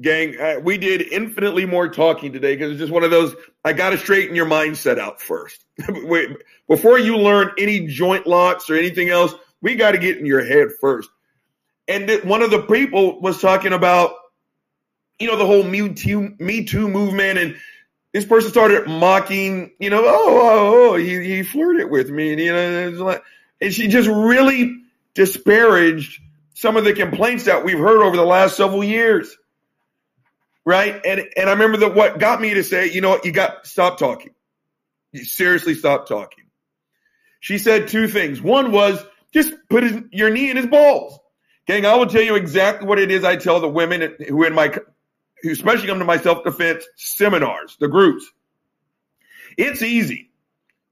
gang. 0.00 0.40
Uh, 0.40 0.60
we 0.62 0.78
did 0.78 1.02
infinitely 1.12 1.66
more 1.66 1.88
talking 1.88 2.32
today 2.32 2.56
because 2.56 2.72
it's 2.72 2.80
just 2.80 2.92
one 2.92 3.04
of 3.04 3.10
those. 3.10 3.34
I 3.64 3.72
got 3.72 3.90
to 3.90 3.98
straighten 3.98 4.34
your 4.34 4.46
mindset 4.46 4.98
out 4.98 5.20
first. 5.20 5.64
Wait, 5.88 6.30
Before 6.68 6.98
you 6.98 7.16
learn 7.16 7.52
any 7.58 7.86
joint 7.86 8.26
locks 8.26 8.70
or 8.70 8.74
anything 8.74 9.08
else, 9.08 9.34
we 9.60 9.74
got 9.74 9.92
to 9.92 9.98
get 9.98 10.18
in 10.18 10.26
your 10.26 10.44
head 10.44 10.68
first. 10.80 11.10
And 11.88 12.06
th- 12.08 12.24
one 12.24 12.42
of 12.42 12.50
the 12.50 12.62
people 12.62 13.20
was 13.20 13.40
talking 13.40 13.72
about, 13.72 14.14
you 15.18 15.26
know, 15.26 15.36
the 15.36 15.46
whole 15.46 15.62
Me 15.62 15.92
Too, 15.92 16.34
Me 16.38 16.64
Too 16.64 16.88
movement, 16.88 17.38
and 17.38 17.56
this 18.12 18.24
person 18.24 18.50
started 18.50 18.88
mocking, 18.88 19.72
you 19.78 19.90
know, 19.90 20.02
oh, 20.04 20.06
oh, 20.06 20.90
oh 20.92 20.96
he, 20.96 21.22
he 21.24 21.42
flirted 21.42 21.90
with 21.90 22.10
me, 22.10 22.32
and 22.32 22.40
you 22.40 22.52
know, 22.52 23.20
and 23.60 23.72
she 23.74 23.88
just 23.88 24.08
really 24.08 24.82
disparaged 25.14 26.20
some 26.54 26.76
of 26.76 26.84
the 26.84 26.92
complaints 26.92 27.44
that 27.44 27.64
we've 27.64 27.78
heard 27.78 28.02
over 28.02 28.16
the 28.16 28.24
last 28.24 28.56
several 28.56 28.84
years. 28.84 29.36
Right. 30.64 31.00
And 31.04 31.24
and 31.36 31.48
I 31.48 31.52
remember 31.52 31.78
that 31.78 31.94
what 31.94 32.18
got 32.18 32.40
me 32.40 32.54
to 32.54 32.64
say, 32.64 32.90
you 32.90 33.00
know 33.00 33.10
what, 33.10 33.24
you 33.24 33.32
got 33.32 33.66
stop 33.66 33.98
talking. 33.98 34.34
You 35.12 35.24
seriously 35.24 35.74
stop 35.74 36.06
talking. 36.06 36.44
She 37.40 37.58
said 37.58 37.88
two 37.88 38.06
things. 38.06 38.40
One 38.40 38.70
was 38.70 39.02
just 39.32 39.52
put 39.68 39.82
his, 39.82 40.02
your 40.12 40.30
knee 40.30 40.50
in 40.50 40.56
his 40.56 40.66
balls. 40.66 41.18
Gang, 41.66 41.86
I 41.86 41.94
will 41.94 42.06
tell 42.06 42.22
you 42.22 42.34
exactly 42.34 42.86
what 42.86 42.98
it 42.98 43.10
is 43.10 43.24
I 43.24 43.36
tell 43.36 43.60
the 43.60 43.68
women 43.68 44.16
who 44.28 44.44
in 44.44 44.54
my 44.54 44.76
who 45.42 45.50
especially 45.50 45.86
come 45.86 45.98
to 45.98 46.04
my 46.04 46.18
self-defense 46.18 46.84
seminars, 46.96 47.76
the 47.80 47.88
groups. 47.88 48.30
It's 49.56 49.82
easy 49.82 50.30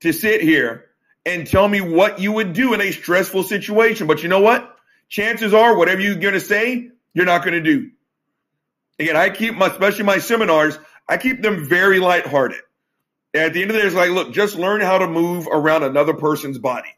to 0.00 0.12
sit 0.12 0.40
here 0.40 0.86
and 1.26 1.46
tell 1.46 1.68
me 1.68 1.80
what 1.80 2.20
you 2.20 2.32
would 2.32 2.54
do 2.54 2.72
in 2.72 2.80
a 2.80 2.90
stressful 2.92 3.42
situation. 3.42 4.06
But 4.06 4.22
you 4.22 4.28
know 4.28 4.40
what? 4.40 4.76
Chances 5.08 5.52
are, 5.52 5.76
whatever 5.76 6.00
you're 6.00 6.14
going 6.14 6.34
to 6.34 6.40
say, 6.40 6.90
you're 7.12 7.26
not 7.26 7.42
going 7.42 7.54
to 7.54 7.60
do. 7.60 7.90
Again, 8.98 9.16
I 9.16 9.30
keep 9.30 9.54
my, 9.54 9.68
especially 9.68 10.04
my 10.04 10.18
seminars, 10.18 10.78
I 11.08 11.16
keep 11.16 11.42
them 11.42 11.68
very 11.68 12.00
lighthearted. 12.00 12.60
And 13.34 13.44
at 13.44 13.52
the 13.52 13.62
end 13.62 13.70
of 13.70 13.76
the 13.76 13.82
day, 13.82 13.86
it's 13.86 13.96
like, 13.96 14.10
look, 14.10 14.32
just 14.32 14.56
learn 14.56 14.80
how 14.80 14.98
to 14.98 15.06
move 15.06 15.46
around 15.50 15.82
another 15.82 16.14
person's 16.14 16.58
body. 16.58 16.88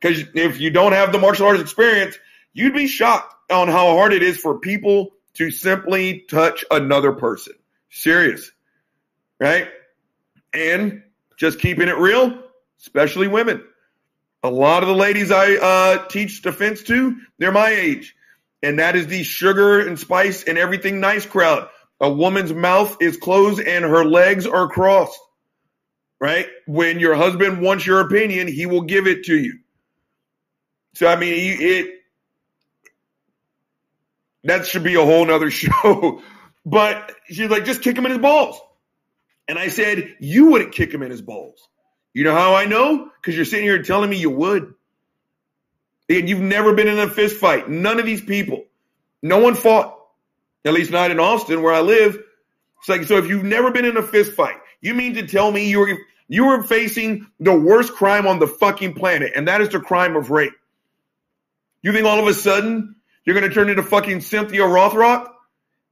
Because 0.00 0.24
if 0.34 0.60
you 0.60 0.70
don't 0.70 0.92
have 0.92 1.12
the 1.12 1.18
martial 1.18 1.46
arts 1.46 1.60
experience, 1.60 2.18
you'd 2.52 2.74
be 2.74 2.86
shocked 2.86 3.34
on 3.50 3.68
how 3.68 3.96
hard 3.96 4.12
it 4.12 4.22
is 4.22 4.36
for 4.36 4.58
people 4.58 5.12
to 5.34 5.50
simply 5.50 6.24
touch 6.28 6.64
another 6.70 7.12
person. 7.12 7.54
Serious. 7.90 8.50
Right? 9.38 9.68
And 10.52 11.02
just 11.36 11.60
keeping 11.60 11.88
it 11.88 11.96
real, 11.96 12.42
especially 12.80 13.28
women. 13.28 13.62
A 14.42 14.50
lot 14.50 14.82
of 14.82 14.88
the 14.88 14.94
ladies 14.94 15.30
I 15.30 15.54
uh, 15.54 16.06
teach 16.08 16.42
defense 16.42 16.82
to, 16.84 17.16
they're 17.38 17.52
my 17.52 17.70
age. 17.70 18.15
And 18.62 18.78
that 18.78 18.96
is 18.96 19.06
the 19.06 19.22
sugar 19.22 19.80
and 19.86 19.98
spice 19.98 20.44
and 20.44 20.58
everything 20.58 21.00
nice 21.00 21.26
crowd. 21.26 21.68
A 22.00 22.10
woman's 22.10 22.52
mouth 22.52 22.96
is 23.00 23.16
closed 23.16 23.60
and 23.60 23.84
her 23.84 24.04
legs 24.04 24.46
are 24.46 24.68
crossed. 24.68 25.18
Right? 26.20 26.46
When 26.66 26.98
your 27.00 27.14
husband 27.14 27.60
wants 27.60 27.86
your 27.86 28.00
opinion, 28.00 28.48
he 28.48 28.66
will 28.66 28.82
give 28.82 29.06
it 29.06 29.24
to 29.24 29.36
you. 29.38 29.58
So, 30.94 31.06
I 31.06 31.16
mean, 31.16 31.34
it, 31.60 31.90
That 34.44 34.66
should 34.66 34.84
be 34.84 34.94
a 34.94 35.04
whole 35.04 35.26
nother 35.26 35.50
show. 35.52 36.22
But 36.64 37.12
she's 37.28 37.50
like, 37.50 37.64
just 37.64 37.82
kick 37.82 37.96
him 37.96 38.06
in 38.06 38.12
his 38.12 38.20
balls. 38.20 38.60
And 39.48 39.58
I 39.58 39.68
said, 39.68 40.16
you 40.20 40.46
wouldn't 40.52 40.72
kick 40.72 40.92
him 40.92 41.02
in 41.02 41.10
his 41.10 41.22
balls. 41.22 41.68
You 42.14 42.24
know 42.24 42.34
how 42.34 42.54
I 42.54 42.64
know? 42.64 43.10
Because 43.20 43.36
you're 43.36 43.44
sitting 43.44 43.66
here 43.66 43.82
telling 43.82 44.10
me 44.10 44.16
you 44.16 44.30
would. 44.30 44.74
And 46.08 46.28
you've 46.28 46.40
never 46.40 46.72
been 46.74 46.88
in 46.88 46.98
a 46.98 47.08
fist 47.08 47.36
fight. 47.36 47.68
None 47.68 47.98
of 47.98 48.06
these 48.06 48.20
people. 48.20 48.64
No 49.22 49.38
one 49.38 49.54
fought. 49.54 49.94
At 50.64 50.74
least 50.74 50.90
not 50.90 51.10
in 51.10 51.20
Austin 51.20 51.62
where 51.62 51.74
I 51.74 51.80
live. 51.80 52.18
It's 52.78 52.88
like, 52.88 53.04
so 53.04 53.16
if 53.16 53.28
you've 53.28 53.44
never 53.44 53.70
been 53.70 53.84
in 53.84 53.96
a 53.96 54.02
fist 54.02 54.32
fight, 54.32 54.56
you 54.80 54.94
mean 54.94 55.14
to 55.14 55.26
tell 55.26 55.50
me 55.50 55.68
you 55.68 55.80
were 55.80 55.98
you 56.28 56.46
were 56.46 56.62
facing 56.62 57.26
the 57.38 57.56
worst 57.56 57.92
crime 57.92 58.26
on 58.26 58.38
the 58.38 58.46
fucking 58.46 58.94
planet, 58.94 59.32
and 59.34 59.48
that 59.48 59.60
is 59.60 59.68
the 59.68 59.80
crime 59.80 60.16
of 60.16 60.30
rape. 60.30 60.52
You 61.82 61.92
think 61.92 62.04
all 62.04 62.18
of 62.18 62.26
a 62.26 62.34
sudden 62.34 62.96
you're 63.24 63.34
gonna 63.34 63.52
turn 63.52 63.68
into 63.70 63.82
fucking 63.82 64.20
Cynthia 64.20 64.62
Rothrock? 64.62 65.28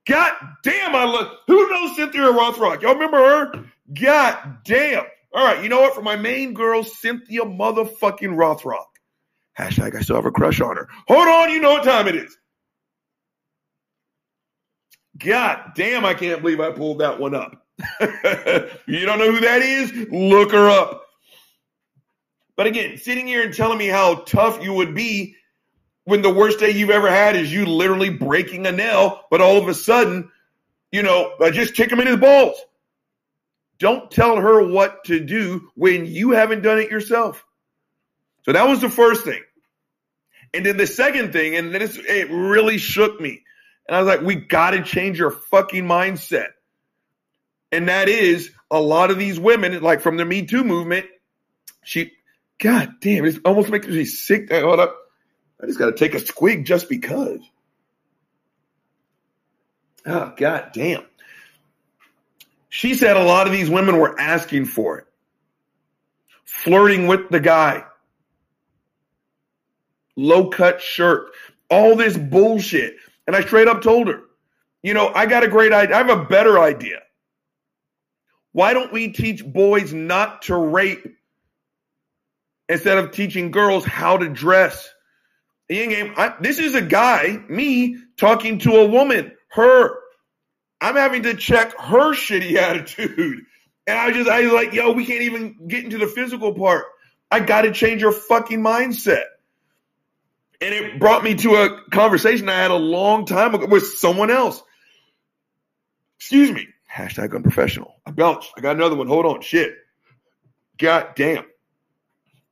God 0.07 0.33
damn, 0.63 0.95
I 0.95 1.05
look. 1.05 1.41
Who 1.47 1.71
knows 1.71 1.97
Cynthia 1.97 2.23
Rothrock? 2.23 2.83
Y'all 2.83 2.95
remember 2.95 3.19
her? 3.19 3.65
God 3.93 4.59
damn. 4.65 5.05
All 5.33 5.45
right, 5.45 5.63
you 5.63 5.69
know 5.69 5.81
what? 5.81 5.95
For 5.95 6.03
my 6.03 6.17
main 6.17 6.55
girl, 6.55 6.85
Cynthia 6.85 7.43
motherfucking 7.43 8.37
Rothrock. 8.37 8.87
Hashtag 9.59 9.97
I 9.97 10.01
still 10.01 10.17
have 10.17 10.27
a 10.27 10.31
crush 10.31 10.61
on 10.61 10.77
her. 10.77 10.89
Hold 11.09 11.29
on, 11.29 11.51
you 11.51 11.61
know 11.61 11.73
what 11.73 11.85
time 11.85 12.09
it 12.09 12.17
is. 12.17 12.37
God 15.19 15.73
damn, 15.77 16.05
I 16.05 16.15
can't 16.15 16.43
believe 16.43 16.61
I 16.61 16.71
pulled 16.71 16.99
that 16.99 17.21
one 17.21 17.35
up. 17.35 17.65
you 18.87 19.07
don't 19.07 19.19
know 19.19 19.31
who 19.31 19.41
that 19.41 19.63
is? 19.63 19.93
Look 20.11 20.53
her 20.53 20.69
up. 20.69 21.07
But 22.57 22.67
again, 22.67 22.99
sitting 22.99 23.27
here 23.27 23.43
and 23.43 23.55
telling 23.55 23.79
me 23.79 23.87
how 23.87 24.17
tough 24.27 24.63
you 24.63 24.73
would 24.73 24.95
be 24.95 25.37
when 26.05 26.23
the 26.23 26.33
worst 26.33 26.61
day 26.61 26.71
you've 26.71 26.91
ever 26.91 27.11
had 27.11 27.37
is 27.37 27.53
you 27.53 27.67
literally 27.67 28.11
breaking 28.11 28.67
a 28.67 28.73
nail, 28.73 29.23
but 29.31 29.41
all 29.41 29.57
of 29.57 29.69
a 29.69 29.75
sudden, 29.75 30.31
you 30.93 31.03
know, 31.03 31.35
I 31.41 31.51
just 31.51 31.75
kick 31.75 31.91
him 31.91 32.01
in 32.01 32.07
his 32.07 32.17
balls. 32.17 32.57
Don't 33.79 34.11
tell 34.11 34.37
her 34.37 34.67
what 34.67 35.05
to 35.05 35.19
do 35.19 35.71
when 35.75 36.07
you 36.07 36.31
haven't 36.31 36.63
done 36.63 36.79
it 36.79 36.91
yourself. 36.91 37.45
So 38.45 38.53
that 38.53 38.67
was 38.69 38.81
the 38.81 38.91
first 38.91 39.25
thing. 39.25 39.43
And 40.53 40.65
then 40.65 40.77
the 40.77 40.87
second 40.87 41.33
thing, 41.33 41.57
and 41.57 41.75
this 41.75 41.99
it 41.99 42.31
really 42.31 42.79
shook 42.79 43.21
me. 43.21 43.43
And 43.89 43.97
I 43.97 44.01
was 44.01 44.07
like, 44.07 44.23
we 44.23 44.37
got 44.37 44.71
to 44.71 44.83
change 44.83 45.19
your 45.19 45.31
fucking 45.31 45.85
mindset. 45.85 46.49
And 47.73 47.89
that 47.89 48.09
is 48.09 48.51
a 48.71 48.81
lot 48.81 49.11
of 49.11 49.19
these 49.19 49.39
women, 49.39 49.83
like 49.83 50.01
from 50.01 50.17
the 50.17 50.25
Me 50.25 50.47
Too 50.47 50.65
movement, 50.65 51.07
she, 51.83 52.13
God 52.59 52.95
damn, 53.01 53.25
it 53.25 53.39
almost 53.45 53.69
makes 53.69 53.87
me 53.87 54.05
sick. 54.05 54.53
Hold 54.53 54.81
up. 54.81 54.97
I 55.61 55.67
just 55.67 55.79
got 55.79 55.87
to 55.87 55.93
take 55.93 56.15
a 56.15 56.19
squig 56.19 56.65
just 56.65 56.89
because. 56.89 57.41
Oh, 60.07 60.33
God 60.37 60.71
damn. 60.73 61.05
She 62.69 62.95
said 62.95 63.17
a 63.17 63.25
lot 63.25 63.47
of 63.47 63.53
these 63.53 63.71
women 63.71 63.99
were 63.99 64.19
asking 64.19 64.67
for 64.67 64.99
it, 64.99 65.07
flirting 66.45 67.07
with 67.07 67.31
the 67.31 67.41
guy, 67.41 67.85
low 70.17 70.49
cut 70.49 70.81
shirt, 70.81 71.31
all 71.71 71.97
this 71.97 72.17
bullshit. 72.17 72.97
And 73.27 73.35
I 73.35 73.43
straight 73.43 73.69
up 73.69 73.83
told 73.83 74.09
her, 74.09 74.21
you 74.83 74.95
know, 74.95 75.09
I 75.09 75.27
got 75.27 75.45
a 75.45 75.49
great 75.49 75.73
idea. 75.73 75.97
I 75.97 75.99
have 75.99 76.11
a 76.11 76.25
better 76.25 76.59
idea. 76.59 77.01
Why 78.53 78.75
don't 78.75 78.93
we 78.93 79.13
teach 79.13 79.45
boys 79.45 79.93
not 79.93 80.43
to 80.43 80.57
rape 80.57 81.07
instead 82.69 82.99
of 82.99 83.11
teaching 83.11 83.51
girls 83.51 83.85
how 83.85 84.19
to 84.19 84.29
dress? 84.29 84.89
This 85.69 86.59
is 86.59 86.75
a 86.75 86.83
guy, 86.83 87.43
me, 87.49 87.97
talking 88.17 88.59
to 88.61 88.77
a 88.77 88.87
woman, 88.87 89.33
her. 89.49 89.99
I'm 90.81 90.97
having 90.97 91.23
to 91.23 91.35
check 91.35 91.73
her 91.81 92.13
shitty 92.15 92.57
attitude. 92.57 93.45
And 93.87 93.99
I 93.99 94.13
just, 94.13 94.29
I 94.29 94.43
was 94.43 94.53
like, 94.53 94.73
yo, 94.73 94.93
we 94.93 95.07
can't 95.07 95.23
even 95.23 95.67
get 95.67 95.85
into 95.85 95.99
the 95.99 96.07
physical 96.07 96.55
part. 96.55 96.85
I 97.31 97.41
got 97.41 97.63
to 97.63 97.73
change 97.73 98.03
your 98.03 98.13
fucking 98.13 98.61
mindset. 98.61 99.25
And 100.65 100.73
it 100.73 100.99
brought 100.99 101.23
me 101.23 101.35
to 101.35 101.57
a 101.57 101.83
conversation 101.91 102.49
I 102.49 102.55
had 102.55 102.71
a 102.71 102.77
long 102.77 103.27
time 103.27 103.55
ago 103.55 103.67
with 103.67 103.87
someone 103.87 104.31
else. 104.31 104.63
Excuse 106.19 106.51
me. 106.51 106.69
Hashtag 106.91 107.35
unprofessional. 107.35 107.95
I 108.07 108.13
belched. 108.13 108.55
I 108.57 108.63
got 108.63 108.75
another 108.75 108.97
one. 108.97 109.07
Hold 109.07 109.27
on. 109.27 109.43
Shit. 109.43 109.75
God 110.79 111.09
damn. 111.17 111.45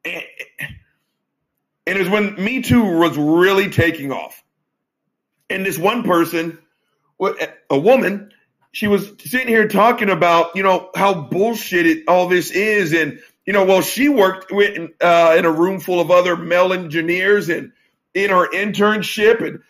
And, 0.04 0.22
and 1.86 1.96
it 1.96 2.00
was 2.00 2.10
when 2.10 2.34
Me 2.34 2.60
Too 2.60 2.84
was 2.84 3.16
really 3.16 3.70
taking 3.70 4.12
off. 4.12 4.44
And 5.48 5.64
this 5.64 5.78
one 5.78 6.02
person, 6.02 6.58
a 7.70 7.78
woman, 7.78 8.30
she 8.72 8.88
was 8.88 9.10
sitting 9.20 9.48
here 9.48 9.68
talking 9.68 10.10
about, 10.10 10.54
you 10.54 10.62
know, 10.62 10.90
how 10.94 11.14
bullshit 11.14 11.86
it, 11.86 12.04
all 12.08 12.28
this 12.28 12.50
is. 12.50 12.92
And, 12.92 13.20
you 13.46 13.54
know, 13.54 13.64
well, 13.64 13.80
she 13.80 14.10
worked 14.10 14.52
with, 14.52 14.90
uh, 15.00 15.34
in 15.38 15.46
a 15.46 15.50
room 15.50 15.80
full 15.80 15.98
of 15.98 16.10
other 16.10 16.36
male 16.36 16.74
engineers 16.74 17.48
and 17.48 17.72
in 18.14 18.30
her 18.30 18.48
internship 18.50 19.46
and 19.46 19.60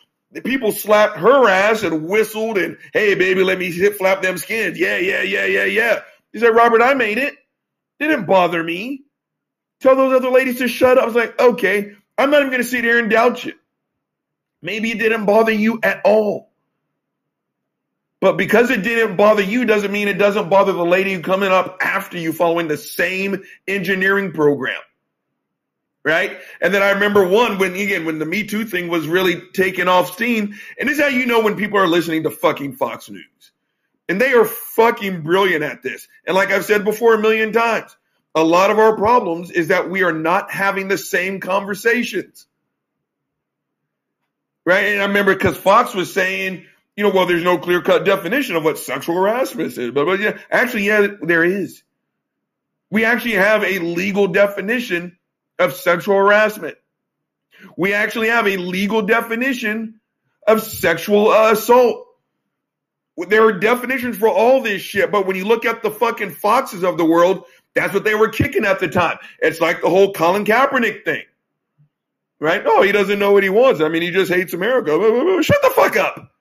people 0.44 0.72
slapped 0.72 1.18
her 1.18 1.48
ass 1.48 1.82
and 1.82 2.08
whistled 2.08 2.58
and, 2.58 2.78
hey, 2.92 3.14
baby, 3.14 3.42
let 3.42 3.58
me 3.58 3.70
hip 3.70 3.98
flap 3.98 4.22
them 4.22 4.38
skins. 4.38 4.78
Yeah, 4.78 4.98
yeah, 4.98 5.22
yeah, 5.22 5.44
yeah, 5.44 5.64
yeah. 5.64 6.00
He 6.32 6.38
said, 6.38 6.54
Robert, 6.54 6.82
I 6.82 6.94
made 6.94 7.18
it. 7.18 7.34
Didn't 7.98 8.26
bother 8.26 8.62
me. 8.62 9.02
Tell 9.80 9.96
those 9.96 10.14
other 10.14 10.30
ladies 10.30 10.58
to 10.58 10.68
shut 10.68 10.96
up. 10.96 11.02
I 11.02 11.06
was 11.06 11.14
like, 11.14 11.38
okay, 11.38 11.92
I'm 12.16 12.30
not 12.30 12.40
even 12.40 12.50
going 12.50 12.62
to 12.62 12.68
sit 12.68 12.84
here 12.84 12.98
and 12.98 13.10
doubt 13.10 13.44
you. 13.44 13.52
Maybe 14.62 14.92
it 14.92 14.98
didn't 14.98 15.26
bother 15.26 15.52
you 15.52 15.80
at 15.82 16.00
all. 16.04 16.50
But 18.20 18.36
because 18.36 18.70
it 18.70 18.82
didn't 18.82 19.16
bother 19.16 19.42
you 19.42 19.64
doesn't 19.64 19.90
mean 19.90 20.06
it 20.06 20.14
doesn't 20.14 20.48
bother 20.48 20.72
the 20.72 20.84
lady 20.84 21.20
coming 21.20 21.50
up 21.50 21.78
after 21.80 22.16
you 22.16 22.32
following 22.32 22.68
the 22.68 22.76
same 22.76 23.42
engineering 23.66 24.32
program 24.32 24.80
right? 26.04 26.38
And 26.60 26.74
then 26.74 26.82
I 26.82 26.90
remember 26.90 27.26
one 27.26 27.58
when 27.58 27.74
again 27.74 28.04
when 28.04 28.18
the 28.18 28.26
Me 28.26 28.44
Too 28.44 28.64
thing 28.64 28.88
was 28.88 29.06
really 29.06 29.40
taking 29.52 29.88
off 29.88 30.12
steam, 30.12 30.54
and 30.78 30.88
this 30.88 30.98
is 30.98 31.02
how 31.02 31.08
you 31.08 31.26
know 31.26 31.40
when 31.40 31.56
people 31.56 31.78
are 31.78 31.88
listening 31.88 32.24
to 32.24 32.30
fucking 32.30 32.74
Fox 32.74 33.08
News. 33.08 33.52
And 34.08 34.20
they 34.20 34.32
are 34.32 34.44
fucking 34.44 35.22
brilliant 35.22 35.62
at 35.62 35.82
this. 35.82 36.08
And 36.26 36.34
like 36.34 36.50
I've 36.50 36.64
said 36.64 36.84
before 36.84 37.14
a 37.14 37.18
million 37.18 37.52
times, 37.52 37.96
a 38.34 38.42
lot 38.42 38.70
of 38.70 38.78
our 38.78 38.96
problems 38.96 39.50
is 39.50 39.68
that 39.68 39.90
we 39.90 40.02
are 40.02 40.12
not 40.12 40.50
having 40.50 40.88
the 40.88 40.98
same 40.98 41.40
conversations. 41.40 42.46
Right? 44.64 44.86
And 44.86 45.02
I 45.02 45.06
remember 45.06 45.34
because 45.34 45.56
Fox 45.56 45.94
was 45.94 46.12
saying, 46.12 46.66
you 46.96 47.04
know, 47.04 47.10
well, 47.10 47.26
there's 47.26 47.42
no 47.42 47.58
clear 47.58 47.80
cut 47.80 48.04
definition 48.04 48.56
of 48.56 48.64
what 48.64 48.78
sexual 48.78 49.16
harassment 49.16 49.76
is. 49.78 49.90
But, 49.92 50.04
but 50.04 50.20
yeah, 50.20 50.38
actually, 50.50 50.86
yeah, 50.86 51.06
there 51.22 51.44
is. 51.44 51.82
We 52.90 53.04
actually 53.04 53.34
have 53.34 53.62
a 53.64 53.78
legal 53.78 54.28
definition 54.28 55.16
of 55.62 55.74
sexual 55.74 56.16
harassment. 56.16 56.76
We 57.76 57.94
actually 57.94 58.28
have 58.28 58.46
a 58.46 58.56
legal 58.56 59.02
definition 59.02 60.00
of 60.46 60.62
sexual 60.62 61.28
uh, 61.28 61.52
assault. 61.52 62.06
There 63.16 63.44
are 63.46 63.52
definitions 63.52 64.16
for 64.16 64.28
all 64.28 64.62
this 64.62 64.82
shit, 64.82 65.10
but 65.12 65.26
when 65.26 65.36
you 65.36 65.44
look 65.44 65.64
at 65.64 65.82
the 65.82 65.90
fucking 65.90 66.30
foxes 66.30 66.82
of 66.82 66.96
the 66.98 67.04
world, 67.04 67.44
that's 67.74 67.94
what 67.94 68.04
they 68.04 68.14
were 68.14 68.28
kicking 68.28 68.64
at 68.64 68.80
the 68.80 68.88
time. 68.88 69.18
It's 69.38 69.60
like 69.60 69.82
the 69.82 69.90
whole 69.90 70.12
Colin 70.12 70.44
Kaepernick 70.44 71.04
thing, 71.04 71.22
right? 72.40 72.62
Oh, 72.64 72.82
he 72.82 72.90
doesn't 72.90 73.18
know 73.18 73.32
what 73.32 73.42
he 73.42 73.48
wants. 73.48 73.80
I 73.80 73.88
mean, 73.88 74.02
he 74.02 74.10
just 74.10 74.32
hates 74.32 74.54
America. 74.54 74.90
Shut 75.42 75.62
the 75.62 75.70
fuck 75.70 75.96
up, 75.96 76.32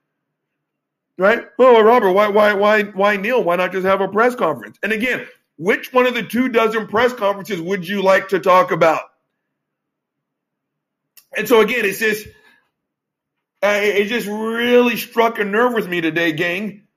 right? 1.17 1.45
Oh, 1.59 1.83
Robert, 1.83 2.13
why, 2.13 2.29
why, 2.29 2.53
why, 2.53 2.83
why 2.83 3.17
kneel? 3.17 3.43
Why 3.43 3.57
not 3.57 3.73
just 3.73 3.85
have 3.85 4.01
a 4.01 4.07
press 4.07 4.33
conference? 4.33 4.77
And 4.81 4.91
again, 4.91 5.27
which 5.57 5.93
one 5.93 6.07
of 6.07 6.15
the 6.15 6.23
two 6.23 6.49
dozen 6.49 6.87
press 6.87 7.13
conferences 7.13 7.61
would 7.61 7.87
you 7.87 8.01
like 8.01 8.29
to 8.29 8.39
talk 8.39 8.71
about? 8.71 9.01
And 11.35 11.47
so 11.47 11.61
again, 11.61 11.85
it's 11.85 11.99
just, 11.99 12.27
uh, 13.63 13.79
it 13.81 14.05
just 14.05 14.27
really 14.27 14.97
struck 14.97 15.39
a 15.39 15.45
nerve 15.45 15.73
with 15.73 15.87
me 15.87 16.01
today, 16.01 16.31
gang. 16.31 16.87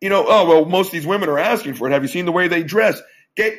You 0.00 0.08
know, 0.08 0.24
oh, 0.26 0.48
well, 0.48 0.64
most 0.64 0.86
of 0.88 0.92
these 0.92 1.06
women 1.06 1.28
are 1.28 1.38
asking 1.38 1.74
for 1.74 1.88
it. 1.88 1.92
Have 1.92 2.02
you 2.02 2.08
seen 2.08 2.24
the 2.24 2.32
way 2.32 2.48
they 2.48 2.62
dress? 2.62 3.00
Okay. 3.38 3.58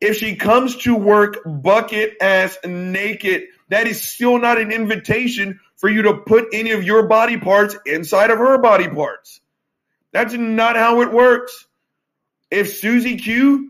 If 0.00 0.16
she 0.16 0.36
comes 0.36 0.76
to 0.78 0.94
work 0.94 1.38
bucket 1.44 2.16
ass 2.20 2.56
naked, 2.64 3.44
that 3.68 3.86
is 3.86 4.02
still 4.02 4.38
not 4.38 4.60
an 4.60 4.72
invitation 4.72 5.60
for 5.76 5.88
you 5.88 6.02
to 6.02 6.14
put 6.14 6.48
any 6.52 6.72
of 6.72 6.84
your 6.84 7.06
body 7.06 7.38
parts 7.38 7.76
inside 7.86 8.30
of 8.30 8.38
her 8.38 8.58
body 8.58 8.88
parts. 8.88 9.40
That's 10.12 10.34
not 10.34 10.76
how 10.76 11.02
it 11.02 11.12
works. 11.12 11.66
If 12.50 12.76
Susie 12.76 13.16
Q 13.16 13.69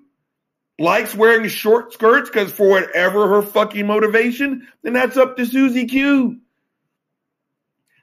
likes 0.80 1.14
wearing 1.14 1.46
short 1.46 1.92
skirts 1.92 2.30
because 2.30 2.50
for 2.50 2.68
whatever 2.68 3.28
her 3.28 3.42
fucking 3.42 3.86
motivation, 3.86 4.66
then 4.82 4.94
that's 4.94 5.16
up 5.16 5.36
to 5.36 5.44
Susie 5.44 5.86
Q. 5.86 6.40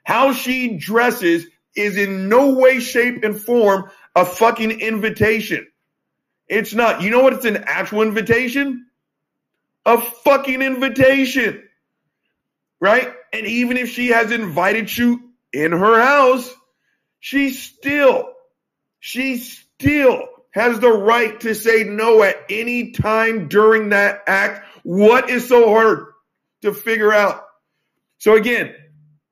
How 0.04 0.32
she 0.32 0.78
dresses 0.78 1.46
is 1.74 1.96
in 1.96 2.28
no 2.28 2.54
way, 2.54 2.78
shape, 2.78 3.24
and 3.24 3.38
form 3.38 3.90
a 4.14 4.24
fucking 4.24 4.80
invitation. 4.80 5.66
It's 6.46 6.72
not. 6.72 7.02
You 7.02 7.10
know 7.10 7.20
what? 7.20 7.34
It's 7.34 7.44
an 7.44 7.64
actual 7.66 8.02
invitation? 8.02 8.86
A 9.84 10.00
fucking 10.00 10.62
invitation. 10.62 11.64
Right? 12.80 13.12
And 13.32 13.44
even 13.44 13.76
if 13.76 13.90
she 13.90 14.08
has 14.08 14.30
invited 14.30 14.96
you 14.96 15.32
in 15.52 15.72
her 15.72 16.00
house, 16.00 16.48
she 17.18 17.50
still, 17.50 18.32
she 19.00 19.36
still 19.36 20.37
has 20.58 20.80
the 20.80 20.90
right 20.90 21.38
to 21.40 21.54
say 21.54 21.84
no 21.84 22.22
at 22.22 22.36
any 22.50 22.90
time 22.90 23.46
during 23.48 23.90
that 23.90 24.22
act. 24.26 24.66
What 24.82 25.30
is 25.30 25.48
so 25.48 25.68
hard 25.68 26.06
to 26.62 26.74
figure 26.74 27.12
out? 27.12 27.44
So 28.18 28.34
again, 28.34 28.74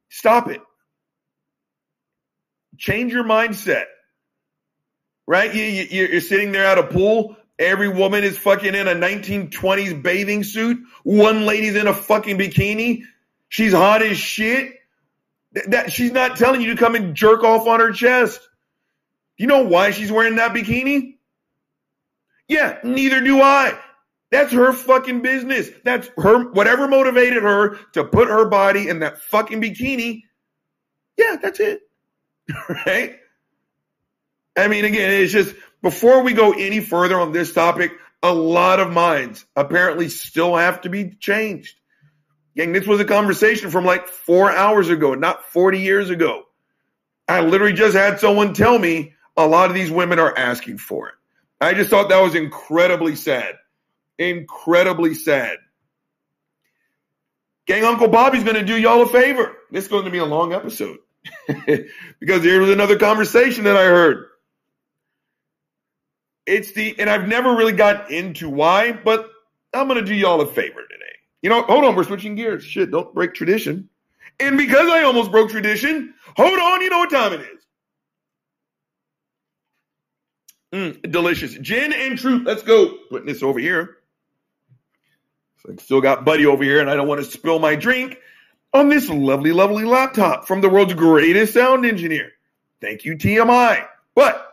stop 0.09 0.49
it. 0.49 0.61
Change 2.79 3.13
your 3.13 3.25
mindset. 3.25 3.87
Right? 5.27 5.53
You, 5.53 5.65
you, 5.65 6.07
you're 6.07 6.21
sitting 6.21 6.53
there 6.53 6.67
at 6.67 6.79
a 6.79 6.85
pool. 6.85 7.37
Every 7.59 7.89
woman 7.89 8.23
is 8.23 8.39
fucking 8.39 8.75
in 8.75 8.87
a 8.87 8.95
1920s 8.95 10.01
bathing 10.01 10.45
suit. 10.45 10.79
One 11.03 11.45
lady's 11.45 11.75
in 11.75 11.89
a 11.89 11.95
fucking 11.95 12.39
bikini. 12.39 13.03
She's 13.49 13.73
hot 13.73 14.03
as 14.03 14.17
shit. 14.17 14.75
That, 15.69 15.91
she's 15.91 16.13
not 16.13 16.37
telling 16.37 16.61
you 16.61 16.75
to 16.75 16.77
come 16.77 16.95
and 16.95 17.17
jerk 17.17 17.43
off 17.43 17.67
on 17.67 17.81
her 17.81 17.91
chest. 17.91 18.41
You 19.39 19.49
know 19.49 19.65
why 19.65 19.91
she's 19.91 20.13
wearing 20.13 20.37
that 20.37 20.55
bikini? 20.55 21.16
Yeah, 22.49 22.79
neither 22.85 23.21
do 23.21 23.41
I. 23.41 23.79
That's 24.31 24.53
her 24.53 24.73
fucking 24.73 25.23
business. 25.23 25.71
That's 25.85 26.11
her, 26.19 26.51
whatever 26.51 26.89
motivated 26.89 27.43
her 27.43 27.77
to 27.93 28.05
put 28.05 28.29
her 28.29 28.45
body 28.47 28.89
in 28.89 29.01
that 29.01 29.21
fucking 29.21 29.61
bikini. 29.61 30.23
Yeah, 31.17 31.37
that's 31.41 31.61
it. 31.61 31.83
right? 32.87 33.17
I 34.57 34.69
mean, 34.69 34.85
again, 34.85 35.11
it's 35.11 35.33
just 35.33 35.55
before 35.83 36.23
we 36.23 36.33
go 36.33 36.53
any 36.53 36.81
further 36.81 37.21
on 37.21 37.33
this 37.33 37.53
topic, 37.53 37.93
a 38.23 38.33
lot 38.33 38.81
of 38.81 38.91
minds 38.91 39.45
apparently 39.55 40.09
still 40.09 40.57
have 40.57 40.81
to 40.83 40.89
be 40.89 41.11
changed. 41.11 41.77
Gang, 42.57 42.73
this 42.73 42.87
was 42.87 43.01
a 43.01 43.05
conversation 43.05 43.71
from 43.71 43.85
like 43.85 44.09
four 44.09 44.51
hours 44.51 44.89
ago, 44.89 45.15
not 45.15 45.45
40 45.51 45.81
years 45.81 46.11
ago. 46.11 46.45
I 47.29 47.41
literally 47.41 47.75
just 47.75 47.95
had 47.95 48.19
someone 48.19 48.55
tell 48.55 48.79
me 48.79 49.15
a 49.37 49.47
lot 49.47 49.69
of 49.69 49.75
these 49.75 49.91
women 49.91 50.19
are 50.19 50.37
asking 50.37 50.79
for 50.79 51.09
it. 51.09 51.15
I 51.61 51.75
just 51.75 51.91
thought 51.91 52.09
that 52.11 52.21
was 52.21 52.35
incredibly 52.35 53.17
sad. 53.17 53.55
Incredibly 54.19 55.15
sad. 55.15 55.57
Gang, 57.67 57.85
Uncle 57.85 58.09
Bobby's 58.09 58.45
going 58.45 58.57
to 58.57 58.65
do 58.65 58.79
y'all 58.79 59.03
a 59.03 59.09
favor. 59.09 59.57
This 59.71 59.85
is 59.85 59.91
going 59.91 60.05
to 60.05 60.11
be 60.11 60.19
a 60.19 60.25
long 60.25 60.53
episode 60.53 60.99
because 62.21 62.43
there 62.43 62.61
was 62.61 62.71
another 62.71 62.99
conversation 62.99 63.65
that 63.65 63.77
I 63.77 63.85
heard. 63.85 64.27
It's 66.47 66.73
the, 66.73 66.95
and 66.99 67.11
I've 67.11 67.27
never 67.27 67.57
really 67.57 67.73
got 67.73 68.11
into 68.13 68.49
why, 68.49 68.93
but 68.93 69.29
I'm 69.75 69.89
going 69.89 69.99
to 69.99 70.07
do 70.07 70.15
y'all 70.15 70.41
a 70.41 70.47
favor 70.47 70.81
today. 70.89 71.05
You 71.43 71.51
know, 71.51 71.63
hold 71.63 71.85
on, 71.85 71.97
we're 71.97 72.05
switching 72.05 72.37
gears. 72.37 72.63
Shit, 72.63 72.93
don't 72.93 73.13
break 73.13 73.35
tradition. 73.35 73.89
And 74.39 74.57
because 74.57 74.89
I 74.89 75.03
almost 75.03 75.33
broke 75.33 75.51
tradition, 75.51 76.15
hold 76.37 76.59
on, 76.59 76.83
you 76.83 76.91
know 76.91 76.99
what 76.99 77.11
time 77.11 77.33
it 77.33 77.41
is. 77.41 77.66
Mm, 80.77 81.11
delicious. 81.11 81.55
Gin 81.55 81.95
and 81.95 82.19
truth. 82.19 82.43
Let's 82.45 82.63
go. 82.63 82.99
Putting 83.09 83.27
this 83.27 83.43
over 83.43 83.59
here. 83.59 83.97
So 85.63 85.73
I 85.73 85.77
still 85.77 86.03
got 86.03 86.27
Buddy 86.27 86.45
over 86.45 86.63
here, 86.63 86.81
and 86.81 86.91
I 86.91 86.97
don't 86.97 87.09
want 87.09 87.25
to 87.25 87.31
spill 87.31 87.59
my 87.59 87.77
drink 87.77 88.19
on 88.75 88.91
this 88.91 89.09
lovely, 89.09 89.53
lovely 89.53 89.85
laptop 89.85 90.47
from 90.47 90.61
the 90.61 90.69
world's 90.69 90.93
greatest 90.93 91.55
sound 91.55 91.87
engineer. 91.87 92.33
Thank 92.83 93.07
you, 93.07 93.17
TMI. 93.17 93.87
But 94.15 94.53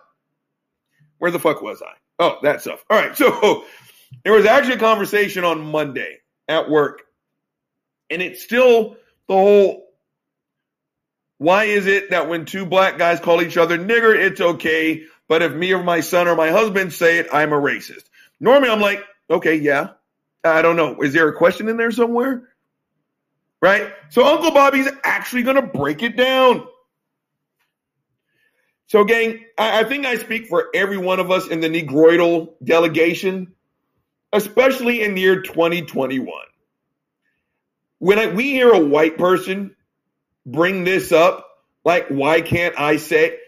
where 1.18 1.30
the 1.30 1.40
fuck 1.40 1.62
was 1.62 1.82
I? 1.82 1.94
Oh, 2.20 2.38
that 2.44 2.62
stuff. 2.62 2.86
All 2.90 2.98
right. 2.98 3.18
So 3.18 3.66
there 4.24 4.32
was 4.32 4.46
actually 4.46 4.76
a 4.76 4.80
conversation 4.80 5.44
on 5.44 5.60
Monday 5.60 6.20
at 6.48 6.70
work, 6.70 7.02
and 8.10 8.22
it's 8.22 8.42
still 8.42 8.96
the 9.28 9.34
whole 9.34 9.84
why 11.38 11.66
is 11.66 11.88
it 11.88 12.12
that 12.12 12.30
when 12.30 12.46
two 12.46 12.66
black 12.66 12.98
guys 12.98 13.20
call 13.20 13.42
each 13.42 13.58
other 13.58 13.78
nigger, 13.78 14.16
it's 14.16 14.40
okay, 14.40 15.04
but 15.34 15.42
if 15.42 15.52
me 15.52 15.74
or 15.74 15.82
my 15.82 16.00
son 16.00 16.28
or 16.28 16.36
my 16.36 16.52
husband 16.52 16.94
say 16.94 17.18
it, 17.18 17.26
I'm 17.34 17.54
a 17.54 17.56
racist? 17.60 18.04
Normally, 18.40 18.70
I'm 18.70 18.80
like, 18.80 19.04
okay, 19.32 19.56
yeah. 19.56 19.94
I 20.44 20.62
don't 20.62 20.76
know. 20.76 21.02
Is 21.02 21.12
there 21.12 21.28
a 21.28 21.36
question 21.36 21.68
in 21.70 21.76
there 21.76 21.90
somewhere? 21.90 22.50
Right? 23.60 23.92
So 24.10 24.24
Uncle 24.24 24.52
Bobby's 24.52 24.88
actually 25.04 25.42
going 25.42 25.56
to 25.56 25.64
break 25.64 26.04
it 26.04 26.16
down. 26.16 26.68
So, 28.86 29.06
gang, 29.06 29.44
I, 29.58 29.80
I 29.80 29.84
think 29.86 30.06
I 30.06 30.18
speak 30.18 30.46
for 30.46 30.68
every 30.76 31.00
one 31.00 31.20
of 31.20 31.32
us 31.32 31.48
in 31.48 31.62
the 31.62 31.68
Negroidal 31.68 32.54
delegation, 32.64 33.56
especially 34.32 35.02
in 35.02 35.16
the 35.16 35.22
year 35.22 35.42
2021. 35.42 36.28
When 37.98 38.20
I, 38.20 38.28
we 38.28 38.52
hear 38.52 38.72
a 38.72 38.86
white 38.86 39.18
person 39.18 39.76
bring 40.46 40.84
this 40.84 41.12
up, 41.12 41.50
like, 41.84 42.10
why 42.10 42.42
can't 42.42 42.80
I 42.80 42.98
say? 42.98 43.40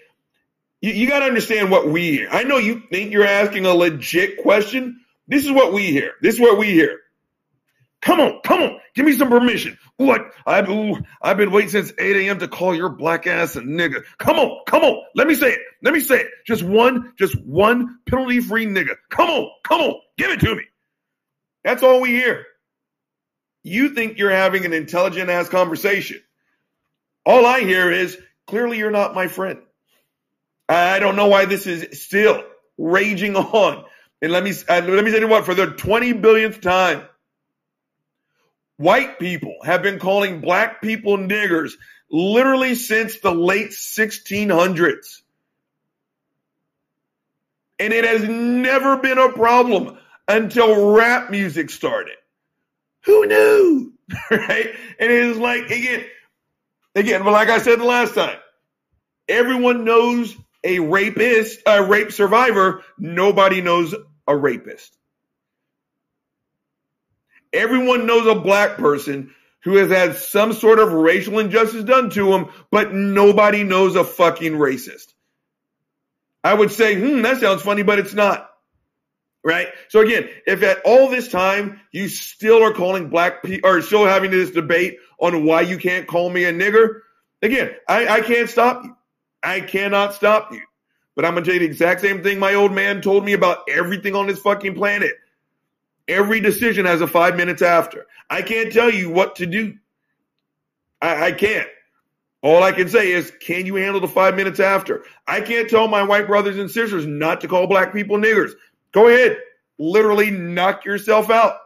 You, 0.81 0.93
you 0.93 1.07
got 1.07 1.19
to 1.19 1.25
understand 1.25 1.71
what 1.71 1.87
we 1.87 2.11
hear. 2.11 2.29
I 2.31 2.43
know 2.43 2.57
you 2.57 2.83
think 2.91 3.11
you're 3.11 3.25
asking 3.25 3.65
a 3.65 3.73
legit 3.73 4.37
question. 4.41 4.99
This 5.27 5.45
is 5.45 5.51
what 5.51 5.73
we 5.73 5.87
hear. 5.91 6.13
This 6.21 6.35
is 6.35 6.41
what 6.41 6.57
we 6.57 6.67
hear. 6.67 6.99
Come 8.01 8.19
on, 8.19 8.39
come 8.43 8.61
on, 8.61 8.79
give 8.93 9.03
me 9.03 9.13
some 9.13 9.29
permission. 9.29 9.79
What? 9.97 10.31
I've 10.45 10.69
ooh, 10.69 10.95
I've 11.23 11.37
been 11.37 11.51
waiting 11.51 11.71
since 11.71 11.91
8 11.97 12.27
a.m. 12.27 12.37
to 12.37 12.47
call 12.47 12.75
your 12.75 12.89
black 12.89 13.25
ass 13.25 13.55
a 13.55 13.61
nigga. 13.61 14.03
Come 14.19 14.37
on, 14.37 14.59
come 14.67 14.83
on. 14.83 15.01
Let 15.15 15.25
me 15.25 15.33
say 15.33 15.53
it. 15.53 15.59
Let 15.81 15.91
me 15.91 16.01
say 16.01 16.19
it. 16.19 16.27
Just 16.45 16.61
one, 16.61 17.13
just 17.17 17.35
one 17.43 17.97
penalty 18.05 18.41
free 18.41 18.67
nigga. 18.67 18.95
Come 19.09 19.29
on, 19.29 19.49
come 19.63 19.81
on. 19.81 19.95
Give 20.19 20.29
it 20.29 20.39
to 20.41 20.55
me. 20.55 20.63
That's 21.63 21.81
all 21.81 21.99
we 21.99 22.09
hear. 22.09 22.45
You 23.63 23.89
think 23.95 24.19
you're 24.19 24.29
having 24.29 24.65
an 24.65 24.73
intelligent 24.73 25.31
ass 25.31 25.49
conversation. 25.49 26.21
All 27.25 27.43
I 27.47 27.61
hear 27.61 27.91
is 27.91 28.19
clearly 28.45 28.77
you're 28.77 28.91
not 28.91 29.15
my 29.15 29.27
friend. 29.27 29.59
I 30.67 30.99
don't 30.99 31.15
know 31.15 31.27
why 31.27 31.45
this 31.45 31.67
is 31.67 32.01
still 32.01 32.43
raging 32.77 33.35
on. 33.35 33.85
And 34.21 34.31
let 34.31 34.43
me 34.43 34.53
uh, 34.67 34.81
let 34.85 35.03
me 35.03 35.11
say 35.11 35.19
you 35.19 35.27
what 35.27 35.45
for 35.45 35.53
the 35.53 35.67
20 35.67 36.13
billionth 36.13 36.61
time. 36.61 37.03
White 38.77 39.19
people 39.19 39.55
have 39.63 39.83
been 39.83 39.99
calling 39.99 40.41
black 40.41 40.81
people 40.81 41.17
niggers 41.17 41.73
literally 42.09 42.75
since 42.75 43.19
the 43.19 43.31
late 43.31 43.69
1600s. 43.69 45.21
And 47.79 47.93
it 47.93 48.05
has 48.05 48.23
never 48.23 48.97
been 48.97 49.17
a 49.17 49.31
problem 49.31 49.97
until 50.27 50.93
rap 50.93 51.29
music 51.29 51.69
started. 51.69 52.15
Who 53.05 53.25
knew? 53.27 53.93
right? 54.31 54.73
And 54.99 55.11
it 55.11 55.23
is 55.23 55.37
like, 55.37 55.69
again, 55.69 56.05
again, 56.95 57.23
but 57.23 57.31
like 57.31 57.49
I 57.49 57.59
said 57.59 57.79
the 57.79 57.85
last 57.85 58.15
time, 58.15 58.37
everyone 59.27 59.83
knows 59.83 60.35
a 60.65 60.79
rapist, 60.79 61.61
a 61.65 61.83
rape 61.83 62.11
survivor. 62.11 62.83
Nobody 62.97 63.61
knows 63.61 63.95
a 64.27 64.35
rapist. 64.35 64.97
Everyone 67.53 68.05
knows 68.05 68.25
a 68.25 68.35
black 68.35 68.75
person 68.75 69.33
who 69.63 69.77
has 69.77 69.89
had 69.89 70.15
some 70.17 70.53
sort 70.53 70.79
of 70.79 70.91
racial 70.91 71.39
injustice 71.39 71.83
done 71.83 72.09
to 72.11 72.33
him, 72.33 72.49
but 72.71 72.93
nobody 72.93 73.63
knows 73.63 73.95
a 73.95 74.03
fucking 74.03 74.53
racist. 74.53 75.13
I 76.43 76.53
would 76.53 76.71
say, 76.71 76.99
hmm, 76.99 77.21
that 77.21 77.39
sounds 77.39 77.61
funny, 77.61 77.83
but 77.83 77.99
it's 77.99 78.13
not. 78.13 78.51
Right? 79.43 79.67
So 79.89 80.01
again, 80.01 80.27
if 80.47 80.63
at 80.63 80.81
all 80.85 81.09
this 81.09 81.27
time 81.27 81.79
you 81.91 82.07
still 82.09 82.63
are 82.63 82.73
calling 82.73 83.09
black 83.09 83.43
people 83.43 83.69
or 83.69 83.81
still 83.81 84.05
having 84.05 84.31
this 84.31 84.51
debate 84.51 84.97
on 85.19 85.45
why 85.45 85.61
you 85.61 85.77
can't 85.77 86.07
call 86.07 86.29
me 86.29 86.45
a 86.45 86.53
nigger, 86.53 87.01
again, 87.43 87.75
I, 87.87 88.07
I 88.07 88.21
can't 88.21 88.49
stop 88.49 88.83
you. 88.83 88.95
I 89.45 89.61
cannot 89.61 90.13
stop 90.13 90.51
you. 90.51 90.61
But 91.15 91.23
I'm 91.23 91.33
gonna 91.33 91.45
tell 91.45 91.53
you 91.53 91.61
the 91.61 91.65
exact 91.65 92.01
same 92.01 92.23
thing 92.23 92.39
my 92.39 92.55
old 92.55 92.73
man 92.73 93.01
told 93.01 93.23
me 93.23 93.33
about 93.33 93.59
everything 93.69 94.15
on 94.15 94.27
this 94.27 94.39
fucking 94.39 94.75
planet. 94.75 95.13
Every 96.07 96.39
decision 96.39 96.85
has 96.85 97.01
a 97.01 97.07
five 97.07 97.37
minutes 97.37 97.61
after. 97.61 98.05
I 98.29 98.41
can't 98.41 98.73
tell 98.73 98.91
you 98.91 99.09
what 99.09 99.37
to 99.37 99.45
do. 99.45 99.75
I, 101.01 101.27
I 101.27 101.31
can't. 101.31 101.67
All 102.41 102.61
I 102.61 102.73
can 102.73 102.89
say 102.89 103.11
is, 103.11 103.31
can 103.39 103.65
you 103.65 103.75
handle 103.75 104.01
the 104.01 104.07
five 104.07 104.35
minutes 104.35 104.59
after? 104.59 105.03
I 105.27 105.41
can't 105.41 105.69
tell 105.69 105.87
my 105.87 106.03
white 106.03 106.27
brothers 106.27 106.57
and 106.57 106.69
sisters 106.69 107.05
not 107.05 107.41
to 107.41 107.47
call 107.47 107.65
black 107.65 107.93
people 107.93 108.17
niggers. 108.17 108.51
Go 108.91 109.07
ahead. 109.07 109.37
Literally 109.79 110.31
knock 110.31 110.85
yourself 110.85 111.29
out. 111.29 111.57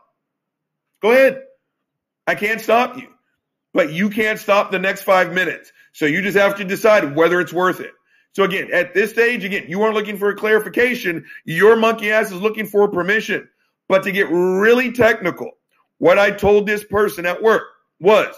Go 1.01 1.11
ahead. 1.11 1.43
I 2.27 2.35
can't 2.35 2.61
stop 2.61 2.97
you. 2.97 3.07
But 3.73 3.91
you 3.91 4.09
can't 4.09 4.39
stop 4.39 4.71
the 4.71 4.79
next 4.79 5.03
five 5.03 5.33
minutes. 5.33 5.71
So 5.93 6.05
you 6.05 6.21
just 6.21 6.37
have 6.37 6.55
to 6.57 6.63
decide 6.63 7.15
whether 7.15 7.39
it's 7.39 7.53
worth 7.53 7.79
it. 7.79 7.91
So 8.33 8.43
again, 8.43 8.69
at 8.71 8.93
this 8.93 9.11
stage, 9.11 9.43
again, 9.43 9.65
you 9.67 9.81
aren't 9.81 9.95
looking 9.95 10.17
for 10.17 10.29
a 10.29 10.35
clarification. 10.35 11.25
Your 11.45 11.75
monkey 11.75 12.11
ass 12.11 12.31
is 12.31 12.39
looking 12.39 12.67
for 12.67 12.87
permission. 12.89 13.49
But 13.87 14.03
to 14.03 14.11
get 14.11 14.29
really 14.29 14.91
technical, 14.91 15.51
what 15.97 16.19
I 16.19 16.31
told 16.31 16.67
this 16.67 16.83
person 16.83 17.25
at 17.25 17.41
work 17.41 17.63
was 17.99 18.33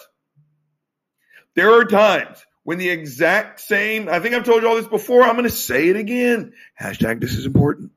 there 1.56 1.74
are 1.74 1.86
times 1.86 2.44
when 2.64 2.78
the 2.78 2.90
exact 2.90 3.60
same, 3.60 4.08
I 4.08 4.20
think 4.20 4.34
I've 4.34 4.46
told 4.46 4.62
you 4.62 4.70
all 4.70 4.76
this 4.76 4.88
before, 4.88 5.24
I'm 5.24 5.34
going 5.34 5.44
to 5.44 5.50
say 5.50 5.90
it 5.90 5.98
again. 5.98 6.54
Hashtag 6.80 7.20
this 7.20 7.34
is 7.36 7.46
important. 7.46 7.92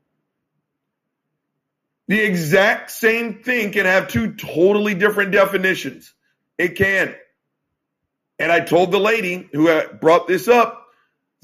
The 2.07 2.19
exact 2.19 2.91
same 2.91 3.41
thing 3.41 3.71
can 3.71 3.85
have 3.85 4.09
two 4.09 4.33
totally 4.33 4.93
different 4.93 5.31
definitions. 5.31 6.13
It 6.57 6.75
can. 6.75 7.15
And 8.39 8.51
I 8.51 8.59
told 8.59 8.91
the 8.91 8.99
lady 8.99 9.49
who 9.51 9.81
brought 10.01 10.27
this 10.27 10.47
up, 10.47 10.87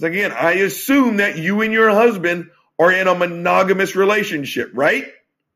again, 0.01 0.31
I 0.31 0.53
assume 0.53 1.17
that 1.17 1.37
you 1.37 1.61
and 1.61 1.71
your 1.71 1.89
husband 1.89 2.49
are 2.79 2.91
in 2.91 3.07
a 3.07 3.15
monogamous 3.15 3.95
relationship, 3.95 4.71
right? 4.73 5.05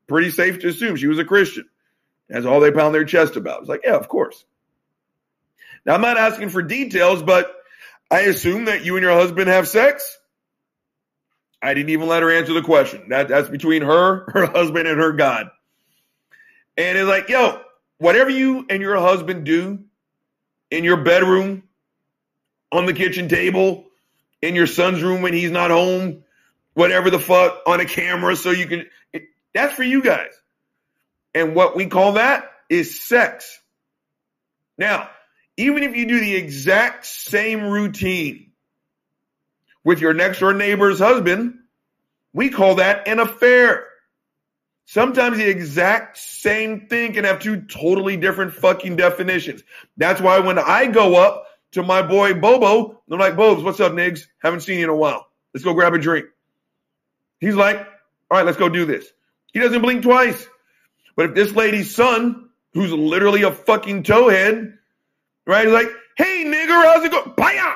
Pretty 0.06 0.30
safe 0.30 0.60
to 0.60 0.68
assume 0.68 0.96
she 0.96 1.08
was 1.08 1.18
a 1.18 1.24
Christian. 1.24 1.68
That's 2.28 2.46
all 2.46 2.60
they 2.60 2.72
pound 2.72 2.94
their 2.94 3.04
chest 3.04 3.36
about. 3.36 3.60
It's 3.60 3.68
like, 3.68 3.82
yeah, 3.84 3.96
of 3.96 4.08
course. 4.08 4.44
Now, 5.84 5.94
I'm 5.94 6.00
not 6.00 6.16
asking 6.16 6.48
for 6.50 6.62
details, 6.62 7.22
but 7.22 7.52
I 8.10 8.20
assume 8.20 8.66
that 8.66 8.84
you 8.84 8.96
and 8.96 9.02
your 9.02 9.12
husband 9.12 9.48
have 9.48 9.68
sex. 9.68 10.18
I 11.62 11.74
didn't 11.74 11.90
even 11.90 12.08
let 12.08 12.22
her 12.22 12.30
answer 12.30 12.52
the 12.52 12.62
question. 12.62 13.08
That, 13.08 13.28
that's 13.28 13.48
between 13.48 13.82
her, 13.82 14.30
her 14.32 14.46
husband, 14.46 14.88
and 14.88 15.00
her 15.00 15.12
God. 15.12 15.50
And 16.76 16.98
it's 16.98 17.08
like, 17.08 17.28
yo, 17.28 17.60
whatever 17.98 18.30
you 18.30 18.66
and 18.68 18.82
your 18.82 18.98
husband 18.98 19.44
do 19.44 19.84
in 20.70 20.84
your 20.84 20.98
bedroom, 20.98 21.62
on 22.72 22.86
the 22.86 22.92
kitchen 22.92 23.28
table, 23.28 23.84
in 24.42 24.54
your 24.54 24.66
son's 24.66 25.02
room 25.02 25.22
when 25.22 25.32
he's 25.32 25.50
not 25.50 25.70
home, 25.70 26.24
whatever 26.74 27.10
the 27.10 27.18
fuck, 27.18 27.62
on 27.66 27.80
a 27.80 27.84
camera 27.84 28.36
so 28.36 28.50
you 28.50 28.66
can, 28.66 28.86
it, 29.12 29.24
that's 29.54 29.74
for 29.74 29.82
you 29.82 30.02
guys. 30.02 30.32
And 31.34 31.54
what 31.54 31.76
we 31.76 31.86
call 31.86 32.14
that 32.14 32.50
is 32.68 33.00
sex. 33.02 33.60
Now, 34.78 35.08
even 35.56 35.82
if 35.82 35.94
you 35.96 36.06
do 36.06 36.20
the 36.20 36.34
exact 36.34 37.06
same 37.06 37.64
routine 37.64 38.52
with 39.84 40.00
your 40.00 40.14
next 40.14 40.40
door 40.40 40.52
neighbor's 40.52 40.98
husband, 40.98 41.58
we 42.32 42.50
call 42.50 42.76
that 42.76 43.08
an 43.08 43.18
affair. 43.18 43.86
Sometimes 44.86 45.36
the 45.36 45.48
exact 45.48 46.16
same 46.16 46.86
thing 46.86 47.12
can 47.12 47.24
have 47.24 47.40
two 47.40 47.62
totally 47.62 48.16
different 48.16 48.54
fucking 48.54 48.94
definitions. 48.94 49.64
That's 49.96 50.20
why 50.20 50.38
when 50.38 50.60
I 50.60 50.86
go 50.86 51.16
up 51.16 51.46
to 51.72 51.82
my 51.82 52.02
boy 52.02 52.34
Bobo, 52.34 53.02
I'm 53.10 53.18
like, 53.18 53.36
Bobs, 53.36 53.64
what's 53.64 53.80
up, 53.80 53.92
Niggs? 53.92 54.26
Haven't 54.38 54.60
seen 54.60 54.78
you 54.78 54.84
in 54.84 54.90
a 54.90 54.96
while. 54.96 55.26
Let's 55.52 55.64
go 55.64 55.74
grab 55.74 55.94
a 55.94 55.98
drink. 55.98 56.26
He's 57.40 57.56
like, 57.56 57.78
all 58.30 58.38
right, 58.38 58.46
let's 58.46 58.58
go 58.58 58.68
do 58.68 58.84
this. 58.84 59.04
He 59.52 59.58
doesn't 59.58 59.82
blink 59.82 60.02
twice. 60.02 60.46
But 61.16 61.30
if 61.30 61.34
this 61.34 61.52
lady's 61.52 61.94
son, 61.94 62.50
who's 62.72 62.92
literally 62.92 63.42
a 63.42 63.50
fucking 63.50 64.04
towhead, 64.04 64.78
right, 65.46 65.66
is 65.66 65.72
like, 65.72 65.88
hey, 66.16 66.44
nigger, 66.46 66.84
how's 66.84 67.04
it 67.04 67.10
going? 67.10 67.32
Baya! 67.36 67.74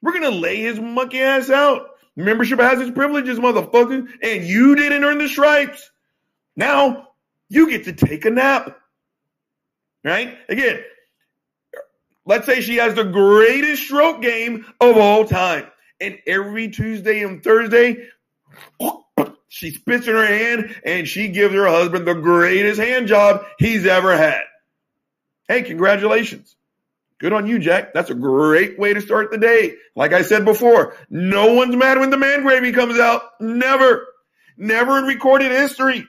We're 0.00 0.12
going 0.12 0.30
to 0.30 0.38
lay 0.38 0.60
his 0.60 0.78
monkey 0.78 1.20
ass 1.20 1.50
out. 1.50 1.88
Membership 2.16 2.58
has 2.58 2.80
its 2.80 2.90
privileges, 2.90 3.38
motherfucker. 3.38 4.08
And 4.22 4.44
you 4.44 4.74
didn't 4.74 5.04
earn 5.04 5.18
the 5.18 5.28
stripes. 5.28 5.90
Now 6.56 7.08
you 7.48 7.68
get 7.70 7.84
to 7.84 7.92
take 7.92 8.24
a 8.24 8.30
nap. 8.30 8.78
Right? 10.02 10.38
Again, 10.48 10.82
let's 12.24 12.46
say 12.46 12.60
she 12.60 12.76
has 12.76 12.94
the 12.94 13.04
greatest 13.04 13.82
stroke 13.82 14.22
game 14.22 14.64
of 14.80 14.96
all 14.96 15.26
time. 15.26 15.66
And 16.00 16.18
every 16.26 16.68
Tuesday 16.70 17.22
and 17.22 17.42
Thursday, 17.42 18.08
she 19.48 19.70
spits 19.72 20.06
in 20.06 20.14
her 20.14 20.26
hand 20.26 20.76
and 20.84 21.08
she 21.08 21.28
gives 21.28 21.54
her 21.54 21.66
husband 21.66 22.06
the 22.06 22.14
greatest 22.14 22.80
hand 22.80 23.08
job 23.08 23.44
he's 23.58 23.86
ever 23.86 24.16
had. 24.16 24.42
Hey, 25.48 25.62
congratulations. 25.62 26.56
Good 27.18 27.32
on 27.32 27.46
you, 27.46 27.58
Jack. 27.58 27.94
That's 27.94 28.10
a 28.10 28.14
great 28.14 28.78
way 28.78 28.92
to 28.92 29.00
start 29.00 29.30
the 29.30 29.38
day. 29.38 29.76
Like 29.94 30.12
I 30.12 30.22
said 30.22 30.44
before, 30.44 30.96
no 31.08 31.54
one's 31.54 31.74
mad 31.74 31.98
when 31.98 32.10
the 32.10 32.18
man 32.18 32.42
gravy 32.42 32.72
comes 32.72 32.98
out. 32.98 33.22
Never. 33.40 34.06
Never 34.58 34.98
in 34.98 35.04
recorded 35.04 35.50
history. 35.50 36.06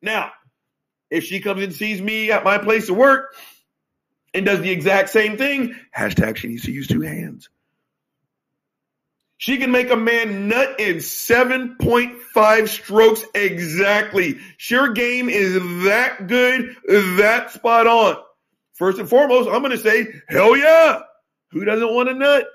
Now, 0.00 0.32
if 1.10 1.24
she 1.24 1.40
comes 1.40 1.62
and 1.62 1.74
sees 1.74 2.00
me 2.00 2.30
at 2.30 2.44
my 2.44 2.58
place 2.58 2.88
of 2.88 2.96
work 2.96 3.34
and 4.32 4.46
does 4.46 4.60
the 4.60 4.70
exact 4.70 5.10
same 5.10 5.36
thing, 5.36 5.76
hashtag 5.96 6.36
she 6.36 6.48
needs 6.48 6.64
to 6.64 6.72
use 6.72 6.86
two 6.86 7.02
hands. 7.02 7.48
She 9.38 9.58
can 9.58 9.72
make 9.72 9.90
a 9.90 9.96
man 9.96 10.46
nut 10.46 10.78
in 10.78 10.98
7.5 10.98 12.68
strokes 12.68 13.24
exactly. 13.34 14.38
Sure 14.56 14.92
game 14.92 15.28
is 15.28 15.54
that 15.84 16.28
good, 16.28 16.76
that 16.86 17.50
spot 17.50 17.88
on. 17.88 18.16
First 18.82 18.98
and 18.98 19.08
foremost, 19.08 19.48
I'm 19.48 19.62
going 19.62 19.70
to 19.70 19.78
say, 19.78 20.08
hell 20.28 20.56
yeah. 20.56 21.02
Who 21.52 21.64
doesn't 21.64 21.94
want 21.94 22.08
a 22.08 22.14
nut? 22.14 22.48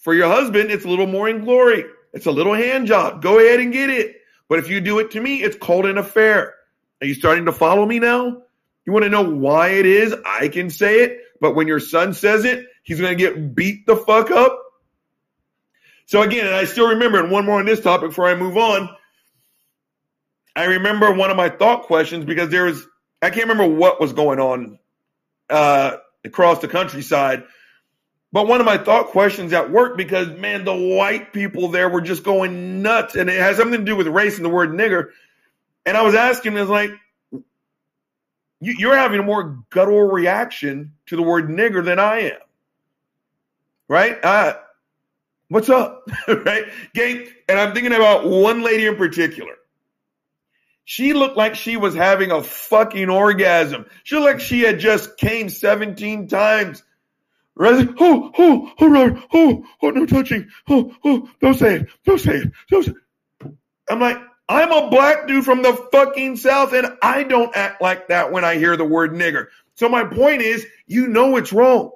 For 0.00 0.12
your 0.12 0.28
husband, 0.28 0.70
it's 0.70 0.84
a 0.84 0.88
little 0.88 1.06
more 1.06 1.30
in 1.30 1.46
glory. 1.46 1.86
It's 2.12 2.26
a 2.26 2.30
little 2.30 2.52
hand 2.52 2.88
job. 2.88 3.22
Go 3.22 3.38
ahead 3.38 3.58
and 3.58 3.72
get 3.72 3.88
it. 3.88 4.16
But 4.50 4.58
if 4.58 4.68
you 4.68 4.82
do 4.82 4.98
it 4.98 5.12
to 5.12 5.20
me, 5.22 5.42
it's 5.42 5.56
called 5.56 5.86
an 5.86 5.96
affair. 5.96 6.56
Are 7.00 7.06
you 7.06 7.14
starting 7.14 7.46
to 7.46 7.52
follow 7.52 7.86
me 7.86 8.00
now? 8.00 8.42
You 8.84 8.92
want 8.92 9.04
to 9.04 9.08
know 9.08 9.22
why 9.22 9.68
it 9.68 9.86
is? 9.86 10.14
I 10.26 10.48
can 10.48 10.68
say 10.68 11.02
it, 11.04 11.18
but 11.40 11.54
when 11.54 11.66
your 11.66 11.80
son 11.80 12.12
says 12.12 12.44
it, 12.44 12.66
he's 12.82 13.00
going 13.00 13.16
to 13.16 13.24
get 13.24 13.54
beat 13.54 13.86
the 13.86 13.96
fuck 13.96 14.30
up. 14.30 14.62
So 16.04 16.20
again, 16.20 16.44
and 16.44 16.54
I 16.54 16.66
still 16.66 16.88
remember, 16.88 17.18
and 17.18 17.30
one 17.30 17.46
more 17.46 17.60
on 17.60 17.64
this 17.64 17.80
topic 17.80 18.10
before 18.10 18.26
I 18.26 18.34
move 18.34 18.58
on. 18.58 18.90
I 20.54 20.64
remember 20.64 21.14
one 21.14 21.30
of 21.30 21.38
my 21.38 21.48
thought 21.48 21.84
questions 21.84 22.26
because 22.26 22.50
there 22.50 22.64
was, 22.64 22.86
I 23.22 23.30
can't 23.30 23.48
remember 23.48 23.66
what 23.66 24.00
was 24.00 24.12
going 24.12 24.40
on 24.40 24.78
uh, 25.50 25.96
across 26.24 26.60
the 26.60 26.68
countryside, 26.68 27.44
but 28.32 28.46
one 28.46 28.60
of 28.60 28.66
my 28.66 28.78
thought 28.78 29.08
questions 29.08 29.52
at 29.52 29.70
work 29.70 29.96
because 29.96 30.28
man, 30.38 30.64
the 30.64 30.74
white 30.74 31.32
people 31.32 31.68
there 31.68 31.88
were 31.88 32.00
just 32.00 32.22
going 32.22 32.82
nuts, 32.82 33.16
and 33.16 33.28
it 33.28 33.40
has 33.40 33.56
something 33.56 33.80
to 33.80 33.84
do 33.84 33.96
with 33.96 34.06
race 34.06 34.36
and 34.36 34.44
the 34.44 34.50
word 34.50 34.70
nigger. 34.70 35.10
And 35.84 35.96
I 35.96 36.02
was 36.02 36.14
asking, 36.14 36.56
I 36.56 36.60
was 36.60 36.70
like, 36.70 36.92
you, 38.60 38.74
you're 38.78 38.96
having 38.96 39.18
a 39.18 39.22
more 39.22 39.58
guttural 39.70 40.10
reaction 40.10 40.92
to 41.06 41.16
the 41.16 41.22
word 41.22 41.48
nigger 41.48 41.84
than 41.84 41.98
I 41.98 42.20
am, 42.20 42.38
right? 43.88 44.22
Uh, 44.22 44.54
what's 45.48 45.68
up, 45.68 46.08
right, 46.28 46.64
gang? 46.94 47.26
And 47.48 47.58
I'm 47.58 47.74
thinking 47.74 47.94
about 47.94 48.26
one 48.26 48.62
lady 48.62 48.86
in 48.86 48.96
particular. 48.96 49.54
She 50.90 51.12
looked 51.12 51.36
like 51.36 51.54
she 51.54 51.76
was 51.76 51.94
having 51.94 52.32
a 52.32 52.42
fucking 52.42 53.10
orgasm. 53.10 53.86
She 54.02 54.16
looked 54.16 54.26
like 54.26 54.40
she 54.40 54.62
had 54.62 54.80
just 54.80 55.16
came 55.16 55.48
17 55.48 56.26
times. 56.26 56.82
Right? 57.54 57.88
Oh, 58.00 58.32
oh, 58.36 58.72
oh, 58.76 58.90
Robert. 58.90 59.22
Oh, 59.32 59.64
oh, 59.82 59.90
no 59.90 60.04
touching. 60.04 60.48
Oh, 60.68 60.92
oh, 61.04 61.30
don't 61.40 61.54
say 61.54 61.76
it. 61.76 61.86
Don't 62.04 62.18
say 62.18 62.38
it. 62.38 62.52
Don't 62.68 62.82
say 62.82 62.90
it. 62.90 63.52
I'm 63.88 64.00
like, 64.00 64.18
I'm 64.48 64.72
a 64.72 64.90
black 64.90 65.28
dude 65.28 65.44
from 65.44 65.62
the 65.62 65.74
fucking 65.92 66.38
South, 66.38 66.72
and 66.72 66.88
I 67.00 67.22
don't 67.22 67.54
act 67.54 67.80
like 67.80 68.08
that 68.08 68.32
when 68.32 68.44
I 68.44 68.56
hear 68.56 68.76
the 68.76 68.84
word 68.84 69.12
nigger. 69.12 69.46
So 69.76 69.88
my 69.88 70.02
point 70.02 70.42
is, 70.42 70.66
you 70.88 71.06
know 71.06 71.36
it's 71.36 71.52
wrong. 71.52 71.92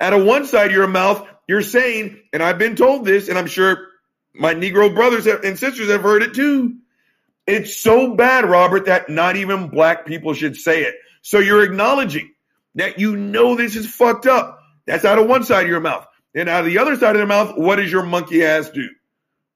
Out 0.00 0.14
of 0.14 0.24
one 0.24 0.46
side 0.46 0.70
of 0.70 0.76
your 0.76 0.88
mouth, 0.88 1.28
you're 1.46 1.62
saying, 1.62 2.20
and 2.32 2.42
I've 2.42 2.58
been 2.58 2.74
told 2.74 3.04
this, 3.04 3.28
and 3.28 3.38
I'm 3.38 3.46
sure 3.46 3.86
my 4.38 4.54
Negro 4.54 4.94
brothers 4.94 5.26
and 5.26 5.58
sisters 5.58 5.90
have 5.90 6.02
heard 6.02 6.22
it 6.22 6.34
too. 6.34 6.76
It's 7.46 7.76
so 7.76 8.14
bad, 8.14 8.44
Robert, 8.44 8.86
that 8.86 9.08
not 9.08 9.36
even 9.36 9.68
black 9.68 10.04
people 10.06 10.34
should 10.34 10.56
say 10.56 10.82
it. 10.82 10.96
So 11.22 11.38
you're 11.38 11.62
acknowledging 11.62 12.32
that 12.74 12.98
you 12.98 13.16
know 13.16 13.54
this 13.54 13.76
is 13.76 13.88
fucked 13.88 14.26
up. 14.26 14.60
That's 14.86 15.04
out 15.04 15.18
of 15.18 15.26
one 15.26 15.44
side 15.44 15.64
of 15.64 15.68
your 15.68 15.80
mouth. 15.80 16.06
And 16.34 16.48
out 16.48 16.60
of 16.60 16.66
the 16.66 16.78
other 16.78 16.96
side 16.96 17.16
of 17.16 17.20
the 17.20 17.26
mouth, 17.26 17.56
what 17.56 17.76
does 17.76 17.90
your 17.90 18.02
monkey 18.02 18.44
ass 18.44 18.70
do? 18.70 18.88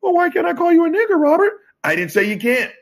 Well, 0.01 0.15
why 0.15 0.31
can't 0.31 0.47
I 0.47 0.55
call 0.55 0.73
you 0.73 0.87
a 0.87 0.91
nigger, 0.91 1.21
Robert? 1.21 1.53
I 1.85 1.95
didn't 1.95 2.13
say 2.13 2.29
you 2.29 2.39
can't. 2.39 2.73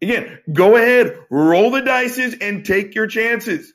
Again, 0.00 0.38
go 0.52 0.76
ahead, 0.76 1.18
roll 1.30 1.70
the 1.70 1.80
dices 1.80 2.36
and 2.40 2.64
take 2.64 2.94
your 2.94 3.06
chances. 3.06 3.72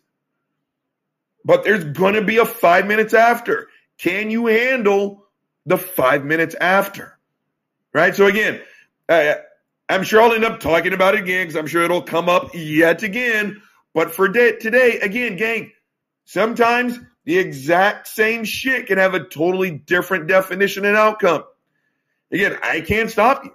But 1.44 1.64
there's 1.64 1.84
going 1.84 2.14
to 2.14 2.24
be 2.24 2.38
a 2.38 2.46
five 2.46 2.86
minutes 2.86 3.14
after. 3.14 3.68
Can 3.98 4.30
you 4.30 4.46
handle 4.46 5.26
the 5.66 5.78
five 5.78 6.26
minutes 6.26 6.56
after? 6.60 7.18
Right? 7.94 8.16
So 8.16 8.28
again, 8.28 8.62
uh, 9.08 9.36
I'm 9.90 10.04
sure 10.04 10.22
I'll 10.22 10.34
end 10.34 10.46
up 10.46 10.60
talking 10.60 10.94
about 10.94 11.16
it 11.16 11.22
again 11.22 11.48
because 11.48 11.56
I'm 11.56 11.68
sure 11.68 11.84
it'll 11.84 12.02
come 12.02 12.30
up 12.30 12.52
yet 12.54 13.02
again. 13.04 13.62
But 13.94 14.12
for 14.14 14.30
today, 14.30 15.00
again, 15.00 15.36
gang, 15.36 15.72
sometimes 16.26 17.00
the 17.26 17.38
exact 17.38 18.08
same 18.08 18.44
shit 18.44 18.88
can 18.88 19.00
have 19.00 19.16
a 19.16 19.24
totally 19.24 19.72
different 19.72 20.28
definition 20.28 20.86
and 20.86 20.96
outcome. 20.96 21.44
Again, 22.32 22.58
I 22.62 22.82
can't 22.82 23.10
stop 23.10 23.44
you. 23.44 23.52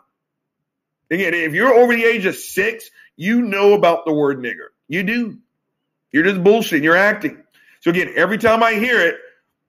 Again, 1.11 1.35
if 1.35 1.53
you're 1.53 1.73
over 1.73 1.95
the 1.95 2.05
age 2.05 2.27
of 2.27 2.35
six, 2.35 2.91
you 3.17 3.43
know 3.43 3.75
about 3.75 4.05
the 4.05 4.13
word 4.13 4.39
nigger. 4.39 4.69
You 4.89 5.05
do. 5.05 5.39
You're 6.11 6.25
just 6.25 6.43
bullshitting. 6.43 6.83
You're 6.83 6.97
acting. 6.97 7.43
So 7.81 7.91
again, 7.91 8.13
every 8.17 8.39
time 8.39 8.63
I 8.63 8.75
hear 8.75 9.01
it, 9.01 9.17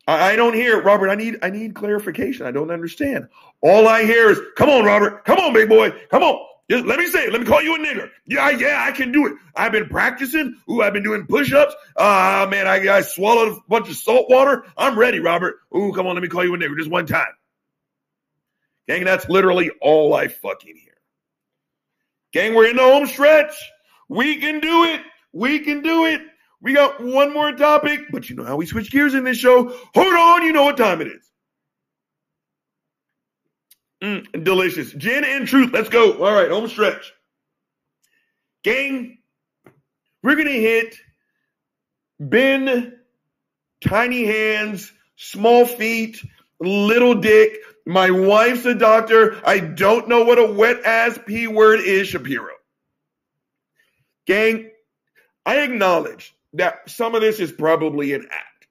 I, 0.08 0.36
don't 0.36 0.54
hear 0.54 0.82
Robert. 0.82 1.10
I 1.10 1.16
need 1.16 1.40
I 1.42 1.50
need 1.50 1.74
clarification. 1.74 2.46
I 2.46 2.52
don't 2.52 2.70
understand. 2.70 3.28
All 3.62 3.88
I 3.88 4.04
hear 4.04 4.30
is, 4.30 4.40
"Come 4.56 4.70
on, 4.70 4.86
Robert. 4.86 5.26
Come 5.26 5.40
on, 5.40 5.54
big 5.54 5.68
boy. 5.68 5.92
Come 6.10 6.24
on. 6.24 6.46
Just 6.70 6.86
let 6.86 6.98
me 6.98 7.08
say 7.08 7.26
it. 7.26 7.32
Let 7.32 7.42
me 7.42 7.48
call 7.48 7.62
you 7.62 7.76
a 7.76 7.80
nigger. 7.80 8.10
Yeah, 8.26 8.50
yeah, 8.50 8.84
I 8.84 8.92
can 8.92 9.12
do 9.12 9.28
it. 9.28 9.34
I've 9.56 9.72
been 9.72 9.88
practicing. 9.88 10.56
Ooh, 10.70 10.82
I've 10.82 10.94
been 10.94 11.04
doing 11.04 11.28
push-ups. 11.28 11.76
Ah, 11.96 12.48
man, 12.50 12.68
I, 12.68 12.90
I 12.90 13.02
swallowed 13.02 13.56
a 13.56 13.62
bunch 13.70 13.88
of 13.88 13.96
salt 13.96 14.30
water. 14.30 14.66
I'm 14.76 14.98
ready, 14.98 15.20
Robert. 15.20 15.58
Ooh, 15.76 15.94
come 15.94 16.08
on, 16.08 16.16
let 16.16 16.24
me 16.24 16.28
call 16.28 16.44
you 16.44 16.56
a 16.56 16.58
nigger 16.58 16.76
just 16.76 16.90
one 16.90 17.06
time. 17.06 17.34
Gang, 18.88 19.04
that's 19.04 19.30
literally 19.30 19.70
all 19.80 20.16
I 20.16 20.28
fucking 20.28 20.76
hear. 20.76 20.94
Gang, 22.34 22.56
we're 22.56 22.68
in 22.68 22.78
the 22.78 22.84
home 22.84 23.06
stretch. 23.06 23.54
We 24.10 24.38
can 24.38 24.60
do 24.60 24.86
it. 24.86 25.02
We 25.34 25.60
can 25.60 25.82
do 25.82 26.06
it. 26.06 26.22
We 26.66 26.74
got 26.74 27.00
one 27.00 27.32
more 27.32 27.52
topic, 27.52 28.08
but 28.10 28.28
you 28.28 28.36
know 28.36 28.44
how 28.44 28.56
we 28.56 28.66
switch 28.66 28.90
gears 28.90 29.14
in 29.14 29.24
this 29.24 29.38
show. 29.38 29.72
Hold 29.94 30.16
on, 30.16 30.42
you 30.42 30.52
know 30.52 30.64
what 30.64 30.78
time 30.78 31.00
it 31.00 31.10
is. 31.10 31.32
Mm, 34.04 34.44
delicious. 34.44 34.92
Gin 34.94 35.24
and 35.24 35.48
truth. 35.48 35.72
Let's 35.72 35.90
go. 35.90 36.26
All 36.26 36.34
right, 36.34 36.50
home 36.50 36.68
stretch. 36.68 37.14
Gang, 38.64 39.20
we're 40.24 40.34
going 40.34 40.48
to 40.48 40.60
hit 40.60 40.96
Ben, 42.20 42.98
tiny 43.88 44.26
hands, 44.26 44.92
small 45.18 45.68
feet, 45.68 46.20
little 46.60 47.14
dick. 47.14 47.60
My 47.86 48.10
wife's 48.10 48.66
a 48.66 48.74
doctor. 48.74 49.40
I 49.46 49.60
don't 49.60 50.08
know 50.08 50.24
what 50.24 50.40
a 50.40 50.52
wet 50.52 50.84
ass 50.84 51.20
P 51.28 51.46
word 51.46 51.82
is, 51.82 52.08
Shapiro. 52.08 52.54
Gang, 54.26 54.72
I 55.46 55.60
acknowledge 55.60 56.35
that 56.56 56.90
some 56.90 57.16
of 57.16 57.22
this 57.22 57.40
is 57.40 57.52
probably 57.52 58.14
an 58.14 58.28
act. 58.32 58.68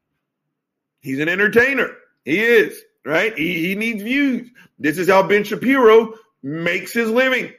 He's 1.01 1.21
an 1.21 1.29
entertainer. 1.29 1.91
He 2.25 2.41
is, 2.41 2.81
right? 3.05 3.37
He, 3.37 3.69
he 3.69 3.75
needs 3.75 4.03
views. 4.03 4.51
This 4.79 4.99
is 4.99 5.09
how 5.09 5.23
Ben 5.23 5.45
Shapiro 5.45 6.15
makes 6.43 6.93
his 6.93 7.11
living. 7.11 7.53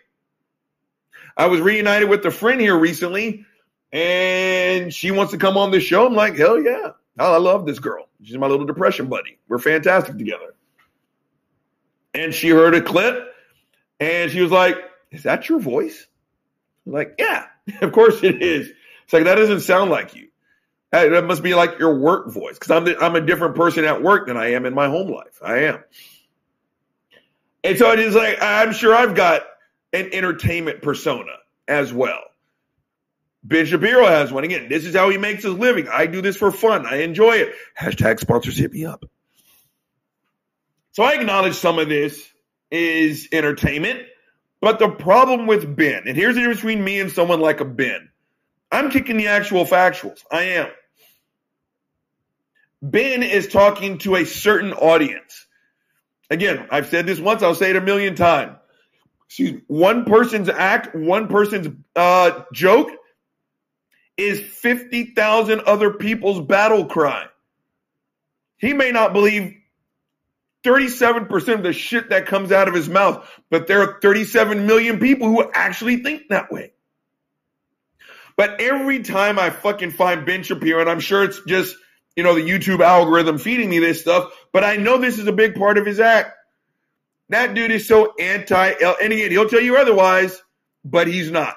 I 1.38 1.48
was 1.48 1.62
reunited 1.62 2.10
with 2.10 2.26
a 2.26 2.32
friend 2.32 2.60
here 2.60 2.78
recently, 2.78 3.46
and 3.92 4.94
she 4.94 5.12
wants 5.12 5.32
to 5.34 5.38
come 5.38 5.58
on 5.58 5.72
this 5.72 5.84
show. 5.84 6.06
I'm 6.06 6.16
like, 6.16 6.38
hell 6.38 6.62
yeah. 6.62 6.92
I 7.18 7.38
love 7.38 7.66
this 7.66 7.80
girl. 7.80 8.08
She's 8.24 8.38
my 8.38 8.48
little 8.48 8.66
depression 8.66 9.08
buddy. 9.08 9.38
We're 9.48 9.60
fantastic 9.60 10.18
together. 10.18 10.56
And 12.14 12.34
she 12.34 12.50
heard 12.50 12.76
a 12.76 12.82
clip, 12.82 13.34
and 14.00 14.32
she 14.32 14.42
was 14.42 14.52
like, 14.52 14.78
Is 15.12 15.24
that 15.24 15.48
your 15.48 15.60
voice? 15.60 16.08
I'm 16.86 16.94
like, 16.94 17.16
yeah, 17.20 17.46
of 17.82 17.92
course 17.92 18.24
it 18.24 18.42
is. 18.42 18.72
It's 19.06 19.14
like, 19.14 19.24
that 19.24 19.36
doesn't 19.36 19.62
sound 19.62 19.90
like 19.92 20.16
you. 20.16 20.28
That 20.92 21.26
must 21.26 21.44
be 21.44 21.56
like 21.56 21.80
your 21.80 21.98
work 22.00 22.32
voice 22.32 22.54
because 22.58 22.72
I'm, 22.72 22.86
the- 22.86 23.00
I'm 23.04 23.16
a 23.16 23.22
different 23.22 23.56
person 23.56 23.86
at 23.86 24.02
work 24.02 24.28
than 24.28 24.38
I 24.38 24.52
am 24.54 24.66
in 24.66 24.74
my 24.74 24.88
home 24.88 25.10
life. 25.10 25.40
I 25.44 25.64
am. 25.64 25.84
And 27.64 27.78
so 27.78 27.92
it 27.92 28.00
is 28.00 28.16
like, 28.16 28.38
I'm 28.42 28.72
sure 28.74 28.96
I've 28.96 29.16
got 29.16 29.42
an 29.92 30.10
entertainment 30.14 30.82
persona 30.82 31.32
as 31.68 31.92
well. 31.92 32.22
Ben 33.44 33.66
Shapiro 33.66 34.06
has 34.06 34.32
one. 34.32 34.44
Again, 34.44 34.70
this 34.70 34.86
is 34.86 34.96
how 34.96 35.10
he 35.10 35.18
makes 35.18 35.44
his 35.44 35.54
living. 35.54 35.88
I 35.88 36.08
do 36.08 36.22
this 36.22 36.38
for 36.38 36.52
fun. 36.52 36.86
I 36.86 37.02
enjoy 37.02 37.34
it. 37.38 37.54
Hashtag 37.80 38.20
sponsors 38.20 38.58
hit 38.58 38.72
me 38.72 38.86
up. 38.86 39.06
So 40.94 41.04
I 41.04 41.14
acknowledge 41.14 41.56
some 41.56 41.78
of 41.78 41.90
this 41.90 42.28
is 42.72 43.28
entertainment, 43.32 44.00
but 44.62 44.80
the 44.80 44.90
problem 44.90 45.46
with 45.46 45.76
Ben, 45.76 46.04
and 46.08 46.16
here's 46.18 46.36
the 46.36 46.42
difference 46.42 46.62
between 46.62 46.84
me 46.84 47.00
and 47.00 47.12
someone 47.12 47.42
like 47.42 47.60
a 47.60 47.66
Ben. 47.66 48.10
I'm 48.72 48.90
kicking 48.90 49.18
the 49.18 49.28
actual 49.28 49.66
factuals. 49.66 50.20
I 50.32 50.44
am. 50.44 50.68
Ben 52.82 53.24
is 53.24 53.48
talking 53.48 53.98
to 54.00 54.16
a 54.16 54.26
certain 54.26 54.74
audience. 54.74 55.46
Again, 56.30 56.68
I've 56.72 56.88
said 56.88 57.06
this 57.06 57.20
once, 57.20 57.44
I'll 57.44 57.56
say 57.56 57.72
it 57.72 57.76
a 57.76 57.82
million 57.82 58.16
times. 58.16 58.58
Excuse 59.28 59.54
me. 59.54 59.62
One 59.68 60.06
person's 60.06 60.50
act, 60.50 60.96
one 60.96 61.28
person's 61.28 61.68
uh, 61.96 62.44
joke 62.54 62.90
is 64.18 64.40
50,000 64.40 65.62
other 65.62 65.92
people's 65.94 66.42
battle 66.42 66.86
cry. 66.86 67.26
He 68.58 68.74
may 68.74 68.92
not 68.92 69.14
believe 69.14 69.56
37% 70.64 71.54
of 71.54 71.64
the 71.64 71.74
shit 71.74 72.10
that 72.10 72.26
comes 72.26 72.52
out 72.52 72.68
of 72.68 72.74
his 72.74 72.90
mouth, 72.90 73.28
but 73.50 73.68
there 73.68 73.82
are 73.82 74.00
37 74.02 74.66
million 74.66 75.00
people 75.00 75.28
who 75.28 75.50
actually 75.54 75.98
think 75.98 76.24
that 76.30 76.52
way. 76.52 76.72
But 78.38 78.60
every 78.60 79.02
time 79.04 79.40
I 79.40 79.50
fucking 79.50 79.92
find 79.92 80.26
Ben 80.26 80.44
Shapiro, 80.44 80.82
and 80.82 80.90
I'm 80.90 81.00
sure 81.00 81.24
it's 81.24 81.42
just, 81.48 81.76
you 82.16 82.24
know, 82.24 82.36
the 82.36 82.48
YouTube 82.48 82.82
algorithm 82.82 83.38
feeding 83.38 83.70
me 83.70 83.80
this 83.80 84.02
stuff, 84.02 84.32
but 84.52 84.64
I 84.64 84.78
know 84.78 84.98
this 84.98 85.20
is 85.20 85.28
a 85.28 85.32
big 85.32 85.56
part 85.56 85.78
of 85.78 85.86
his 85.86 86.00
act. 86.00 86.32
That 87.30 87.54
dude 87.54 87.72
is 87.72 87.88
so 87.88 88.14
anti, 88.20 88.74
and 89.02 89.14
again, 89.14 89.32
he'll 89.32 89.50
tell 89.50 89.62
you 89.62 89.78
otherwise, 89.78 90.42
but 90.84 91.08
he's 91.08 91.32
not. 91.32 91.56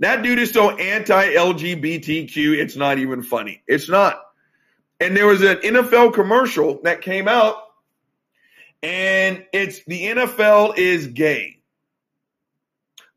That 0.00 0.22
dude 0.22 0.38
is 0.38 0.52
so 0.52 0.70
anti 0.70 1.34
LGBTQ, 1.34 2.58
it's 2.58 2.76
not 2.76 2.98
even 2.98 3.22
funny. 3.22 3.62
It's 3.66 3.88
not. 3.88 4.20
And 5.00 5.16
there 5.16 5.26
was 5.26 5.42
an 5.42 5.58
NFL 5.58 6.14
commercial 6.14 6.80
that 6.82 7.02
came 7.02 7.28
out, 7.28 7.56
and 8.82 9.44
it's 9.52 9.84
the 9.84 10.06
NFL 10.06 10.76
is 10.76 11.06
gay. 11.06 11.55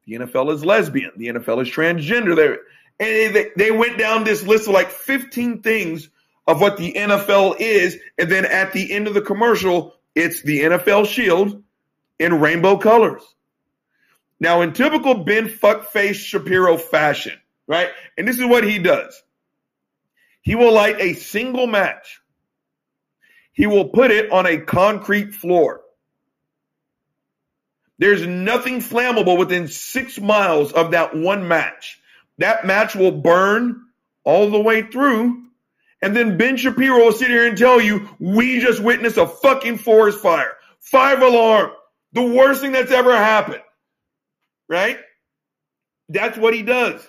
The 0.10 0.16
NFL 0.16 0.52
is 0.54 0.66
lesbian. 0.66 1.12
The 1.18 1.28
NFL 1.28 1.62
is 1.62 1.70
transgender. 1.70 2.36
They're, 2.36 2.60
and 3.00 3.36
they, 3.36 3.52
they 3.56 3.72
went 3.72 4.00
down 4.00 4.24
this 4.24 4.42
list 4.42 4.68
of 4.68 4.74
like 4.74 4.90
15 4.90 5.62
things 5.62 6.10
of 6.48 6.60
what 6.60 6.78
the 6.78 6.94
NFL 6.94 7.58
is. 7.60 7.96
And 8.18 8.32
then 8.32 8.46
at 8.46 8.74
the 8.74 8.92
end 8.92 9.08
of 9.08 9.14
the 9.14 9.22
commercial, 9.22 9.94
it's 10.16 10.42
the 10.42 10.62
NFL 10.62 11.06
shield 11.06 11.62
in 12.18 12.40
rainbow 12.40 12.78
colors. 12.78 13.22
Now, 14.40 14.62
in 14.62 14.74
typical 14.74 15.24
Ben 15.26 15.48
Fuckface 15.48 16.16
Shapiro 16.16 16.78
fashion, 16.78 17.40
right? 17.68 17.90
And 18.18 18.28
this 18.28 18.40
is 18.40 18.46
what 18.46 18.64
he 18.64 18.80
does. 18.80 19.22
He 20.42 20.56
will 20.56 20.74
light 20.74 21.00
a 21.00 21.14
single 21.14 21.68
match. 21.68 22.20
He 23.52 23.68
will 23.68 23.90
put 23.90 24.10
it 24.10 24.32
on 24.32 24.48
a 24.48 24.58
concrete 24.58 25.36
floor. 25.36 25.82
There's 28.00 28.26
nothing 28.26 28.80
flammable 28.80 29.38
within 29.38 29.68
six 29.68 30.20
miles 30.20 30.72
of 30.72 30.92
that 30.92 31.16
one 31.16 31.48
match. 31.48 32.00
That 32.38 32.66
match 32.66 32.96
will 32.96 33.12
burn 33.12 33.84
all 34.24 34.50
the 34.50 34.60
way 34.60 34.82
through. 34.82 35.44
And 36.02 36.16
then 36.16 36.38
Ben 36.38 36.56
Shapiro 36.56 36.98
will 36.98 37.12
sit 37.12 37.30
here 37.30 37.46
and 37.46 37.58
tell 37.58 37.80
you, 37.82 38.10
we 38.20 38.62
just 38.62 38.82
witnessed 38.82 39.18
a 39.18 39.28
fucking 39.28 39.80
forest 39.80 40.20
fire. 40.20 40.54
Five 40.80 41.22
alarm. 41.22 41.72
The 42.14 42.24
worst 42.24 42.62
thing 42.62 42.72
that's 42.72 42.92
ever 42.92 43.16
happened. 43.16 43.62
Right? 44.70 44.98
That's 46.08 46.38
what 46.38 46.54
he 46.54 46.64
does. 46.64 47.06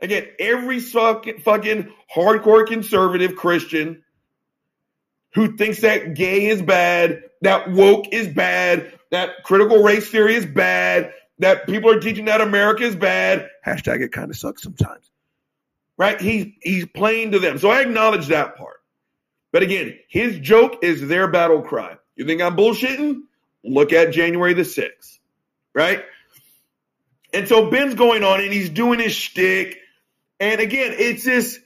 Again, 0.00 0.26
every 0.38 0.80
fucking, 0.80 1.92
hardcore 2.14 2.66
conservative 2.66 3.34
Christian 3.36 4.04
who 5.32 5.56
thinks 5.56 5.80
that 5.80 6.14
gay 6.14 6.46
is 6.46 6.60
bad, 6.60 7.22
that 7.40 7.70
woke 7.70 8.12
is 8.12 8.28
bad, 8.28 8.93
that 9.14 9.42
critical 9.44 9.82
race 9.82 10.08
theory 10.08 10.34
is 10.34 10.46
bad, 10.46 11.12
that 11.38 11.66
people 11.66 11.90
are 11.90 12.00
teaching 12.00 12.26
that 12.26 12.40
America 12.40 12.84
is 12.84 12.96
bad. 12.96 13.48
Hashtag 13.66 14.00
it 14.00 14.12
kind 14.12 14.30
of 14.30 14.36
sucks 14.36 14.62
sometimes. 14.62 15.10
Right? 15.96 16.20
He's 16.20 16.52
he's 16.60 16.86
playing 16.86 17.32
to 17.32 17.38
them. 17.38 17.58
So 17.58 17.70
I 17.70 17.80
acknowledge 17.80 18.28
that 18.28 18.56
part. 18.56 18.78
But 19.52 19.62
again, 19.62 19.96
his 20.08 20.38
joke 20.40 20.82
is 20.82 21.06
their 21.06 21.28
battle 21.28 21.62
cry. 21.62 21.96
You 22.16 22.26
think 22.26 22.42
I'm 22.42 22.56
bullshitting? 22.56 23.20
Look 23.62 23.92
at 23.92 24.12
January 24.12 24.54
the 24.54 24.62
6th. 24.62 25.18
Right? 25.72 26.04
And 27.32 27.48
so 27.48 27.70
Ben's 27.70 27.94
going 27.94 28.22
on 28.22 28.40
and 28.40 28.52
he's 28.52 28.70
doing 28.70 29.00
his 29.00 29.12
shtick. 29.12 29.78
And 30.38 30.60
again, 30.60 30.94
it's 30.96 31.24
this, 31.24 31.58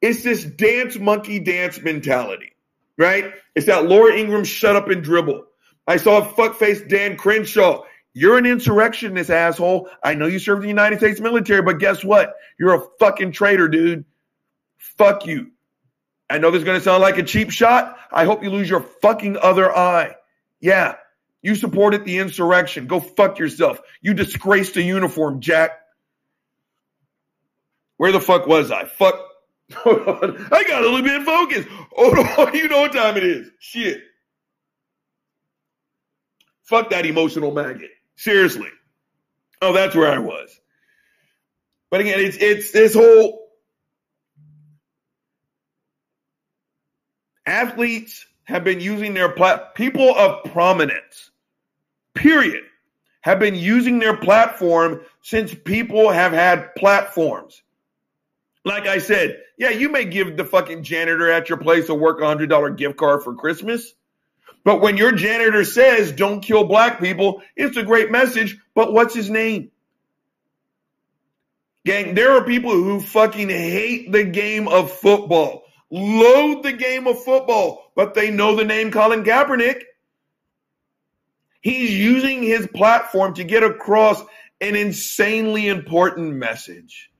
it's 0.00 0.22
this 0.22 0.44
dance 0.44 0.98
monkey 0.98 1.38
dance 1.38 1.80
mentality, 1.80 2.52
right? 2.96 3.32
It's 3.54 3.66
that 3.66 3.86
Laura 3.86 4.14
Ingraham 4.14 4.44
shut 4.44 4.74
up 4.74 4.88
and 4.88 5.02
dribble. 5.02 5.44
I 5.86 5.96
saw 5.96 6.18
a 6.18 6.32
fuckface 6.32 6.88
Dan 6.88 7.16
Crenshaw. 7.16 7.84
You're 8.14 8.38
an 8.38 8.46
insurrectionist, 8.46 9.30
asshole. 9.30 9.88
I 10.02 10.14
know 10.14 10.26
you 10.26 10.38
served 10.38 10.58
in 10.58 10.62
the 10.62 10.68
United 10.68 10.98
States 10.98 11.20
military, 11.20 11.62
but 11.62 11.78
guess 11.78 12.04
what? 12.04 12.34
You're 12.58 12.74
a 12.74 12.82
fucking 12.98 13.32
traitor, 13.32 13.68
dude. 13.68 14.04
Fuck 14.76 15.26
you. 15.26 15.50
I 16.28 16.38
know 16.38 16.50
this 16.50 16.60
is 16.60 16.64
going 16.64 16.78
to 16.78 16.84
sound 16.84 17.02
like 17.02 17.18
a 17.18 17.22
cheap 17.22 17.50
shot. 17.50 17.96
I 18.10 18.24
hope 18.24 18.42
you 18.42 18.50
lose 18.50 18.68
your 18.68 18.80
fucking 18.80 19.36
other 19.36 19.74
eye. 19.74 20.14
Yeah, 20.60 20.96
you 21.42 21.54
supported 21.54 22.04
the 22.04 22.18
insurrection. 22.18 22.86
Go 22.86 23.00
fuck 23.00 23.38
yourself. 23.38 23.80
You 24.00 24.14
disgraced 24.14 24.74
the 24.74 24.82
uniform, 24.82 25.40
Jack. 25.40 25.72
Where 27.96 28.12
the 28.12 28.20
fuck 28.20 28.46
was 28.46 28.70
I? 28.70 28.84
Fuck. 28.84 29.14
I 29.84 30.64
got 30.68 30.82
a 30.82 30.88
little 30.88 31.02
bit 31.02 31.20
of 31.20 31.24
focus. 31.24 31.66
On. 31.96 32.52
You 32.54 32.68
know 32.68 32.80
what 32.80 32.92
time 32.92 33.16
it 33.16 33.24
is. 33.24 33.50
Shit. 33.58 34.02
Fuck 36.72 36.88
that 36.88 37.04
emotional 37.04 37.52
maggot. 37.52 37.90
Seriously. 38.16 38.70
Oh, 39.60 39.74
that's 39.74 39.94
where 39.94 40.10
I 40.10 40.16
was. 40.16 40.58
But 41.90 42.00
again, 42.00 42.18
it's 42.18 42.38
it's 42.38 42.70
this 42.70 42.94
whole 42.94 43.46
athletes 47.44 48.24
have 48.44 48.64
been 48.64 48.80
using 48.80 49.12
their 49.12 49.28
plat 49.28 49.74
people 49.74 50.14
of 50.16 50.50
prominence, 50.50 51.30
period, 52.14 52.64
have 53.20 53.38
been 53.38 53.54
using 53.54 53.98
their 53.98 54.16
platform 54.16 55.02
since 55.20 55.54
people 55.54 56.08
have 56.08 56.32
had 56.32 56.74
platforms. 56.74 57.62
Like 58.64 58.86
I 58.86 58.96
said, 58.96 59.42
yeah, 59.58 59.68
you 59.68 59.90
may 59.90 60.06
give 60.06 60.38
the 60.38 60.44
fucking 60.46 60.84
janitor 60.84 61.30
at 61.30 61.50
your 61.50 61.58
place 61.58 61.90
a 61.90 61.94
work 61.94 62.22
a 62.22 62.26
hundred 62.26 62.48
dollar 62.48 62.70
gift 62.70 62.96
card 62.96 63.22
for 63.22 63.34
Christmas. 63.34 63.92
But 64.64 64.80
when 64.80 64.96
your 64.96 65.12
janitor 65.12 65.64
says 65.64 66.12
don't 66.12 66.40
kill 66.40 66.64
black 66.64 67.00
people, 67.00 67.42
it's 67.56 67.76
a 67.76 67.82
great 67.82 68.10
message. 68.10 68.58
But 68.74 68.92
what's 68.92 69.14
his 69.14 69.28
name? 69.28 69.70
Gang, 71.84 72.14
there 72.14 72.32
are 72.36 72.44
people 72.44 72.70
who 72.70 73.00
fucking 73.00 73.48
hate 73.48 74.12
the 74.12 74.22
game 74.22 74.68
of 74.68 74.92
football, 74.92 75.64
loathe 75.90 76.62
the 76.62 76.72
game 76.72 77.08
of 77.08 77.24
football, 77.24 77.90
but 77.96 78.14
they 78.14 78.30
know 78.30 78.54
the 78.54 78.64
name 78.64 78.92
Colin 78.92 79.24
Kaepernick. 79.24 79.82
He's 81.60 81.90
using 81.90 82.42
his 82.42 82.68
platform 82.68 83.34
to 83.34 83.44
get 83.44 83.64
across 83.64 84.20
an 84.60 84.76
insanely 84.76 85.66
important 85.66 86.34
message. 86.34 87.10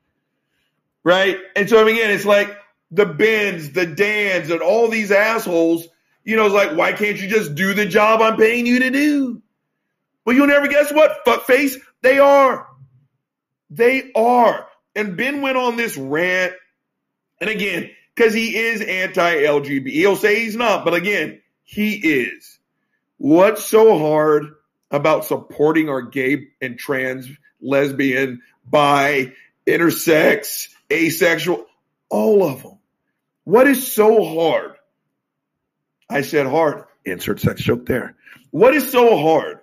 Right? 1.02 1.38
And 1.56 1.68
so 1.68 1.84
again, 1.84 2.10
it's 2.10 2.24
like 2.24 2.56
the 2.92 3.06
Bens, 3.06 3.72
the 3.72 3.86
Dans, 3.86 4.48
and 4.48 4.60
all 4.60 4.88
these 4.88 5.10
assholes, 5.10 5.88
you 6.24 6.36
know, 6.36 6.46
it's 6.46 6.54
like, 6.54 6.76
why 6.76 6.92
can't 6.92 7.20
you 7.20 7.28
just 7.28 7.54
do 7.54 7.74
the 7.74 7.86
job 7.86 8.20
I'm 8.20 8.36
paying 8.36 8.66
you 8.66 8.80
to 8.80 8.90
do? 8.90 9.42
Well, 10.24 10.36
you'll 10.36 10.46
never 10.46 10.68
guess 10.68 10.92
what, 10.92 11.24
fuckface, 11.26 11.80
they 12.02 12.18
are. 12.18 12.68
They 13.70 14.12
are. 14.14 14.68
And 14.94 15.16
Ben 15.16 15.40
went 15.40 15.56
on 15.56 15.76
this 15.76 15.96
rant. 15.96 16.52
And 17.40 17.50
again, 17.50 17.90
because 18.14 18.34
he 18.34 18.56
is 18.56 18.80
anti 18.80 19.36
LGBT. 19.36 19.88
He'll 19.88 20.16
say 20.16 20.40
he's 20.40 20.56
not, 20.56 20.84
but 20.84 20.94
again, 20.94 21.40
he 21.64 21.94
is. 21.94 22.58
What's 23.16 23.64
so 23.64 23.98
hard 23.98 24.54
about 24.90 25.24
supporting 25.24 25.88
our 25.88 26.02
gay 26.02 26.48
and 26.60 26.78
trans, 26.78 27.28
lesbian, 27.60 28.42
bi, 28.64 29.32
intersex, 29.66 30.68
asexual, 30.92 31.66
all 32.08 32.48
of 32.48 32.62
them? 32.62 32.78
What 33.44 33.66
is 33.66 33.90
so 33.90 34.24
hard? 34.24 34.76
I 36.12 36.22
said 36.22 36.46
hard. 36.46 36.84
Insert 37.04 37.40
sex 37.40 37.62
joke 37.62 37.86
there. 37.86 38.14
What 38.50 38.74
is 38.74 38.90
so 38.90 39.16
hard 39.16 39.60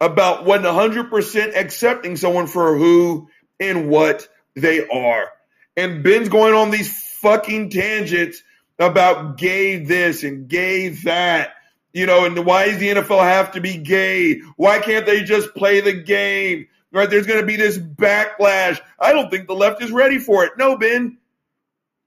about 0.00 0.44
100% 0.44 1.56
accepting 1.56 2.16
someone 2.16 2.46
for 2.46 2.76
who 2.76 3.28
and 3.60 3.88
what 3.88 4.28
they 4.54 4.86
are? 4.88 5.28
And 5.76 6.02
Ben's 6.02 6.28
going 6.28 6.54
on 6.54 6.70
these 6.70 6.90
fucking 7.20 7.70
tangents 7.70 8.42
about 8.78 9.36
gay 9.36 9.84
this 9.84 10.22
and 10.22 10.48
gay 10.48 10.88
that. 11.04 11.50
You 11.92 12.06
know, 12.06 12.26
and 12.26 12.44
why 12.44 12.66
does 12.66 12.78
the 12.78 12.88
NFL 12.88 13.22
have 13.22 13.52
to 13.52 13.60
be 13.60 13.78
gay? 13.78 14.40
Why 14.56 14.80
can't 14.80 15.06
they 15.06 15.22
just 15.22 15.54
play 15.54 15.80
the 15.80 15.94
game? 15.94 16.66
Right? 16.92 17.08
There's 17.08 17.26
going 17.26 17.40
to 17.40 17.46
be 17.46 17.56
this 17.56 17.78
backlash. 17.78 18.80
I 18.98 19.12
don't 19.12 19.30
think 19.30 19.46
the 19.46 19.54
left 19.54 19.82
is 19.82 19.90
ready 19.90 20.18
for 20.18 20.44
it. 20.44 20.52
No, 20.58 20.76
Ben. 20.76 21.18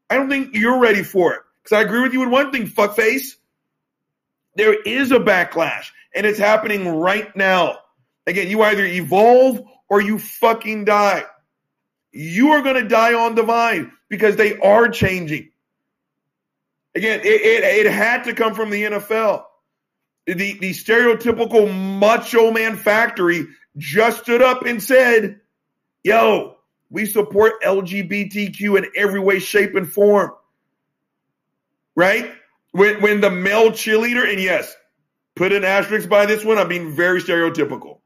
I 0.09 0.15
don't 0.15 0.30
think 0.30 0.55
you're 0.55 0.80
ready 0.80 1.03
for 1.03 1.34
it. 1.34 1.41
Because 1.63 1.78
I 1.78 1.82
agree 1.82 2.01
with 2.01 2.13
you 2.13 2.24
in 2.24 2.32
one 2.32 2.51
thing, 2.51 2.67
fuckface. 2.67 3.36
There 4.60 4.74
is 4.74 5.14
a 5.14 5.20
backlash, 5.20 5.86
and 6.14 6.26
it's 6.26 6.38
happening 6.38 6.86
right 6.86 7.34
now. 7.34 7.78
Again, 8.28 8.49
you 8.49 8.62
either 8.62 8.84
evolve 8.84 9.62
or 9.88 10.01
you 10.01 10.20
fucking 10.20 10.84
die. 10.84 11.24
You 12.12 12.49
are 12.49 12.62
going 12.62 12.76
to 12.76 12.86
die 12.86 13.14
on 13.14 13.36
the 13.36 13.43
vine 13.43 13.93
because 14.10 14.36
they 14.36 14.60
are 14.60 14.89
changing. 14.89 15.51
Again, 16.93 17.22
it, 17.22 17.26
it, 17.26 17.86
it 17.86 17.89
had 17.89 18.26
to 18.26 18.34
come 18.34 18.53
from 18.53 18.70
the 18.70 18.84
NFL. 18.84 19.45
The, 20.26 20.34
the 20.34 20.72
stereotypical 20.72 21.74
macho 21.97 22.51
man 22.51 22.76
factory 22.76 23.47
just 23.78 24.24
stood 24.24 24.41
up 24.41 24.66
and 24.66 24.84
said, 24.84 25.39
yo, 26.03 26.57
we 26.89 27.05
support 27.05 27.64
LGBTQ 27.64 28.78
in 28.78 28.88
every 28.93 29.22
way, 29.22 29.39
shape, 29.39 29.76
and 29.76 29.89
form. 29.89 30.32
Right? 31.95 32.34
When, 32.72 33.01
when 33.01 33.22
the 33.22 33.32
male 33.32 33.72
cheerleader, 33.72 34.30
and 34.30 34.39
yes, 34.39 34.74
put 35.36 35.51
an 35.51 35.63
asterisk 35.63 36.07
by 36.07 36.26
this 36.26 36.43
one, 36.43 36.57
I'm 36.57 36.67
being 36.67 36.95
very 36.95 37.22
stereotypical. 37.22 37.99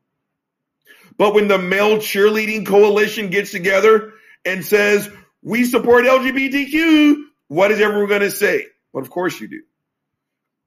But 1.18 1.34
when 1.34 1.47
the 1.47 1.57
male 1.57 1.97
cheerleading 1.97 2.66
coalition 2.66 3.30
gets 3.30 3.51
together 3.51 4.14
and 4.45 4.66
says, 4.66 5.09
we 5.41 5.66
support 5.66 6.05
LGBTQ, 6.05 7.16
what 7.47 7.72
is 7.72 7.80
everyone 7.80 8.07
going 8.07 8.22
to 8.22 8.32
say? 8.32 8.68
Well, 8.93 9.03
of 9.03 9.09
course 9.09 9.39
you 9.39 9.47
do. 9.47 9.61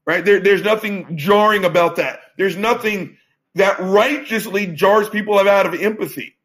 Right? 0.07 0.25
There, 0.25 0.41
there's 0.41 0.63
nothing 0.63 1.17
jarring 1.17 1.65
about 1.65 1.97
that. 1.97 2.21
There's 2.39 2.57
nothing 2.57 3.17
that 3.55 3.81
righteously 3.81 4.69
jars 4.69 5.09
people 5.09 5.39
out 5.39 5.67
of 5.67 5.75
empathy. 5.75 6.37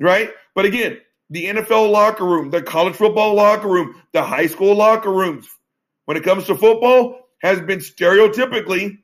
Right? 0.00 0.30
But 0.54 0.64
again, 0.64 0.98
the 1.30 1.44
NFL 1.44 1.90
locker 1.90 2.24
room, 2.24 2.50
the 2.50 2.62
college 2.62 2.96
football 2.96 3.34
locker 3.34 3.68
room, 3.68 4.02
the 4.12 4.22
high 4.22 4.46
school 4.46 4.74
locker 4.74 5.12
rooms, 5.12 5.46
when 6.08 6.16
it 6.16 6.24
comes 6.24 6.46
to 6.46 6.54
football, 6.54 7.20
has 7.42 7.60
been 7.60 7.80
stereotypically 7.80 8.96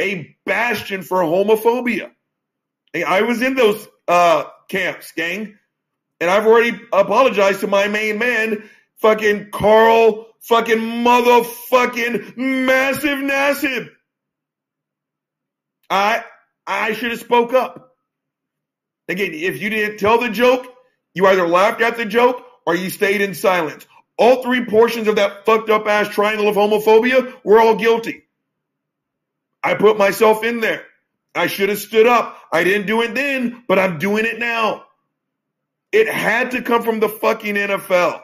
a 0.00 0.34
bastion 0.46 1.02
for 1.02 1.18
homophobia. 1.18 2.10
I 3.06 3.20
was 3.20 3.42
in 3.42 3.54
those 3.54 3.86
uh, 4.08 4.44
camps, 4.70 5.12
gang, 5.12 5.58
and 6.18 6.30
I've 6.30 6.46
already 6.46 6.80
apologized 6.94 7.60
to 7.60 7.66
my 7.66 7.88
main 7.88 8.18
man, 8.18 8.70
fucking 8.96 9.50
Carl, 9.50 10.28
fucking 10.40 10.78
motherfucking 10.78 12.38
massive 12.38 13.18
Nassib. 13.18 13.90
I 15.90 16.24
I 16.66 16.94
should 16.94 17.10
have 17.10 17.20
spoke 17.20 17.52
up. 17.52 17.94
Again, 19.10 19.32
if 19.34 19.60
you 19.60 19.68
didn't 19.68 19.98
tell 19.98 20.18
the 20.18 20.30
joke, 20.30 20.74
you 21.12 21.26
either 21.26 21.46
laughed 21.46 21.82
at 21.82 21.98
the 21.98 22.06
joke 22.06 22.42
or 22.64 22.74
you 22.74 22.88
stayed 22.88 23.20
in 23.20 23.34
silence. 23.34 23.86
All 24.18 24.42
three 24.42 24.64
portions 24.64 25.06
of 25.06 25.16
that 25.16 25.46
fucked 25.46 25.70
up 25.70 25.86
ass 25.86 26.08
triangle 26.08 26.48
of 26.48 26.56
homophobia 26.56 27.34
were 27.44 27.60
all 27.60 27.76
guilty. 27.76 28.24
I 29.62 29.74
put 29.74 29.96
myself 29.96 30.42
in 30.42 30.60
there. 30.60 30.84
I 31.34 31.46
should 31.46 31.68
have 31.68 31.78
stood 31.78 32.06
up. 32.06 32.36
I 32.52 32.64
didn't 32.64 32.86
do 32.86 33.02
it 33.02 33.14
then, 33.14 33.62
but 33.68 33.78
I'm 33.78 33.98
doing 33.98 34.24
it 34.24 34.38
now. 34.38 34.84
It 35.92 36.08
had 36.08 36.50
to 36.52 36.62
come 36.62 36.82
from 36.82 37.00
the 37.00 37.08
fucking 37.08 37.54
NFL. 37.54 38.22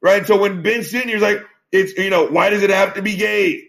Right? 0.00 0.26
So 0.26 0.40
when 0.40 0.62
Ben 0.62 0.84
Senior's 0.84 1.22
like, 1.22 1.38
it's, 1.72 1.96
you 1.98 2.10
know, 2.10 2.26
why 2.26 2.50
does 2.50 2.62
it 2.62 2.70
have 2.70 2.94
to 2.94 3.02
be 3.02 3.16
gay? 3.16 3.68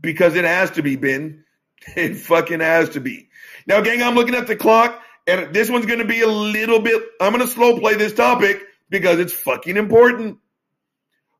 Because 0.00 0.34
it 0.34 0.44
has 0.44 0.72
to 0.72 0.82
be, 0.82 0.96
Ben. 0.96 1.44
It 1.96 2.16
fucking 2.16 2.60
has 2.60 2.90
to 2.90 3.00
be. 3.00 3.30
Now, 3.66 3.80
gang, 3.80 4.02
I'm 4.02 4.14
looking 4.14 4.34
at 4.34 4.46
the 4.46 4.54
clock, 4.54 5.02
and 5.30 5.54
this 5.54 5.70
one's 5.70 5.86
going 5.86 6.00
to 6.00 6.04
be 6.04 6.22
a 6.22 6.28
little 6.28 6.80
bit, 6.80 7.00
I'm 7.20 7.32
going 7.32 7.46
to 7.46 7.52
slow 7.52 7.78
play 7.78 7.94
this 7.94 8.12
topic 8.12 8.62
because 8.88 9.20
it's 9.20 9.32
fucking 9.32 9.76
important. 9.76 10.38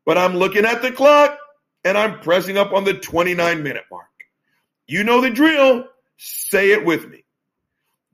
But 0.06 0.16
I'm 0.16 0.36
looking 0.36 0.64
at 0.64 0.80
the 0.80 0.92
clock, 0.92 1.36
and 1.84 1.98
I'm 1.98 2.20
pressing 2.20 2.56
up 2.56 2.72
on 2.72 2.84
the 2.84 2.94
29 2.94 3.62
minute 3.62 3.84
mark. 3.90 4.06
You 4.86 5.04
know 5.04 5.20
the 5.20 5.30
drill. 5.30 5.84
Say 6.16 6.72
it 6.72 6.84
with 6.84 7.08
me. 7.08 7.24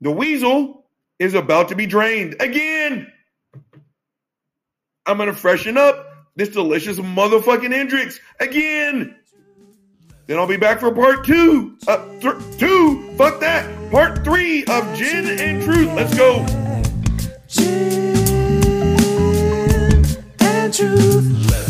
The 0.01 0.11
weasel 0.11 0.85
is 1.19 1.33
about 1.33 1.69
to 1.69 1.75
be 1.75 1.85
drained 1.85 2.35
again. 2.39 3.11
I'm 5.05 5.17
going 5.17 5.29
to 5.29 5.35
freshen 5.35 5.77
up 5.77 6.05
this 6.35 6.49
delicious 6.49 6.97
motherfucking 6.97 7.71
Hendrick's 7.71 8.19
again. 8.39 9.16
Then 10.27 10.37
I'll 10.39 10.47
be 10.47 10.57
back 10.57 10.79
for 10.81 10.91
part 10.91 11.25
two. 11.25 11.77
Uh, 11.87 12.05
th- 12.19 12.35
two. 12.59 13.09
Fuck 13.17 13.39
that. 13.39 13.65
Part 13.91 14.25
three 14.25 14.65
of 14.65 14.93
Gin 14.93 15.25
and 15.39 15.63
Truth. 15.63 15.93
Let's 15.93 16.13
go. 16.17 16.45
Gin 17.47 18.13
and 20.41 20.73
truth. 20.73 21.66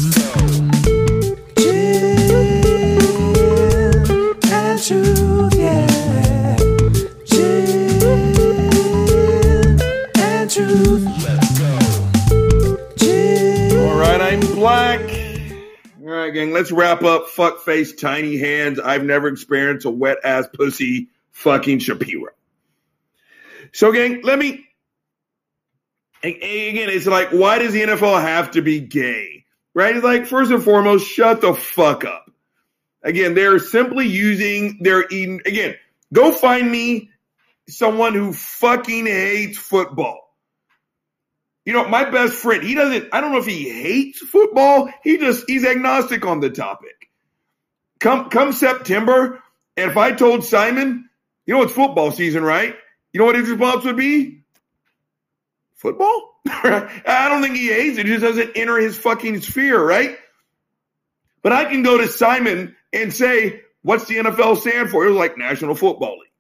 Right, 16.28 16.34
gang, 16.34 16.52
let's 16.52 16.72
wrap 16.72 17.04
up. 17.04 17.28
Fuck 17.30 17.62
face, 17.62 17.94
tiny 17.94 18.38
hands. 18.38 18.80
I've 18.80 19.04
never 19.04 19.28
experienced 19.28 19.86
a 19.86 19.90
wet 19.90 20.18
ass 20.24 20.48
pussy 20.54 21.10
fucking 21.32 21.80
Shapiro. 21.80 22.32
So, 23.74 23.92
gang, 23.92 24.22
let 24.24 24.38
me. 24.38 24.66
Again, 26.24 26.90
it's 26.90 27.06
like, 27.06 27.30
why 27.30 27.60
does 27.60 27.74
the 27.74 27.82
NFL 27.82 28.22
have 28.22 28.52
to 28.52 28.62
be 28.62 28.80
gay? 28.80 29.46
Right? 29.74 29.96
It's 29.96 30.04
like, 30.04 30.26
first 30.26 30.52
and 30.52 30.64
foremost, 30.64 31.08
shut 31.08 31.42
the 31.42 31.54
fuck 31.54 32.04
up. 32.06 32.32
Again, 33.04 33.36
they're 33.36 33.60
simply 33.60 34.08
using 34.08 34.80
their. 34.82 35.02
Again, 35.02 35.76
go 36.12 36.32
find 36.32 36.70
me 36.70 37.12
someone 37.70 38.14
who 38.14 38.34
fucking 38.34 39.06
hates 39.06 39.58
football. 39.58 40.27
You 41.68 41.74
know, 41.74 41.86
my 41.90 42.10
best 42.10 42.36
friend, 42.36 42.64
he 42.64 42.76
doesn't, 42.76 43.10
I 43.12 43.20
don't 43.20 43.34
know 43.34 43.40
if 43.40 43.46
he 43.46 43.68
hates 43.68 44.20
football. 44.20 44.90
He 45.04 45.18
just, 45.18 45.44
he's 45.48 45.66
agnostic 45.66 46.26
on 46.26 46.40
the 46.40 46.50
topic. 46.50 47.10
Come, 48.00 48.30
come 48.30 48.54
September, 48.54 49.44
and 49.76 49.92
if 49.92 49.98
I 49.98 50.14
told 50.14 50.46
Simon, 50.46 51.10
you 51.46 51.54
know, 51.54 51.64
it's 51.64 51.74
football 51.74 52.12
season, 52.12 52.42
right? 52.42 52.74
You 53.12 53.20
know 53.20 53.26
what 53.26 53.36
his 53.36 53.50
response 53.50 53.84
would 53.84 53.98
be? 53.98 54.44
Football? 55.76 56.40
I 56.48 57.28
don't 57.28 57.42
think 57.42 57.58
he 57.58 57.68
hates 57.68 57.98
it. 57.98 58.08
It 58.08 58.18
just 58.18 58.24
doesn't 58.24 58.56
enter 58.56 58.78
his 58.78 58.96
fucking 58.98 59.42
sphere, 59.42 59.86
right? 59.86 60.18
But 61.42 61.52
I 61.52 61.66
can 61.66 61.84
go 61.84 61.98
to 61.98 62.08
Simon 62.08 62.78
and 62.94 63.14
say, 63.14 63.60
what's 63.82 64.06
the 64.06 64.16
NFL 64.16 64.62
stand 64.62 64.90
for? 64.90 65.06
It 65.06 65.10
was 65.10 65.18
like 65.18 65.38
National 65.38 65.76
Football 65.76 66.20
League. 66.20 66.32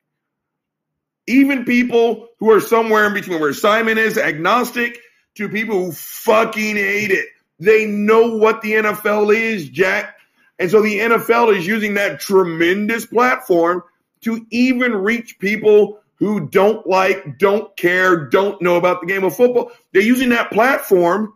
even 1.27 1.65
people 1.65 2.29
who 2.39 2.49
are 2.51 2.61
somewhere 2.61 3.07
in 3.07 3.13
between 3.13 3.41
where 3.41 3.53
Simon 3.53 3.97
is 3.97 4.17
agnostic 4.17 5.01
to 5.37 5.49
people 5.49 5.85
who 5.85 5.91
fucking 5.91 6.75
hate 6.75 7.11
it. 7.11 7.27
They 7.59 7.85
know 7.85 8.37
what 8.37 8.61
the 8.61 8.73
NFL 8.73 9.35
is, 9.35 9.69
Jack. 9.69 10.15
And 10.59 10.69
so 10.69 10.81
the 10.81 10.99
NFL 10.99 11.55
is 11.55 11.65
using 11.65 11.95
that 11.95 12.19
tremendous 12.19 13.05
platform 13.05 13.83
to 14.21 14.45
even 14.49 14.95
reach 14.95 15.39
people 15.39 15.99
who 16.15 16.47
don't 16.47 16.85
like, 16.87 17.37
don't 17.37 17.75
care, 17.77 18.25
don't 18.25 18.61
know 18.61 18.75
about 18.75 19.01
the 19.01 19.07
game 19.07 19.23
of 19.23 19.35
football. 19.35 19.71
They're 19.93 20.01
using 20.01 20.29
that 20.29 20.51
platform 20.51 21.33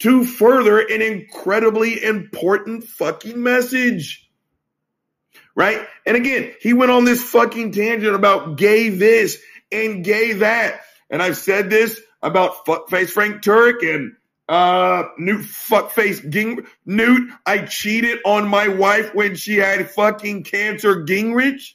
to 0.00 0.24
further 0.24 0.78
an 0.80 1.02
incredibly 1.02 2.02
important 2.02 2.84
fucking 2.84 3.40
message. 3.40 4.28
Right? 5.54 5.86
And 6.06 6.16
again, 6.16 6.54
he 6.60 6.72
went 6.72 6.92
on 6.92 7.04
this 7.04 7.22
fucking 7.22 7.72
tangent 7.72 8.14
about 8.14 8.56
gay 8.56 8.88
this 8.88 9.40
and 9.70 10.04
gay 10.04 10.34
that. 10.34 10.80
And 11.10 11.22
I've 11.22 11.36
said 11.36 11.68
this 11.68 12.00
about 12.22 12.64
fuckface 12.64 13.10
Frank 13.10 13.42
Turek 13.42 13.82
and 13.82 14.12
uh, 14.48 15.04
Newt 15.18 15.46
fuckface 15.46 16.28
Ging 16.28 16.66
Newt. 16.84 17.30
I 17.46 17.58
cheated 17.58 18.18
on 18.24 18.48
my 18.48 18.68
wife 18.68 19.14
when 19.14 19.34
she 19.34 19.56
had 19.56 19.90
fucking 19.90 20.44
cancer. 20.44 21.04
Gingrich. 21.04 21.74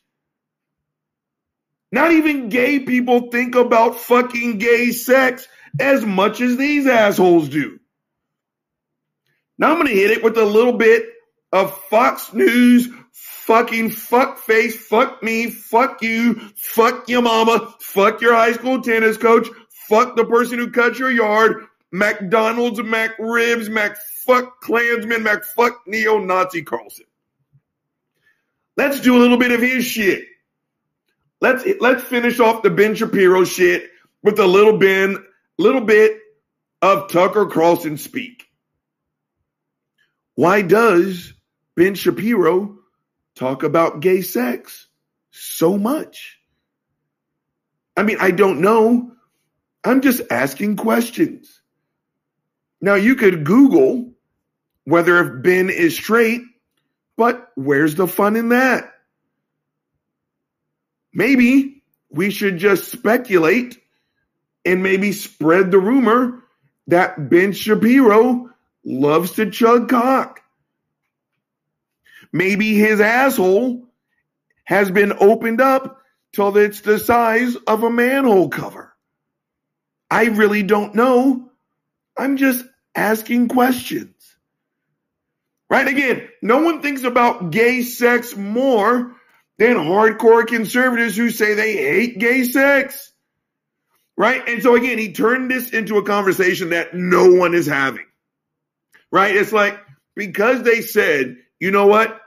Not 1.91 2.11
even 2.11 2.49
gay 2.49 2.79
people 2.79 3.31
think 3.31 3.55
about 3.55 3.97
fucking 3.97 4.57
gay 4.57 4.91
sex 4.91 5.47
as 5.79 6.05
much 6.05 6.41
as 6.41 6.57
these 6.57 6.85
assholes 6.85 7.49
do. 7.49 7.79
Now 9.57 9.71
I'm 9.71 9.77
gonna 9.77 9.89
hit 9.89 10.11
it 10.11 10.23
with 10.23 10.37
a 10.37 10.45
little 10.45 10.73
bit 10.73 11.05
of 11.51 11.75
Fox 11.85 12.33
News 12.33 12.89
fucking 13.47 13.89
fuck 13.89 14.37
face, 14.39 14.75
fuck 14.75 15.23
me, 15.23 15.49
fuck 15.49 16.01
you, 16.01 16.33
fuck 16.57 17.07
your 17.07 17.21
mama, 17.21 17.73
fuck 17.79 18.19
your 18.19 18.35
high 18.35 18.51
school 18.51 18.81
tennis 18.81 19.15
coach, 19.15 19.47
fuck 19.87 20.15
the 20.15 20.25
person 20.25 20.59
who 20.59 20.71
cut 20.71 20.99
your 20.99 21.11
yard, 21.11 21.65
McDonald's, 21.91 22.79
McRibs, 22.79 23.69
McFuck 23.69 24.51
Klansman, 24.61 25.23
McFuck 25.23 25.75
neo-Nazi 25.85 26.63
Carlson. 26.63 27.05
Let's 28.75 28.99
do 28.99 29.17
a 29.17 29.19
little 29.19 29.37
bit 29.37 29.51
of 29.51 29.61
his 29.61 29.85
shit. 29.85 30.25
Let's 31.39 31.63
let's 31.79 32.03
finish 32.03 32.39
off 32.39 32.63
the 32.63 32.69
Ben 32.69 32.95
Shapiro 32.95 33.43
shit 33.43 33.89
with 34.23 34.39
a 34.39 34.45
little 34.45 34.77
bit, 34.77 35.19
little 35.57 35.81
bit 35.81 36.19
of 36.81 37.09
Tucker 37.09 37.45
Carlson 37.45 37.97
speak. 37.97 38.45
Why 40.35 40.61
does 40.61 41.33
Ben 41.75 41.95
Shapiro 41.95 42.77
talk 43.35 43.63
about 43.63 43.99
gay 43.99 44.21
sex 44.21 44.87
so 45.31 45.77
much? 45.77 46.37
I 47.95 48.03
mean, 48.03 48.17
I 48.19 48.29
don't 48.29 48.61
know. 48.61 49.16
I'm 49.87 50.01
just 50.01 50.21
asking 50.29 50.75
questions. 50.75 51.61
Now, 52.81 52.95
you 52.95 53.15
could 53.15 53.45
Google 53.45 54.13
whether 54.83 55.19
if 55.19 55.43
Ben 55.43 55.69
is 55.69 55.95
straight, 55.95 56.41
but 57.17 57.51
where's 57.55 57.95
the 57.95 58.07
fun 58.07 58.35
in 58.35 58.49
that? 58.49 58.93
Maybe 61.13 61.83
we 62.09 62.29
should 62.29 62.57
just 62.57 62.91
speculate 62.91 63.81
and 64.63 64.83
maybe 64.83 65.11
spread 65.11 65.71
the 65.71 65.79
rumor 65.79 66.43
that 66.87 67.29
Ben 67.29 67.53
Shapiro 67.53 68.49
loves 68.85 69.33
to 69.33 69.49
chug 69.49 69.89
cock. 69.89 70.41
Maybe 72.31 72.75
his 72.75 72.99
asshole 72.99 73.87
has 74.63 74.91
been 74.91 75.13
opened 75.19 75.61
up 75.61 76.01
till 76.33 76.55
it's 76.57 76.81
the 76.81 76.99
size 76.99 77.55
of 77.67 77.83
a 77.83 77.89
manhole 77.89 78.49
cover. 78.49 78.86
I 80.09 80.25
really 80.25 80.63
don't 80.63 80.95
know. 80.95 81.51
I'm 82.17 82.37
just 82.37 82.65
asking 82.95 83.49
questions. 83.49 84.13
Right? 85.69 85.87
Again, 85.87 86.27
no 86.41 86.61
one 86.61 86.81
thinks 86.81 87.03
about 87.03 87.51
gay 87.51 87.83
sex 87.83 88.35
more 88.35 89.15
than 89.57 89.75
hardcore 89.75 90.47
conservatives 90.47 91.17
who 91.17 91.29
say 91.29 91.53
they 91.53 91.73
hate 91.73 92.19
gay 92.19 92.43
sex. 92.43 93.11
Right? 94.15 94.47
And 94.47 94.63
so 94.63 94.75
again, 94.75 94.97
he 94.97 95.11
turned 95.11 95.51
this 95.51 95.71
into 95.71 95.97
a 95.97 96.03
conversation 96.03 96.69
that 96.69 96.93
no 96.93 97.33
one 97.33 97.53
is 97.53 97.67
having. 97.67 98.05
Right? 99.11 99.35
It's 99.35 99.51
like, 99.51 99.79
because 100.15 100.63
they 100.63 100.81
said, 100.81 101.37
you 101.59 101.71
know 101.71 101.87
what? 101.87 102.19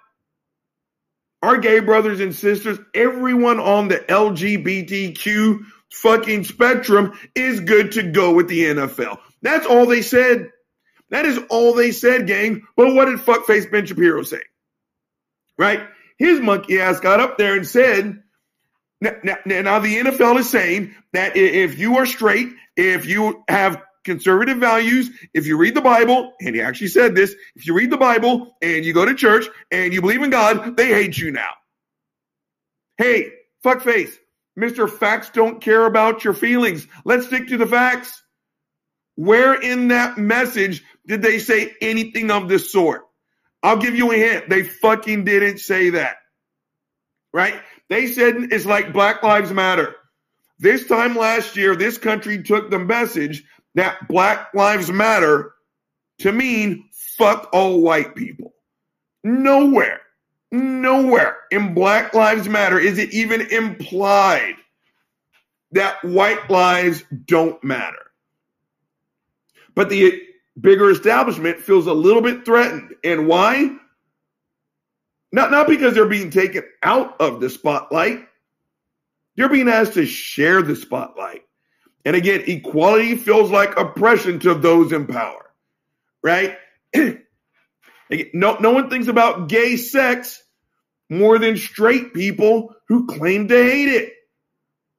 Our 1.42 1.56
gay 1.56 1.80
brothers 1.80 2.20
and 2.20 2.34
sisters, 2.34 2.78
everyone 2.94 3.58
on 3.58 3.88
the 3.88 3.96
LGBTQ 3.96 5.60
fucking 5.92 6.44
spectrum 6.44 7.18
is 7.34 7.60
good 7.60 7.92
to 7.92 8.02
go 8.02 8.34
with 8.34 8.48
the 8.48 8.64
NFL. 8.64 9.18
That's 9.42 9.66
all 9.66 9.86
they 9.86 10.02
said. 10.02 10.50
That 11.10 11.26
is 11.26 11.38
all 11.48 11.74
they 11.74 11.90
said, 11.90 12.26
gang. 12.26 12.62
But 12.76 12.94
what 12.94 13.06
did 13.06 13.18
fuckface 13.18 13.70
Ben 13.70 13.86
Shapiro 13.86 14.22
say? 14.22 14.42
Right? 15.58 15.80
His 16.18 16.40
monkey 16.40 16.80
ass 16.80 17.00
got 17.00 17.20
up 17.20 17.38
there 17.38 17.56
and 17.56 17.66
said, 17.66 18.22
now, 19.00 19.12
now, 19.24 19.36
now 19.44 19.78
the 19.78 19.96
NFL 19.96 20.38
is 20.38 20.50
saying 20.50 20.94
that 21.12 21.36
if 21.36 21.78
you 21.78 21.96
are 21.96 22.06
straight, 22.06 22.48
if 22.76 23.06
you 23.06 23.42
have 23.48 23.82
conservative 24.04 24.58
values, 24.58 25.10
if 25.34 25.46
you 25.46 25.56
read 25.56 25.74
the 25.74 25.80
Bible, 25.80 26.32
and 26.40 26.54
he 26.54 26.60
actually 26.60 26.88
said 26.88 27.14
this, 27.14 27.34
if 27.54 27.66
you 27.66 27.74
read 27.74 27.90
the 27.90 27.96
Bible 27.96 28.56
and 28.62 28.84
you 28.84 28.92
go 28.92 29.04
to 29.04 29.14
church 29.14 29.46
and 29.70 29.92
you 29.92 30.00
believe 30.00 30.22
in 30.22 30.30
God, 30.30 30.76
they 30.76 30.88
hate 30.88 31.16
you 31.18 31.32
now. 31.32 31.50
Hey, 32.98 33.32
fuckface, 33.64 34.12
Mr. 34.58 34.90
Facts 34.90 35.30
don't 35.30 35.60
care 35.60 35.86
about 35.86 36.24
your 36.24 36.34
feelings. 36.34 36.86
Let's 37.04 37.26
stick 37.26 37.48
to 37.48 37.56
the 37.56 37.66
facts. 37.66 38.22
Where 39.16 39.54
in 39.54 39.88
that 39.88 40.18
message 40.18 40.82
did 41.06 41.22
they 41.22 41.38
say 41.38 41.74
anything 41.80 42.30
of 42.30 42.48
this 42.48 42.72
sort? 42.72 43.02
I'll 43.62 43.76
give 43.76 43.94
you 43.94 44.10
a 44.12 44.16
hint. 44.16 44.48
They 44.48 44.62
fucking 44.62 45.24
didn't 45.24 45.58
say 45.58 45.90
that. 45.90 46.16
Right? 47.32 47.60
They 47.88 48.06
said 48.06 48.34
it's 48.50 48.66
like 48.66 48.92
Black 48.92 49.22
Lives 49.22 49.52
Matter. 49.52 49.94
This 50.58 50.86
time 50.86 51.16
last 51.16 51.56
year, 51.56 51.74
this 51.74 51.98
country 51.98 52.42
took 52.42 52.70
the 52.70 52.78
message 52.78 53.44
that 53.74 54.08
Black 54.08 54.52
Lives 54.54 54.90
Matter 54.90 55.52
to 56.20 56.32
mean 56.32 56.88
fuck 56.92 57.48
all 57.52 57.80
white 57.80 58.14
people. 58.14 58.54
Nowhere, 59.22 60.00
nowhere 60.52 61.36
in 61.50 61.74
Black 61.74 62.14
Lives 62.14 62.48
Matter 62.48 62.78
is 62.78 62.98
it 62.98 63.12
even 63.12 63.42
implied 63.42 64.56
that 65.72 66.02
white 66.04 66.50
lives 66.50 67.04
don't 67.26 67.62
matter. 67.62 68.10
But 69.74 69.88
the 69.88 70.20
bigger 70.60 70.90
establishment 70.90 71.58
feels 71.58 71.86
a 71.86 71.92
little 71.92 72.22
bit 72.22 72.44
threatened. 72.44 72.94
And 73.04 73.26
why? 73.28 73.76
Not, 75.32 75.50
not 75.50 75.68
because 75.68 75.94
they're 75.94 76.06
being 76.06 76.30
taken 76.30 76.64
out 76.82 77.20
of 77.20 77.40
the 77.40 77.48
spotlight, 77.48 78.26
they're 79.36 79.48
being 79.48 79.68
asked 79.68 79.94
to 79.94 80.06
share 80.06 80.60
the 80.62 80.74
spotlight. 80.74 81.44
And 82.04 82.16
again, 82.16 82.42
equality 82.46 83.16
feels 83.16 83.50
like 83.50 83.78
oppression 83.78 84.40
to 84.40 84.54
those 84.54 84.90
in 84.92 85.06
power, 85.06 85.50
right? 86.22 86.58
no, 88.32 88.56
no 88.58 88.72
one 88.72 88.90
thinks 88.90 89.08
about 89.08 89.48
gay 89.48 89.76
sex 89.76 90.42
more 91.08 91.38
than 91.38 91.56
straight 91.56 92.14
people 92.14 92.74
who 92.88 93.06
claim 93.06 93.48
to 93.48 93.54
hate 93.54 93.88
it, 93.88 94.12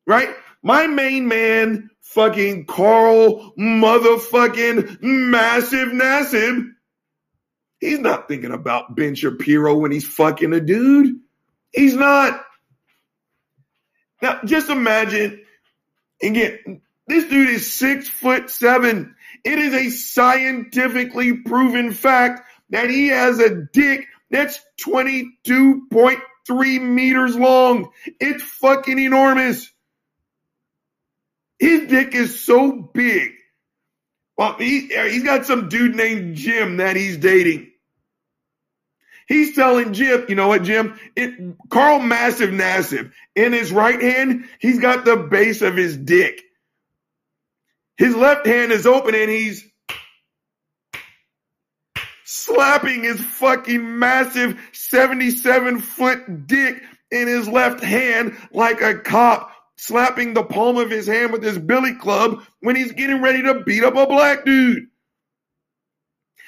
right? 0.05 0.29
My 0.61 0.87
main 0.87 1.27
man, 1.27 1.89
fucking 2.01 2.65
Carl 2.65 3.53
motherfucking 3.57 5.01
massive 5.01 5.89
Nassib, 5.89 6.69
he's 7.79 7.99
not 7.99 8.27
thinking 8.27 8.51
about 8.51 8.95
Ben 8.95 9.15
Shapiro 9.15 9.75
when 9.75 9.91
he's 9.91 10.05
fucking 10.05 10.53
a 10.53 10.59
dude. 10.59 11.15
He's 11.73 11.95
not. 11.95 12.43
Now, 14.21 14.39
just 14.45 14.69
imagine, 14.69 15.41
again, 16.21 16.81
this 17.07 17.23
dude 17.25 17.49
is 17.49 17.73
six 17.73 18.07
foot 18.07 18.49
seven. 18.49 19.15
It 19.43 19.57
is 19.57 19.73
a 19.73 19.89
scientifically 19.89 21.37
proven 21.37 21.91
fact 21.91 22.47
that 22.71 22.89
he 22.89 23.09
has 23.09 23.39
a 23.39 23.67
dick 23.71 24.07
that's 24.29 24.59
22.3 24.85 26.81
meters 26.81 27.35
long. 27.35 27.91
It's 28.19 28.43
fucking 28.43 28.97
enormous. 28.99 29.69
His 31.59 31.87
dick 31.87 32.15
is 32.15 32.39
so 32.41 32.71
big. 32.71 33.33
Well, 34.37 34.55
he, 34.55 34.95
uh, 34.95 35.05
he's 35.05 35.23
got 35.23 35.45
some 35.45 35.69
dude 35.69 35.95
named 35.95 36.35
Jim 36.35 36.77
that 36.77 36.95
he's 36.95 37.17
dating. 37.17 37.67
He's 39.27 39.55
telling 39.55 39.93
Jim, 39.93 40.25
you 40.27 40.35
know 40.35 40.47
what, 40.47 40.63
Jim? 40.63 40.99
It, 41.15 41.55
Carl 41.69 41.99
Massive 41.99 42.49
Nassib, 42.49 43.11
in 43.35 43.53
his 43.53 43.71
right 43.71 44.01
hand, 44.01 44.45
he's 44.59 44.79
got 44.79 45.05
the 45.05 45.15
base 45.15 45.61
of 45.61 45.77
his 45.77 45.95
dick. 45.95 46.41
His 47.97 48.15
left 48.15 48.47
hand 48.47 48.71
is 48.71 48.87
open 48.87 49.13
and 49.13 49.29
he's 49.29 49.63
slapping 52.33 53.03
his 53.03 53.19
fucking 53.19 53.99
massive 53.99 54.57
77 54.71 55.81
foot 55.81 56.47
dick 56.47 56.81
in 57.11 57.27
his 57.27 57.45
left 57.45 57.83
hand 57.83 58.37
like 58.53 58.81
a 58.81 58.97
cop 58.97 59.51
slapping 59.75 60.33
the 60.33 60.43
palm 60.43 60.77
of 60.77 60.89
his 60.89 61.07
hand 61.07 61.33
with 61.33 61.43
his 61.43 61.57
billy 61.57 61.93
club 61.93 62.41
when 62.61 62.77
he's 62.77 62.93
getting 62.93 63.21
ready 63.21 63.41
to 63.41 63.61
beat 63.65 63.83
up 63.83 63.97
a 63.97 64.07
black 64.07 64.45
dude. 64.45 64.87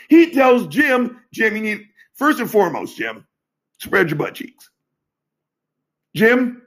He 0.08 0.32
tells 0.32 0.68
Jim, 0.68 1.20
Jim, 1.34 1.58
you 1.58 1.62
need, 1.62 1.86
first 2.14 2.40
and 2.40 2.50
foremost, 2.50 2.96
Jim, 2.96 3.28
spread 3.80 4.10
your 4.10 4.18
butt 4.18 4.36
cheeks. 4.36 4.70
Jim, 6.16 6.62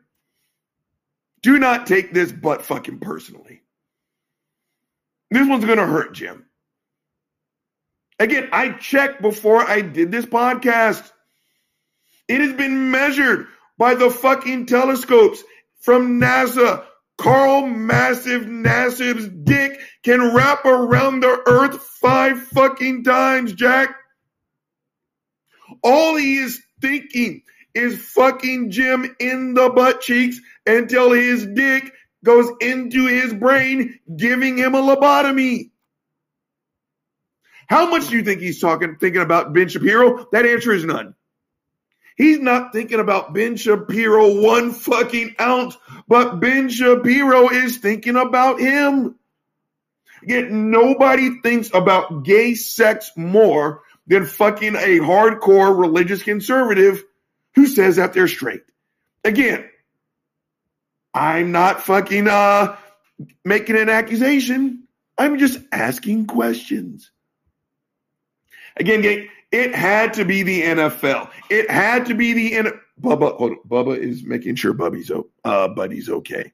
do 1.41 1.59
not 1.59 1.87
take 1.87 2.13
this 2.13 2.33
butt 2.33 2.61
fucking 2.61 2.99
personally. 2.99 3.63
This 5.31 5.49
one's 5.49 5.65
going 5.65 5.79
to 5.79 5.87
hurt, 5.87 6.13
Jim. 6.13 6.46
Again, 8.19 8.49
I 8.53 8.71
checked 8.71 9.21
before 9.21 9.63
I 9.63 9.83
did 9.83 10.11
this 10.11 10.25
podcast. 10.25 11.11
It 12.29 12.41
has 12.41 12.55
been 12.55 12.91
measured 12.91 13.47
by 13.79 13.95
the 13.95 14.11
fucking 14.11 14.67
telescopes 14.67 15.43
from 15.81 16.21
NASA. 16.21 16.85
Carl 17.19 17.67
Massive 17.67 18.47
Nassib's 18.47 19.29
dick 19.29 19.81
can 20.03 20.35
wrap 20.35 20.65
around 20.67 21.21
the 21.21 21.43
earth 21.47 21.81
five 22.01 22.43
fucking 22.49 23.05
times, 23.05 23.55
Jack. 23.55 23.95
All 25.83 26.17
he 26.17 26.37
is 26.37 26.63
thinking 26.81 27.43
is 27.75 27.99
fucking 28.11 28.71
Jim 28.71 29.15
in 29.19 29.55
the 29.55 29.71
butt 29.71 30.01
cheeks 30.01 30.41
until 30.67 31.13
his 31.13 31.47
dick 31.47 31.93
goes 32.25 32.51
into 32.61 33.07
his 33.07 33.33
brain, 33.33 33.99
giving 34.17 34.59
him 34.59 34.75
a 34.75 34.83
lobotomy. 34.83 35.71
How 37.69 37.91
much 37.91 38.09
do 38.09 38.17
you 38.17 38.23
think 38.23 38.41
he's 38.41 38.61
talking, 38.61 38.97
thinking 38.97 39.23
about 39.23 39.53
Ben 39.53 39.69
Shapiro? 39.69 40.29
That 40.33 40.47
answer 40.47 40.73
is 40.73 40.85
none. 40.85 41.15
He's 42.17 42.39
not 42.39 42.73
thinking 42.73 43.01
about 43.01 43.35
Ben 43.35 43.57
Shapiro 43.57 44.41
one 44.41 44.73
fucking 44.73 45.37
ounce, 45.41 45.77
but 46.09 46.41
Ben 46.41 46.71
Shapiro 46.71 47.51
is 47.51 47.77
thinking 47.77 48.17
about 48.17 48.59
him. 48.59 49.17
Yet 50.23 50.51
nobody 50.51 51.41
thinks 51.43 51.71
about 51.75 52.25
gay 52.25 52.55
sex 52.55 53.13
more 53.17 53.83
than 54.07 54.25
fucking 54.25 54.77
a 54.77 54.99
hardcore 54.99 55.79
religious 55.79 56.23
conservative 56.23 57.05
who 57.55 57.67
says 57.67 57.97
that 57.97 58.13
they're 58.13 58.29
straight. 58.29 58.63
Again, 59.25 59.69
I'm 61.13 61.53
not 61.53 61.83
fucking 61.83 62.29
uh 62.29 62.77
making 63.45 63.77
an 63.77 63.89
accusation. 63.89 64.85
I'm 65.19 65.39
just 65.39 65.59
asking 65.71 66.27
questions. 66.27 67.11
Again, 68.77 69.01
gang, 69.01 69.29
it 69.53 69.75
had 69.75 70.15
to 70.15 70.25
be 70.25 70.43
the 70.43 70.63
NFL. 70.63 71.31
It 71.51 71.71
had 71.71 72.07
to 72.07 72.15
be 72.15 72.33
the 72.33 72.55
N- 72.55 72.81
Bubba. 73.01 73.37
Hold 73.37 73.53
on. 73.53 73.59
Bubba 73.69 73.99
is 73.99 74.23
making 74.25 74.57
sure 74.57 74.73
Bubby's 74.73 75.11
uh, 75.45 75.69
Buddy's 75.69 76.09
okay. 76.09 76.53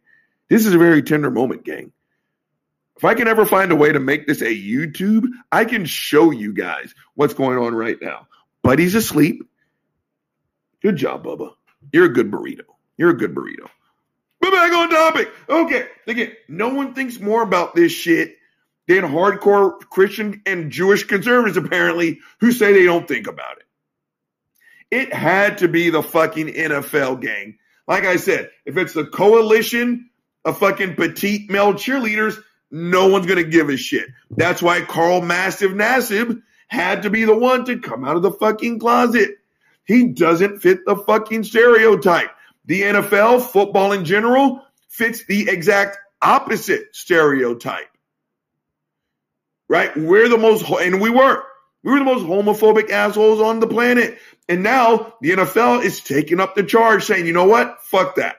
This 0.48 0.66
is 0.66 0.74
a 0.74 0.78
very 0.78 1.02
tender 1.02 1.30
moment, 1.30 1.64
gang. 1.64 1.92
If 2.96 3.04
I 3.04 3.14
can 3.14 3.26
ever 3.26 3.46
find 3.46 3.72
a 3.72 3.76
way 3.76 3.90
to 3.90 3.98
make 3.98 4.26
this 4.26 4.42
a 4.42 4.54
YouTube, 4.54 5.26
I 5.50 5.64
can 5.64 5.86
show 5.86 6.30
you 6.30 6.52
guys 6.52 6.94
what's 7.14 7.34
going 7.34 7.58
on 7.58 7.74
right 7.74 7.96
now. 8.00 8.28
Buddy's 8.62 8.94
asleep. 8.94 9.42
Good 10.82 10.96
job, 10.96 11.24
Bubba. 11.24 11.54
You're 11.92 12.04
a 12.06 12.12
good 12.12 12.30
burrito. 12.30 12.62
You're 12.96 13.10
a 13.10 13.16
good 13.16 13.34
burrito. 13.34 13.68
But 14.40 14.52
back 14.52 14.72
on 14.72 14.90
topic. 14.90 15.30
Okay. 15.48 15.86
Again, 16.06 16.32
no 16.48 16.74
one 16.74 16.94
thinks 16.94 17.18
more 17.18 17.42
about 17.42 17.74
this 17.74 17.92
shit 17.92 18.36
than 18.88 19.02
hardcore 19.04 19.78
Christian 19.80 20.42
and 20.46 20.70
Jewish 20.70 21.04
conservatives, 21.04 21.56
apparently, 21.56 22.20
who 22.40 22.52
say 22.52 22.72
they 22.72 22.84
don't 22.84 23.06
think 23.06 23.26
about 23.26 23.58
it. 23.58 23.64
It 24.90 25.14
had 25.14 25.58
to 25.58 25.68
be 25.68 25.90
the 25.90 26.02
fucking 26.02 26.48
NFL 26.48 27.20
gang. 27.20 27.58
Like 27.86 28.04
I 28.04 28.16
said, 28.16 28.50
if 28.66 28.76
it's 28.76 28.92
the 28.92 29.06
coalition 29.06 30.10
of 30.44 30.58
fucking 30.58 30.96
petite 30.96 31.50
male 31.50 31.74
cheerleaders, 31.74 32.38
no 32.70 33.08
one's 33.08 33.26
going 33.26 33.42
to 33.42 33.50
give 33.50 33.68
a 33.68 33.76
shit. 33.76 34.08
That's 34.30 34.62
why 34.62 34.80
Carl 34.82 35.20
Massive 35.20 35.72
Nassib 35.72 36.42
had 36.68 37.02
to 37.02 37.10
be 37.10 37.24
the 37.24 37.36
one 37.36 37.64
to 37.66 37.78
come 37.78 38.04
out 38.04 38.16
of 38.16 38.22
the 38.22 38.32
fucking 38.32 38.78
closet. 38.78 39.30
He 39.84 40.08
doesn't 40.08 40.60
fit 40.60 40.80
the 40.86 40.96
fucking 40.96 41.44
stereotype. 41.44 42.30
The 42.64 42.82
NFL, 42.82 43.42
football 43.42 43.92
in 43.92 44.04
general, 44.04 44.64
fits 44.88 45.24
the 45.24 45.48
exact 45.48 45.98
opposite 46.22 46.94
stereotype 46.94 47.91
right? 49.68 49.96
We're 49.96 50.28
the 50.28 50.38
most, 50.38 50.68
and 50.68 51.00
we 51.00 51.10
were, 51.10 51.42
we 51.82 51.92
were 51.92 51.98
the 51.98 52.04
most 52.04 52.24
homophobic 52.24 52.90
assholes 52.90 53.40
on 53.40 53.60
the 53.60 53.66
planet. 53.66 54.18
And 54.48 54.62
now 54.62 55.14
the 55.20 55.30
NFL 55.30 55.84
is 55.84 56.00
taking 56.00 56.40
up 56.40 56.54
the 56.54 56.62
charge 56.62 57.04
saying, 57.04 57.26
you 57.26 57.32
know 57.32 57.46
what? 57.46 57.82
Fuck 57.82 58.16
that. 58.16 58.36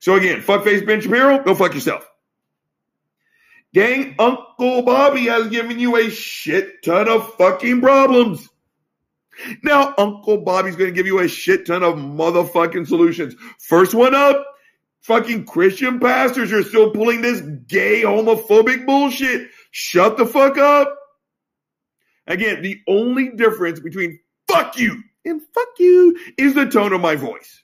So 0.00 0.14
again, 0.14 0.42
fuck 0.42 0.64
face 0.64 0.82
Ben 0.82 1.00
Shapiro, 1.00 1.42
go 1.42 1.54
fuck 1.54 1.74
yourself. 1.74 2.08
Gang, 3.74 4.14
Uncle 4.18 4.82
Bobby 4.82 5.26
has 5.26 5.48
given 5.48 5.78
you 5.78 5.96
a 5.96 6.08
shit 6.08 6.82
ton 6.82 7.08
of 7.08 7.34
fucking 7.34 7.80
problems. 7.80 8.48
Now, 9.62 9.94
Uncle 9.98 10.38
Bobby's 10.38 10.76
going 10.76 10.90
to 10.90 10.94
give 10.94 11.06
you 11.06 11.18
a 11.18 11.28
shit 11.28 11.66
ton 11.66 11.82
of 11.82 11.96
motherfucking 11.96 12.86
solutions. 12.86 13.34
First 13.58 13.94
one 13.94 14.14
up, 14.14 14.46
fucking 15.02 15.44
Christian 15.44 16.00
pastors 16.00 16.52
are 16.52 16.62
still 16.62 16.90
pulling 16.90 17.20
this 17.20 17.40
gay 17.40 18.02
homophobic 18.02 18.86
bullshit. 18.86 19.50
Shut 19.78 20.16
the 20.16 20.24
fuck 20.24 20.56
up. 20.56 20.96
Again, 22.26 22.62
the 22.62 22.80
only 22.88 23.28
difference 23.28 23.78
between 23.78 24.20
fuck 24.48 24.78
you 24.78 25.02
and 25.22 25.42
fuck 25.52 25.68
you 25.78 26.18
is 26.38 26.54
the 26.54 26.64
tone 26.64 26.94
of 26.94 27.02
my 27.02 27.16
voice. 27.16 27.62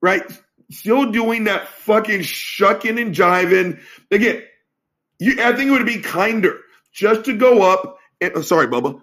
Right? 0.00 0.22
Still 0.70 1.10
doing 1.10 1.44
that 1.44 1.66
fucking 1.66 2.22
shucking 2.22 2.96
and 2.96 3.12
jiving. 3.12 3.80
Again, 4.12 4.44
you, 5.18 5.42
I 5.42 5.52
think 5.56 5.66
it 5.66 5.72
would 5.72 5.84
be 5.84 5.98
kinder 6.00 6.60
just 6.92 7.24
to 7.24 7.36
go 7.36 7.62
up 7.62 7.98
and, 8.20 8.34
oh, 8.36 8.42
sorry, 8.42 8.68
Bubba, 8.68 9.02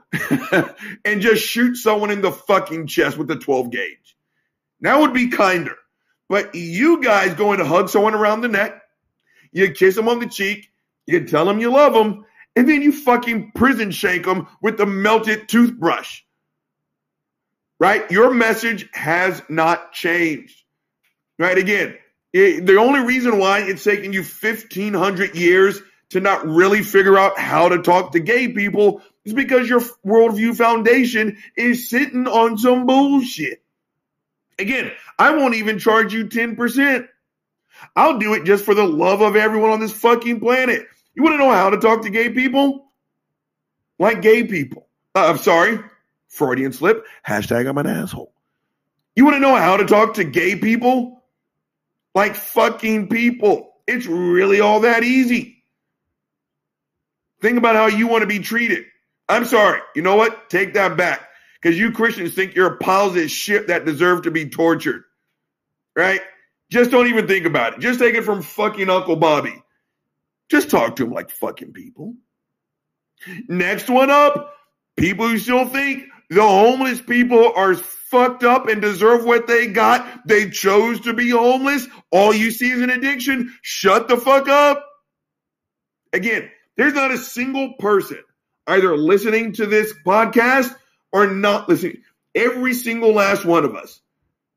and 1.04 1.20
just 1.20 1.44
shoot 1.44 1.76
someone 1.76 2.10
in 2.10 2.22
the 2.22 2.32
fucking 2.32 2.88
chest 2.88 3.18
with 3.18 3.30
a 3.32 3.36
12 3.36 3.70
gauge. 3.70 4.16
That 4.80 4.98
would 5.02 5.14
be 5.14 5.28
kinder. 5.28 5.76
But 6.30 6.56
you 6.56 7.04
guys 7.04 7.34
going 7.34 7.60
to 7.60 7.66
hug 7.66 7.90
someone 7.90 8.16
around 8.16 8.40
the 8.40 8.48
neck, 8.48 8.82
you 9.52 9.72
kiss 9.72 9.96
them 9.96 10.08
on 10.08 10.20
the 10.20 10.28
cheek, 10.28 10.70
you 11.08 11.26
tell 11.26 11.46
them 11.46 11.60
you 11.60 11.72
love 11.72 11.94
them, 11.94 12.26
and 12.56 12.68
then 12.68 12.82
you 12.82 12.92
fucking 12.92 13.52
prison 13.54 13.92
shake 13.92 14.24
them 14.24 14.48
with 14.62 14.78
the 14.78 14.86
melted 14.86 15.48
toothbrush. 15.48 16.22
Right? 17.80 18.10
Your 18.10 18.34
message 18.34 18.90
has 18.94 19.42
not 19.50 19.92
changed. 19.92 20.64
Right? 21.38 21.58
Again, 21.58 21.96
it, 22.32 22.66
the 22.66 22.78
only 22.78 23.02
reason 23.02 23.38
why 23.38 23.60
it's 23.60 23.84
taken 23.84 24.14
you 24.14 24.22
1500 24.22 25.36
years 25.36 25.82
to 26.10 26.20
not 26.20 26.46
really 26.46 26.82
figure 26.82 27.18
out 27.18 27.38
how 27.38 27.70
to 27.70 27.82
talk 27.82 28.14
to 28.14 28.20
gay 28.20 28.48
people 28.48 29.02
is 29.26 29.34
because 29.34 29.68
your 29.68 29.82
worldview 30.06 30.56
foundation 30.56 31.38
is 31.58 31.90
sitting 31.90 32.28
on 32.28 32.58
some 32.58 32.86
bullshit. 32.86 33.62
Again, 34.58 34.92
I 35.20 35.36
won't 35.36 35.56
even 35.56 35.80
charge 35.80 36.14
you 36.14 36.26
10%. 36.26 37.08
I'll 37.96 38.20
do 38.20 38.34
it 38.34 38.46
just 38.46 38.64
for 38.64 38.74
the 38.74 38.86
love 38.86 39.22
of 39.22 39.36
everyone 39.36 39.72
on 39.72 39.80
this 39.80 39.92
fucking 39.92 40.40
planet. 40.40 40.88
You 41.16 41.24
want 41.24 41.34
to 41.34 41.38
know 41.38 41.52
how 41.52 41.70
to 41.70 41.78
talk 41.78 42.02
to 42.04 42.10
gay 42.10 42.30
people? 42.30 42.92
Like 43.98 44.22
gay 44.22 44.44
people. 44.44 44.88
Uh, 45.16 45.28
I'm 45.28 45.38
sorry, 45.38 45.80
Freudian 46.28 46.74
slip. 46.74 47.06
Hashtag 47.26 47.68
I'm 47.68 47.78
an 47.78 47.88
asshole. 47.88 48.34
You 49.16 49.24
want 49.24 49.36
to 49.36 49.40
know 49.40 49.56
how 49.56 49.78
to 49.78 49.86
talk 49.86 50.16
to 50.16 50.26
gay 50.26 50.58
people? 50.58 51.24
Like 52.14 52.36
fucking 52.36 53.08
people. 53.08 53.74
It's 53.88 54.06
really 54.06 54.60
all 54.60 54.82
that 54.82 55.04
easy. 55.04 55.64
Think 57.42 57.58
about 57.58 57.76
how 57.76 57.88
you 57.88 58.08
want 58.08 58.22
to 58.22 58.28
be 58.28 58.40
treated. 58.40 58.86
I'm 59.30 59.46
sorry. 59.46 59.80
You 59.96 60.02
know 60.02 60.16
what? 60.16 60.50
Take 60.50 60.74
that 60.74 60.98
back. 60.98 61.30
Because 61.62 61.80
you 61.80 61.92
Christians 61.92 62.34
think 62.34 62.56
you're 62.56 62.76
piles 62.78 63.16
of 63.16 63.32
shit 63.32 63.68
that 63.68 63.86
deserve 63.86 64.24
to 64.24 64.32
be 64.32 64.50
tortured. 64.50 65.04
Right? 65.96 66.22
Just 66.70 66.92
don't 66.92 67.08
even 67.08 67.28
think 67.28 67.46
about 67.46 67.74
it. 67.74 67.80
Just 67.80 68.00
take 68.00 68.16
it 68.16 68.24
from 68.24 68.42
fucking 68.42 68.90
Uncle 68.90 69.16
Bobby. 69.16 69.62
Just 70.50 70.70
talk 70.70 70.96
to 70.98 71.04
them 71.04 71.14
like 71.14 71.30
fucking 71.30 71.74
people. 71.74 72.16
Next 73.48 73.90
one 73.90 74.10
up, 74.12 74.54
people 74.98 75.28
who 75.28 75.38
still 75.38 75.68
think 75.68 76.04
the 76.30 76.42
homeless 76.42 77.02
people 77.02 77.54
are 77.56 77.76
fucked 77.76 78.44
up 78.44 78.68
and 78.68 78.82
deserve 78.82 79.26
what 79.26 79.48
they 79.48 79.68
got. 79.68 80.28
They 80.28 80.50
chose 80.50 81.02
to 81.02 81.14
be 81.14 81.30
homeless. 81.30 81.88
All 82.12 82.34
you 82.34 82.52
see 82.52 82.72
is 82.72 82.82
an 82.82 82.90
addiction. 82.90 83.54
Shut 83.62 84.08
the 84.08 84.18
fuck 84.18 84.48
up. 84.48 84.86
Again, 86.14 86.50
there's 86.78 86.94
not 86.94 87.12
a 87.12 87.18
single 87.18 87.74
person 87.74 88.20
either 88.68 88.96
listening 88.98 89.54
to 89.54 89.66
this 89.66 89.94
podcast 90.06 90.74
or 91.12 91.28
not 91.28 91.70
listening. 91.70 92.02
Every 92.34 92.74
single 92.74 93.14
last 93.14 93.46
one 93.46 93.66
of 93.66 93.76
us 93.76 94.02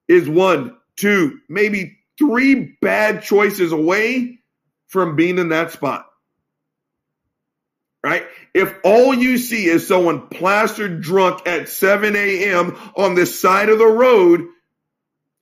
is 0.09 0.29
one, 0.29 0.77
two, 0.97 1.39
maybe 1.49 1.99
three 2.19 2.77
bad 2.81 3.23
choices 3.23 3.73
away 3.73 4.41
from 4.89 5.17
being 5.17 5.39
in 5.39 5.51
that 5.51 5.73
spot. 5.73 6.07
Right? 8.05 8.25
If 8.55 8.75
all 8.85 9.15
you 9.15 9.39
see 9.39 9.67
is 9.67 9.87
someone 9.87 10.29
plastered 10.29 11.01
drunk 11.03 11.47
at 11.47 11.69
7 11.69 12.17
a.m. 12.17 12.77
on 12.97 13.15
the 13.15 13.27
side 13.27 13.69
of 13.69 13.79
the 13.79 13.87
road, 13.87 14.49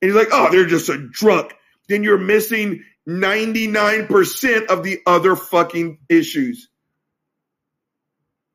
And 0.01 0.11
he's 0.11 0.15
like, 0.15 0.29
oh, 0.31 0.49
they're 0.51 0.65
just 0.67 0.89
a 0.89 0.97
drunk. 0.97 1.53
Then 1.87 2.03
you're 2.03 2.17
missing 2.17 2.83
99% 3.07 4.65
of 4.67 4.83
the 4.83 4.99
other 5.05 5.35
fucking 5.35 5.99
issues. 6.09 6.69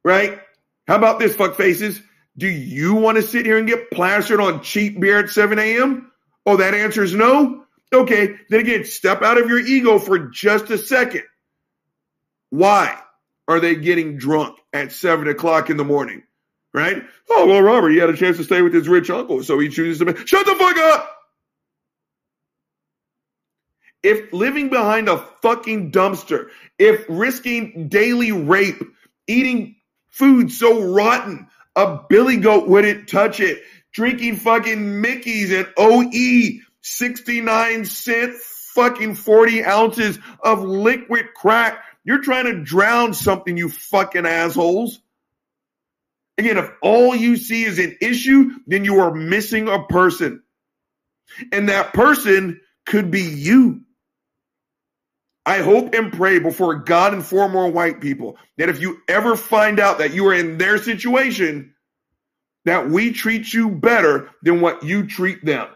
Right? 0.04 0.40
How 0.86 0.96
about 0.96 1.18
this, 1.18 1.34
fuck 1.36 1.56
faces? 1.56 2.00
Do 2.36 2.48
you 2.48 2.94
want 2.94 3.16
to 3.16 3.22
sit 3.22 3.46
here 3.46 3.58
and 3.58 3.68
get 3.68 3.90
plastered 3.90 4.40
on 4.40 4.62
cheap 4.62 5.00
beer 5.00 5.18
at 5.20 5.30
7 5.30 5.58
a.m.? 5.58 6.10
Oh, 6.46 6.56
that 6.56 6.74
answer 6.74 7.02
is 7.02 7.14
no? 7.14 7.64
Okay, 7.92 8.36
then 8.48 8.60
again, 8.60 8.84
step 8.84 9.22
out 9.22 9.38
of 9.38 9.48
your 9.48 9.58
ego 9.58 9.98
for 9.98 10.18
just 10.18 10.70
a 10.70 10.78
second. 10.78 11.24
Why 12.50 12.98
are 13.48 13.60
they 13.60 13.74
getting 13.74 14.16
drunk 14.16 14.58
at 14.72 14.92
7 14.92 15.28
o'clock 15.28 15.68
in 15.68 15.76
the 15.76 15.84
morning? 15.84 16.22
Right? 16.72 17.02
Oh, 17.28 17.46
well, 17.46 17.60
Robert, 17.60 17.90
he 17.90 17.98
had 17.98 18.08
a 18.08 18.16
chance 18.16 18.38
to 18.38 18.44
stay 18.44 18.62
with 18.62 18.72
his 18.72 18.88
rich 18.88 19.10
uncle, 19.10 19.42
so 19.42 19.58
he 19.58 19.68
chooses 19.68 19.98
to. 19.98 20.06
Be 20.06 20.26
shut 20.26 20.46
the 20.46 20.54
fuck 20.54 20.76
up! 20.78 21.10
If 24.02 24.32
living 24.32 24.70
behind 24.70 25.08
a 25.08 25.18
fucking 25.42 25.92
dumpster, 25.92 26.48
if 26.78 27.04
risking 27.08 27.88
daily 27.88 28.32
rape, 28.32 28.82
eating 29.26 29.76
food 30.08 30.50
so 30.50 30.82
rotten, 30.82 31.46
a 31.76 32.00
billy 32.08 32.38
goat 32.38 32.68
wouldn't 32.68 33.08
touch 33.08 33.38
it, 33.40 33.62
drinking 33.92 34.36
fucking 34.36 35.00
Mickey's 35.00 35.52
and 35.52 35.68
OE 35.76 36.58
69 36.82 37.84
cent 37.84 38.34
fucking 38.74 39.14
40 39.14 39.64
ounces 39.64 40.18
of 40.42 40.62
liquid 40.62 41.34
crack. 41.34 41.82
You're 42.04 42.22
trying 42.22 42.46
to 42.46 42.62
drown 42.62 43.14
something, 43.14 43.56
you 43.56 43.68
fucking 43.68 44.26
assholes. 44.26 45.00
Again, 46.38 46.58
if 46.58 46.70
all 46.82 47.14
you 47.14 47.36
see 47.36 47.64
is 47.64 47.78
an 47.78 47.96
issue, 48.00 48.50
then 48.66 48.84
you 48.84 49.00
are 49.00 49.14
missing 49.14 49.68
a 49.68 49.84
person. 49.84 50.42
And 51.52 51.68
that 51.68 51.92
person 51.92 52.60
could 52.86 53.10
be 53.10 53.22
you. 53.22 53.82
I 55.44 55.58
hope 55.58 55.94
and 55.94 56.12
pray 56.12 56.38
before 56.38 56.76
God 56.76 57.14
and 57.14 57.24
four 57.24 57.48
more 57.48 57.70
white 57.70 58.00
people 58.00 58.36
that 58.58 58.68
if 58.68 58.80
you 58.80 59.00
ever 59.08 59.36
find 59.36 59.80
out 59.80 59.98
that 59.98 60.14
you 60.14 60.26
are 60.28 60.34
in 60.34 60.56
their 60.56 60.78
situation, 60.78 61.74
that 62.64 62.88
we 62.88 63.12
treat 63.12 63.52
you 63.52 63.68
better 63.70 64.30
than 64.42 64.60
what 64.60 64.84
you 64.84 65.06
treat 65.06 65.44
them. 65.44 65.68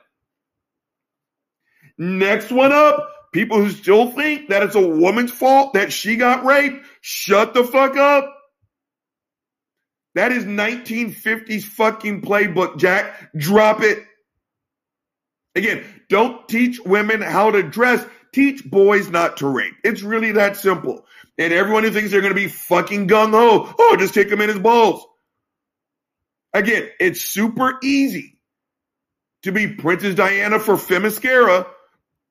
Next 1.98 2.50
one 2.50 2.72
up, 2.72 3.08
people 3.32 3.58
who 3.58 3.70
still 3.70 4.10
think 4.10 4.48
that 4.48 4.62
it's 4.62 4.74
a 4.74 4.86
woman's 4.86 5.30
fault 5.30 5.74
that 5.74 5.92
she 5.92 6.16
got 6.16 6.44
raped, 6.44 6.84
shut 7.00 7.54
the 7.54 7.64
fuck 7.64 7.96
up. 7.96 8.32
That 10.14 10.32
is 10.32 10.44
1950s 10.44 11.64
fucking 11.64 12.22
playbook, 12.22 12.78
Jack. 12.78 13.30
Drop 13.36 13.82
it. 13.82 14.02
Again, 15.54 15.84
don't 16.08 16.48
teach 16.48 16.80
women 16.80 17.20
how 17.20 17.50
to 17.50 17.62
dress. 17.62 18.04
Teach 18.32 18.64
boys 18.64 19.10
not 19.10 19.38
to 19.38 19.48
rape. 19.48 19.74
It's 19.84 20.02
really 20.02 20.32
that 20.32 20.56
simple. 20.56 21.06
And 21.38 21.52
everyone 21.52 21.84
who 21.84 21.90
thinks 21.90 22.10
they're 22.10 22.22
going 22.22 22.34
to 22.34 22.40
be 22.40 22.48
fucking 22.48 23.08
gung 23.08 23.30
ho, 23.30 23.74
oh, 23.78 23.96
just 23.98 24.14
kick 24.14 24.30
him 24.30 24.40
in 24.40 24.48
his 24.48 24.58
balls. 24.58 25.06
Again, 26.54 26.88
it's 26.98 27.20
super 27.20 27.78
easy 27.82 28.38
to 29.42 29.52
be 29.52 29.68
Princess 29.68 30.14
Diana 30.14 30.58
for 30.58 30.76
Themyscira, 30.76 31.66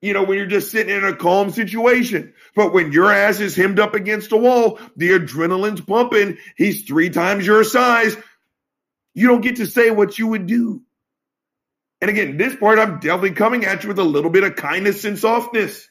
you 0.06 0.12
know, 0.12 0.22
when 0.22 0.38
you're 0.38 0.46
just 0.46 0.70
sitting 0.70 0.94
in 0.94 1.04
a 1.04 1.14
calm 1.14 1.50
situation. 1.50 2.32
But 2.54 2.72
when 2.72 2.92
your 2.92 3.12
ass 3.12 3.40
is 3.40 3.56
hemmed 3.56 3.80
up 3.80 3.94
against 3.94 4.32
a 4.32 4.36
wall, 4.36 4.78
the 4.96 5.10
adrenaline's 5.10 5.80
pumping, 5.80 6.38
he's 6.56 6.84
three 6.84 7.10
times 7.10 7.46
your 7.46 7.64
size, 7.64 8.16
you 9.14 9.28
don't 9.28 9.40
get 9.40 9.56
to 9.56 9.66
say 9.66 9.90
what 9.90 10.18
you 10.18 10.28
would 10.28 10.46
do. 10.46 10.82
And 12.00 12.10
again, 12.10 12.36
this 12.36 12.54
part, 12.56 12.78
I'm 12.78 13.00
definitely 13.00 13.32
coming 13.32 13.64
at 13.64 13.82
you 13.82 13.88
with 13.88 13.98
a 13.98 14.04
little 14.04 14.30
bit 14.30 14.44
of 14.44 14.56
kindness 14.56 15.04
and 15.04 15.18
softness. 15.18 15.88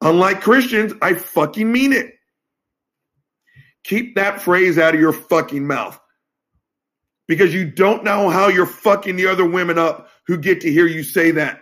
Unlike 0.00 0.40
Christians, 0.40 0.92
I 1.00 1.14
fucking 1.14 1.70
mean 1.70 1.92
it. 1.92 2.14
Keep 3.84 4.16
that 4.16 4.40
phrase 4.40 4.78
out 4.78 4.94
of 4.94 5.00
your 5.00 5.12
fucking 5.12 5.66
mouth 5.66 6.00
because 7.28 7.54
you 7.54 7.70
don't 7.70 8.04
know 8.04 8.30
how 8.30 8.48
you're 8.48 8.66
fucking 8.66 9.16
the 9.16 9.26
other 9.26 9.46
women 9.46 9.78
up 9.78 10.08
who 10.26 10.38
get 10.38 10.62
to 10.62 10.72
hear 10.72 10.86
you 10.86 11.02
say 11.02 11.32
that. 11.32 11.60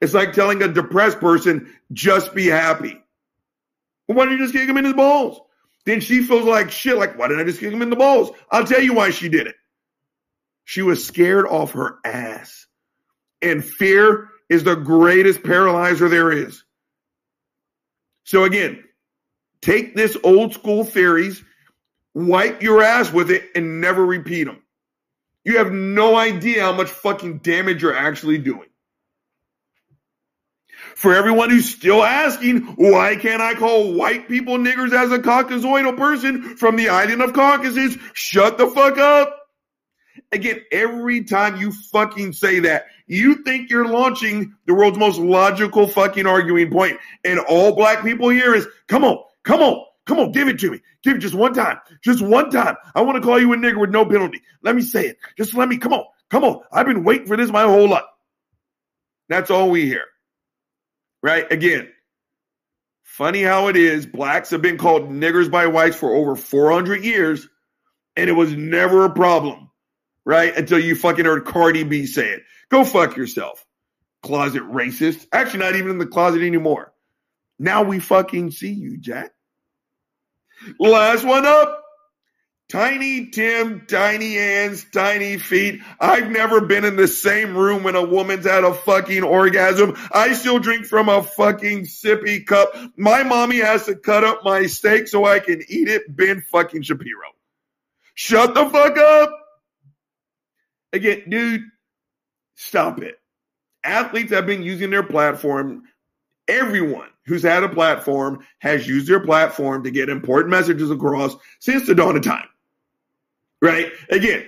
It's 0.00 0.14
like 0.14 0.32
telling 0.32 0.62
a 0.62 0.68
depressed 0.68 1.20
person, 1.20 1.72
just 1.92 2.34
be 2.34 2.46
happy. 2.46 3.00
Well, 4.08 4.16
why 4.16 4.24
don't 4.24 4.32
you 4.32 4.38
just 4.38 4.54
kick 4.54 4.68
him 4.68 4.78
in 4.78 4.84
his 4.84 4.94
balls? 4.94 5.40
Then 5.84 6.00
she 6.00 6.22
feels 6.22 6.44
like 6.44 6.70
shit, 6.70 6.96
like, 6.96 7.18
why 7.18 7.28
didn't 7.28 7.42
I 7.42 7.44
just 7.44 7.60
kick 7.60 7.72
him 7.72 7.82
in 7.82 7.90
the 7.90 7.96
balls? 7.96 8.30
I'll 8.50 8.64
tell 8.64 8.80
you 8.80 8.94
why 8.94 9.10
she 9.10 9.28
did 9.28 9.46
it. 9.46 9.56
She 10.64 10.82
was 10.82 11.04
scared 11.04 11.46
off 11.46 11.72
her 11.72 11.98
ass. 12.04 12.66
And 13.42 13.64
fear 13.64 14.28
is 14.48 14.64
the 14.64 14.76
greatest 14.76 15.42
paralyzer 15.42 16.08
there 16.08 16.32
is. 16.32 16.62
So 18.24 18.44
again, 18.44 18.84
take 19.60 19.96
this 19.96 20.16
old 20.22 20.54
school 20.54 20.84
theories, 20.84 21.42
wipe 22.14 22.62
your 22.62 22.82
ass 22.82 23.12
with 23.12 23.30
it, 23.30 23.50
and 23.54 23.80
never 23.80 24.04
repeat 24.04 24.44
them. 24.44 24.62
You 25.44 25.58
have 25.58 25.72
no 25.72 26.16
idea 26.16 26.62
how 26.62 26.72
much 26.72 26.90
fucking 26.90 27.38
damage 27.38 27.82
you're 27.82 27.96
actually 27.96 28.38
doing. 28.38 28.69
For 31.00 31.14
everyone 31.14 31.48
who's 31.48 31.74
still 31.74 32.04
asking, 32.04 32.60
why 32.76 33.16
can't 33.16 33.40
I 33.40 33.54
call 33.54 33.94
white 33.94 34.28
people 34.28 34.58
niggers 34.58 34.92
as 34.92 35.10
a 35.10 35.18
Caucasoidal 35.18 35.96
person 35.96 36.58
from 36.58 36.76
the 36.76 36.90
island 36.90 37.22
of 37.22 37.32
Caucasus? 37.32 37.96
Shut 38.12 38.58
the 38.58 38.66
fuck 38.66 38.98
up. 38.98 39.34
Again, 40.30 40.60
every 40.70 41.24
time 41.24 41.56
you 41.56 41.72
fucking 41.90 42.34
say 42.34 42.60
that, 42.60 42.84
you 43.06 43.36
think 43.44 43.70
you're 43.70 43.88
launching 43.88 44.54
the 44.66 44.74
world's 44.74 44.98
most 44.98 45.18
logical 45.18 45.88
fucking 45.88 46.26
arguing 46.26 46.70
point. 46.70 46.98
And 47.24 47.38
all 47.38 47.74
black 47.74 48.04
people 48.04 48.28
here 48.28 48.54
is, 48.54 48.68
come 48.86 49.02
on, 49.02 49.24
come 49.42 49.62
on, 49.62 49.82
come 50.04 50.18
on, 50.18 50.32
give 50.32 50.48
it 50.48 50.58
to 50.58 50.70
me. 50.70 50.82
Give 51.02 51.16
it 51.16 51.20
just 51.20 51.34
one 51.34 51.54
time. 51.54 51.78
Just 52.04 52.20
one 52.20 52.50
time. 52.50 52.76
I 52.94 53.00
want 53.00 53.16
to 53.16 53.22
call 53.26 53.40
you 53.40 53.50
a 53.54 53.56
nigger 53.56 53.80
with 53.80 53.88
no 53.88 54.04
penalty. 54.04 54.42
Let 54.62 54.76
me 54.76 54.82
say 54.82 55.06
it. 55.06 55.18
Just 55.38 55.54
let 55.54 55.66
me, 55.66 55.78
come 55.78 55.94
on, 55.94 56.04
come 56.28 56.44
on. 56.44 56.60
I've 56.70 56.84
been 56.84 57.04
waiting 57.04 57.26
for 57.26 57.38
this 57.38 57.50
my 57.50 57.62
whole 57.62 57.88
life. 57.88 58.04
That's 59.30 59.50
all 59.50 59.70
we 59.70 59.86
hear. 59.86 60.04
Right? 61.22 61.50
Again, 61.50 61.88
funny 63.02 63.42
how 63.42 63.68
it 63.68 63.76
is. 63.76 64.06
Blacks 64.06 64.50
have 64.50 64.62
been 64.62 64.78
called 64.78 65.10
niggers 65.10 65.50
by 65.50 65.66
whites 65.66 65.96
for 65.96 66.14
over 66.14 66.36
400 66.36 67.04
years, 67.04 67.48
and 68.16 68.30
it 68.30 68.34
was 68.34 68.52
never 68.52 69.04
a 69.04 69.10
problem 69.10 69.70
right? 70.24 70.56
Until 70.56 70.78
you 70.78 70.94
fucking 70.94 71.24
heard 71.24 71.44
Cardi 71.44 71.82
B 71.84 72.06
say 72.06 72.28
it. 72.28 72.42
Go 72.70 72.84
fuck 72.84 73.16
yourself. 73.16 73.64
Closet 74.22 74.62
racist. 74.62 75.26
Actually, 75.32 75.60
not 75.60 75.76
even 75.76 75.90
in 75.90 75.98
the 75.98 76.06
closet 76.06 76.42
anymore. 76.42 76.92
Now 77.58 77.82
we 77.82 77.98
fucking 77.98 78.52
see 78.52 78.72
you, 78.72 78.98
Jack. 78.98 79.32
Last 80.78 81.24
one 81.24 81.46
up. 81.46 81.79
Tiny 82.70 83.26
Tim, 83.26 83.84
tiny 83.88 84.34
hands, 84.34 84.86
tiny 84.92 85.38
feet. 85.38 85.80
I've 85.98 86.30
never 86.30 86.60
been 86.60 86.84
in 86.84 86.94
the 86.94 87.08
same 87.08 87.56
room 87.56 87.82
when 87.82 87.96
a 87.96 88.04
woman's 88.04 88.46
had 88.46 88.62
a 88.62 88.72
fucking 88.72 89.24
orgasm. 89.24 89.96
I 90.12 90.34
still 90.34 90.60
drink 90.60 90.86
from 90.86 91.08
a 91.08 91.20
fucking 91.20 91.86
sippy 91.86 92.46
cup. 92.46 92.72
My 92.96 93.24
mommy 93.24 93.58
has 93.58 93.86
to 93.86 93.96
cut 93.96 94.22
up 94.22 94.44
my 94.44 94.66
steak 94.66 95.08
so 95.08 95.24
I 95.24 95.40
can 95.40 95.64
eat 95.68 95.88
it. 95.88 96.16
Ben 96.16 96.44
fucking 96.52 96.82
Shapiro. 96.82 97.32
Shut 98.14 98.54
the 98.54 98.70
fuck 98.70 98.96
up. 98.96 99.36
Again, 100.92 101.24
dude, 101.28 101.64
stop 102.54 103.02
it. 103.02 103.16
Athletes 103.82 104.30
have 104.30 104.46
been 104.46 104.62
using 104.62 104.90
their 104.90 105.02
platform. 105.02 105.82
Everyone 106.46 107.08
who's 107.26 107.42
had 107.42 107.64
a 107.64 107.68
platform 107.68 108.46
has 108.60 108.86
used 108.86 109.08
their 109.08 109.20
platform 109.26 109.82
to 109.82 109.90
get 109.90 110.08
important 110.08 110.50
messages 110.50 110.92
across 110.92 111.34
since 111.58 111.88
the 111.88 111.96
dawn 111.96 112.16
of 112.16 112.22
time. 112.22 112.46
Right? 113.62 113.92
Again, 114.08 114.46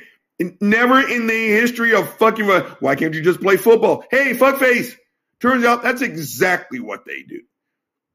never 0.60 1.00
in 1.06 1.26
the 1.26 1.48
history 1.48 1.94
of 1.94 2.08
fucking, 2.16 2.46
why 2.80 2.94
can't 2.94 3.14
you 3.14 3.22
just 3.22 3.40
play 3.40 3.56
football? 3.56 4.04
Hey, 4.10 4.34
fuckface. 4.34 4.94
Turns 5.40 5.64
out 5.64 5.82
that's 5.82 6.02
exactly 6.02 6.80
what 6.80 7.04
they 7.04 7.22
do. 7.22 7.40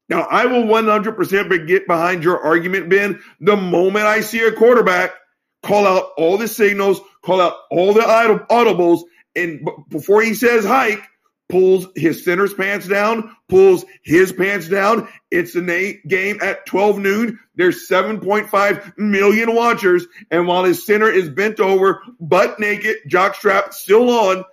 Now, 0.08 0.22
I 0.22 0.46
will 0.46 0.64
100% 0.64 1.66
get 1.66 1.86
behind 1.86 2.24
your 2.24 2.40
argument, 2.42 2.88
Ben, 2.88 3.22
the 3.40 3.56
moment 3.56 4.06
I 4.06 4.22
see 4.22 4.40
a 4.40 4.52
quarterback 4.52 5.12
call 5.62 5.86
out 5.86 6.10
all 6.16 6.38
the 6.38 6.48
signals, 6.48 7.00
call 7.22 7.40
out 7.40 7.54
all 7.70 7.92
the 7.92 8.00
audibles, 8.00 9.02
and 9.34 9.68
before 9.88 10.22
he 10.22 10.34
says 10.34 10.64
hike, 10.64 11.02
pulls 11.48 11.86
his 11.96 12.24
center's 12.24 12.54
pants 12.54 12.86
down, 12.86 13.34
pulls 13.48 13.84
his 14.02 14.32
pants 14.32 14.68
down. 14.68 15.08
It's 15.30 15.54
a 15.56 16.00
game 16.06 16.38
at 16.42 16.66
12 16.66 16.98
noon. 16.98 17.38
There's 17.54 17.88
7.5 17.88 18.98
million 18.98 19.54
watchers. 19.54 20.06
And 20.30 20.46
while 20.46 20.64
his 20.64 20.84
center 20.84 21.10
is 21.10 21.28
bent 21.28 21.60
over, 21.60 22.02
butt 22.20 22.60
naked, 22.60 22.96
jockstrap 23.08 23.72
still 23.72 24.10
on, 24.10 24.44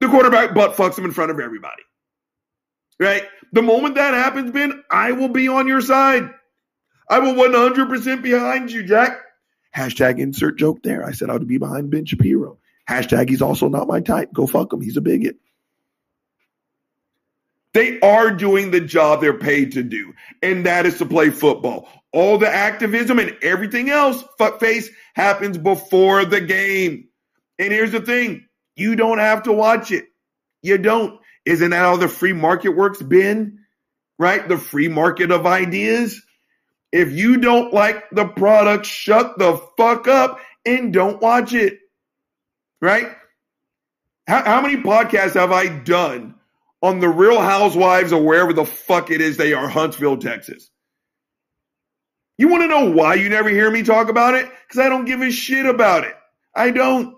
the 0.00 0.08
quarterback 0.08 0.54
butt 0.54 0.76
fucks 0.76 0.98
him 0.98 1.04
in 1.04 1.12
front 1.12 1.30
of 1.30 1.40
everybody. 1.40 1.82
Right? 3.00 3.24
The 3.52 3.62
moment 3.62 3.96
that 3.96 4.14
happens, 4.14 4.50
Ben, 4.50 4.84
I 4.90 5.12
will 5.12 5.28
be 5.28 5.48
on 5.48 5.66
your 5.66 5.80
side. 5.80 6.30
I 7.08 7.18
will 7.18 7.34
100% 7.34 8.22
behind 8.22 8.70
you, 8.70 8.82
Jack. 8.82 9.18
Hashtag 9.74 10.18
insert 10.18 10.58
joke 10.58 10.82
there. 10.82 11.04
I 11.04 11.12
said 11.12 11.30
I 11.30 11.32
would 11.32 11.48
be 11.48 11.58
behind 11.58 11.90
Ben 11.90 12.04
Shapiro. 12.04 12.58
Hashtag 12.88 13.28
he's 13.28 13.42
also 13.42 13.68
not 13.68 13.88
my 13.88 14.00
type. 14.00 14.32
Go 14.32 14.46
fuck 14.46 14.72
him. 14.72 14.80
He's 14.80 14.96
a 14.96 15.00
bigot. 15.00 15.36
They 17.74 17.98
are 18.00 18.30
doing 18.30 18.70
the 18.70 18.80
job 18.80 19.20
they're 19.20 19.36
paid 19.36 19.72
to 19.72 19.82
do, 19.82 20.14
and 20.40 20.64
that 20.64 20.86
is 20.86 20.98
to 20.98 21.06
play 21.06 21.30
football. 21.30 21.88
All 22.12 22.38
the 22.38 22.48
activism 22.48 23.18
and 23.18 23.36
everything 23.42 23.90
else, 23.90 24.22
fuckface, 24.38 24.86
happens 25.16 25.58
before 25.58 26.24
the 26.24 26.40
game. 26.40 27.08
And 27.58 27.72
here's 27.72 27.90
the 27.90 28.00
thing 28.00 28.46
you 28.76 28.94
don't 28.94 29.18
have 29.18 29.42
to 29.44 29.52
watch 29.52 29.90
it. 29.90 30.06
You 30.62 30.78
don't. 30.78 31.20
Isn't 31.44 31.70
that 31.70 31.78
how 31.78 31.96
the 31.96 32.08
free 32.08 32.32
market 32.32 32.70
works, 32.70 33.02
Ben? 33.02 33.58
Right? 34.20 34.48
The 34.48 34.56
free 34.56 34.88
market 34.88 35.32
of 35.32 35.44
ideas. 35.44 36.22
If 36.92 37.10
you 37.10 37.38
don't 37.38 37.74
like 37.74 38.08
the 38.10 38.26
product, 38.26 38.86
shut 38.86 39.36
the 39.36 39.60
fuck 39.76 40.06
up 40.06 40.38
and 40.64 40.92
don't 40.92 41.20
watch 41.20 41.52
it. 41.52 41.80
Right? 42.80 43.08
How, 44.28 44.44
how 44.44 44.60
many 44.60 44.76
podcasts 44.76 45.34
have 45.34 45.50
I 45.50 45.66
done 45.66 46.36
on 46.84 47.00
the 47.00 47.08
Real 47.08 47.40
Housewives 47.40 48.12
or 48.12 48.22
wherever 48.22 48.52
the 48.52 48.66
fuck 48.66 49.10
it 49.10 49.22
is 49.22 49.38
they 49.38 49.54
are, 49.54 49.68
Huntsville, 49.68 50.18
Texas? 50.18 50.68
You 52.36 52.48
want 52.48 52.62
to 52.64 52.68
know 52.68 52.90
why 52.90 53.14
you 53.14 53.30
never 53.30 53.48
hear 53.48 53.70
me 53.70 53.82
talk 53.82 54.10
about 54.10 54.34
it? 54.34 54.46
Because 54.68 54.84
I 54.84 54.90
don't 54.90 55.06
give 55.06 55.22
a 55.22 55.30
shit 55.30 55.64
about 55.64 56.04
it. 56.04 56.14
I 56.54 56.72
don't. 56.72 57.16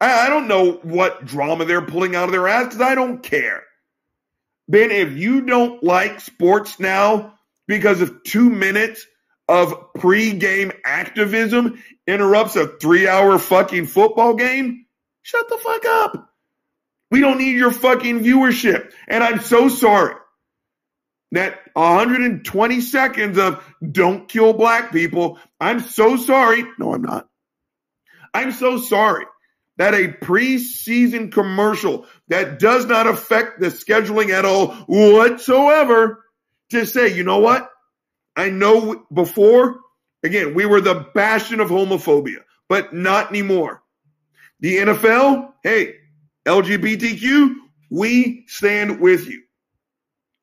I, 0.00 0.26
I 0.26 0.28
don't 0.28 0.48
know 0.48 0.72
what 0.82 1.24
drama 1.24 1.66
they're 1.66 1.86
pulling 1.86 2.16
out 2.16 2.24
of 2.24 2.32
their 2.32 2.48
ass 2.48 2.64
because 2.64 2.80
I 2.80 2.96
don't 2.96 3.22
care. 3.22 3.62
Ben, 4.66 4.90
if 4.90 5.12
you 5.12 5.42
don't 5.42 5.84
like 5.84 6.18
sports 6.18 6.80
now 6.80 7.38
because 7.68 8.00
of 8.00 8.24
two 8.24 8.50
minutes 8.50 9.06
of 9.48 9.94
pre-game 9.94 10.72
activism 10.84 11.80
interrupts 12.08 12.56
a 12.56 12.66
three-hour 12.66 13.38
fucking 13.38 13.86
football 13.86 14.34
game, 14.34 14.86
shut 15.22 15.48
the 15.48 15.58
fuck 15.58 15.84
up. 15.84 16.33
We 17.10 17.20
don't 17.20 17.38
need 17.38 17.56
your 17.56 17.70
fucking 17.70 18.20
viewership. 18.20 18.92
And 19.08 19.22
I'm 19.22 19.40
so 19.40 19.68
sorry 19.68 20.14
that 21.32 21.58
120 21.74 22.80
seconds 22.80 23.38
of 23.38 23.62
don't 23.90 24.28
kill 24.28 24.52
black 24.52 24.92
people. 24.92 25.38
I'm 25.60 25.80
so 25.80 26.16
sorry. 26.16 26.64
No, 26.78 26.94
I'm 26.94 27.02
not. 27.02 27.28
I'm 28.32 28.52
so 28.52 28.78
sorry 28.78 29.26
that 29.76 29.94
a 29.94 30.08
preseason 30.08 31.32
commercial 31.32 32.06
that 32.28 32.58
does 32.58 32.86
not 32.86 33.06
affect 33.06 33.60
the 33.60 33.66
scheduling 33.66 34.30
at 34.30 34.44
all 34.44 34.68
whatsoever 34.86 36.24
to 36.70 36.86
say, 36.86 37.14
you 37.14 37.24
know 37.24 37.38
what? 37.38 37.70
I 38.36 38.50
know 38.50 39.04
before, 39.12 39.80
again, 40.22 40.54
we 40.54 40.66
were 40.66 40.80
the 40.80 41.06
bastion 41.14 41.60
of 41.60 41.70
homophobia, 41.70 42.42
but 42.68 42.92
not 42.92 43.30
anymore. 43.30 43.82
The 44.60 44.78
NFL, 44.78 45.52
hey, 45.62 45.96
LGBTQ, 46.46 47.54
we 47.90 48.44
stand 48.46 49.00
with 49.00 49.28
you. 49.28 49.42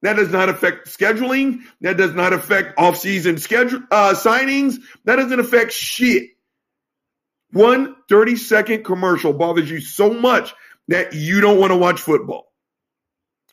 That 0.01 0.15
does 0.15 0.31
not 0.31 0.49
affect 0.49 0.87
scheduling. 0.87 1.59
That 1.81 1.97
does 1.97 2.13
not 2.13 2.33
affect 2.33 2.79
off-season 2.79 3.37
schedule 3.37 3.81
uh, 3.91 4.13
signings. 4.15 4.77
That 5.05 5.17
doesn't 5.17 5.39
affect 5.39 5.73
shit. 5.73 6.29
One 7.51 7.95
30 8.09 8.37
second 8.37 8.83
commercial 8.83 9.33
bothers 9.33 9.69
you 9.69 9.81
so 9.81 10.13
much 10.13 10.53
that 10.87 11.13
you 11.13 11.41
don't 11.41 11.59
want 11.59 11.71
to 11.71 11.77
watch 11.77 12.01
football. 12.01 12.51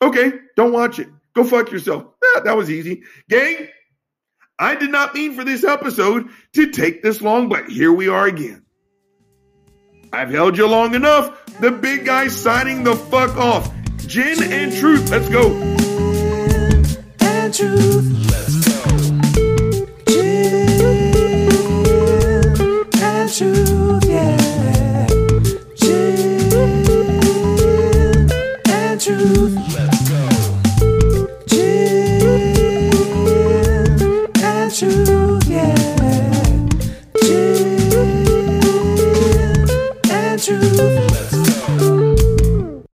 Okay, 0.00 0.32
don't 0.56 0.72
watch 0.72 0.98
it. 0.98 1.08
Go 1.34 1.44
fuck 1.44 1.70
yourself. 1.70 2.04
Ah, 2.24 2.40
that 2.44 2.56
was 2.56 2.70
easy. 2.70 3.02
Gang, 3.28 3.68
I 4.58 4.74
did 4.76 4.90
not 4.90 5.14
mean 5.14 5.34
for 5.34 5.44
this 5.44 5.64
episode 5.64 6.28
to 6.54 6.70
take 6.70 7.02
this 7.02 7.20
long, 7.20 7.48
but 7.48 7.68
here 7.68 7.92
we 7.92 8.08
are 8.08 8.26
again. 8.26 8.64
I've 10.12 10.30
held 10.30 10.56
you 10.56 10.66
long 10.66 10.94
enough. 10.94 11.44
The 11.60 11.70
big 11.70 12.06
guy 12.06 12.28
signing 12.28 12.82
the 12.82 12.96
fuck 12.96 13.36
off. 13.36 13.70
Gin 14.06 14.42
and 14.42 14.72
truth. 14.72 15.10
Let's 15.10 15.28
go. 15.28 15.52
and 17.20 17.54
truth. 17.54 18.30
Let's 18.30 18.57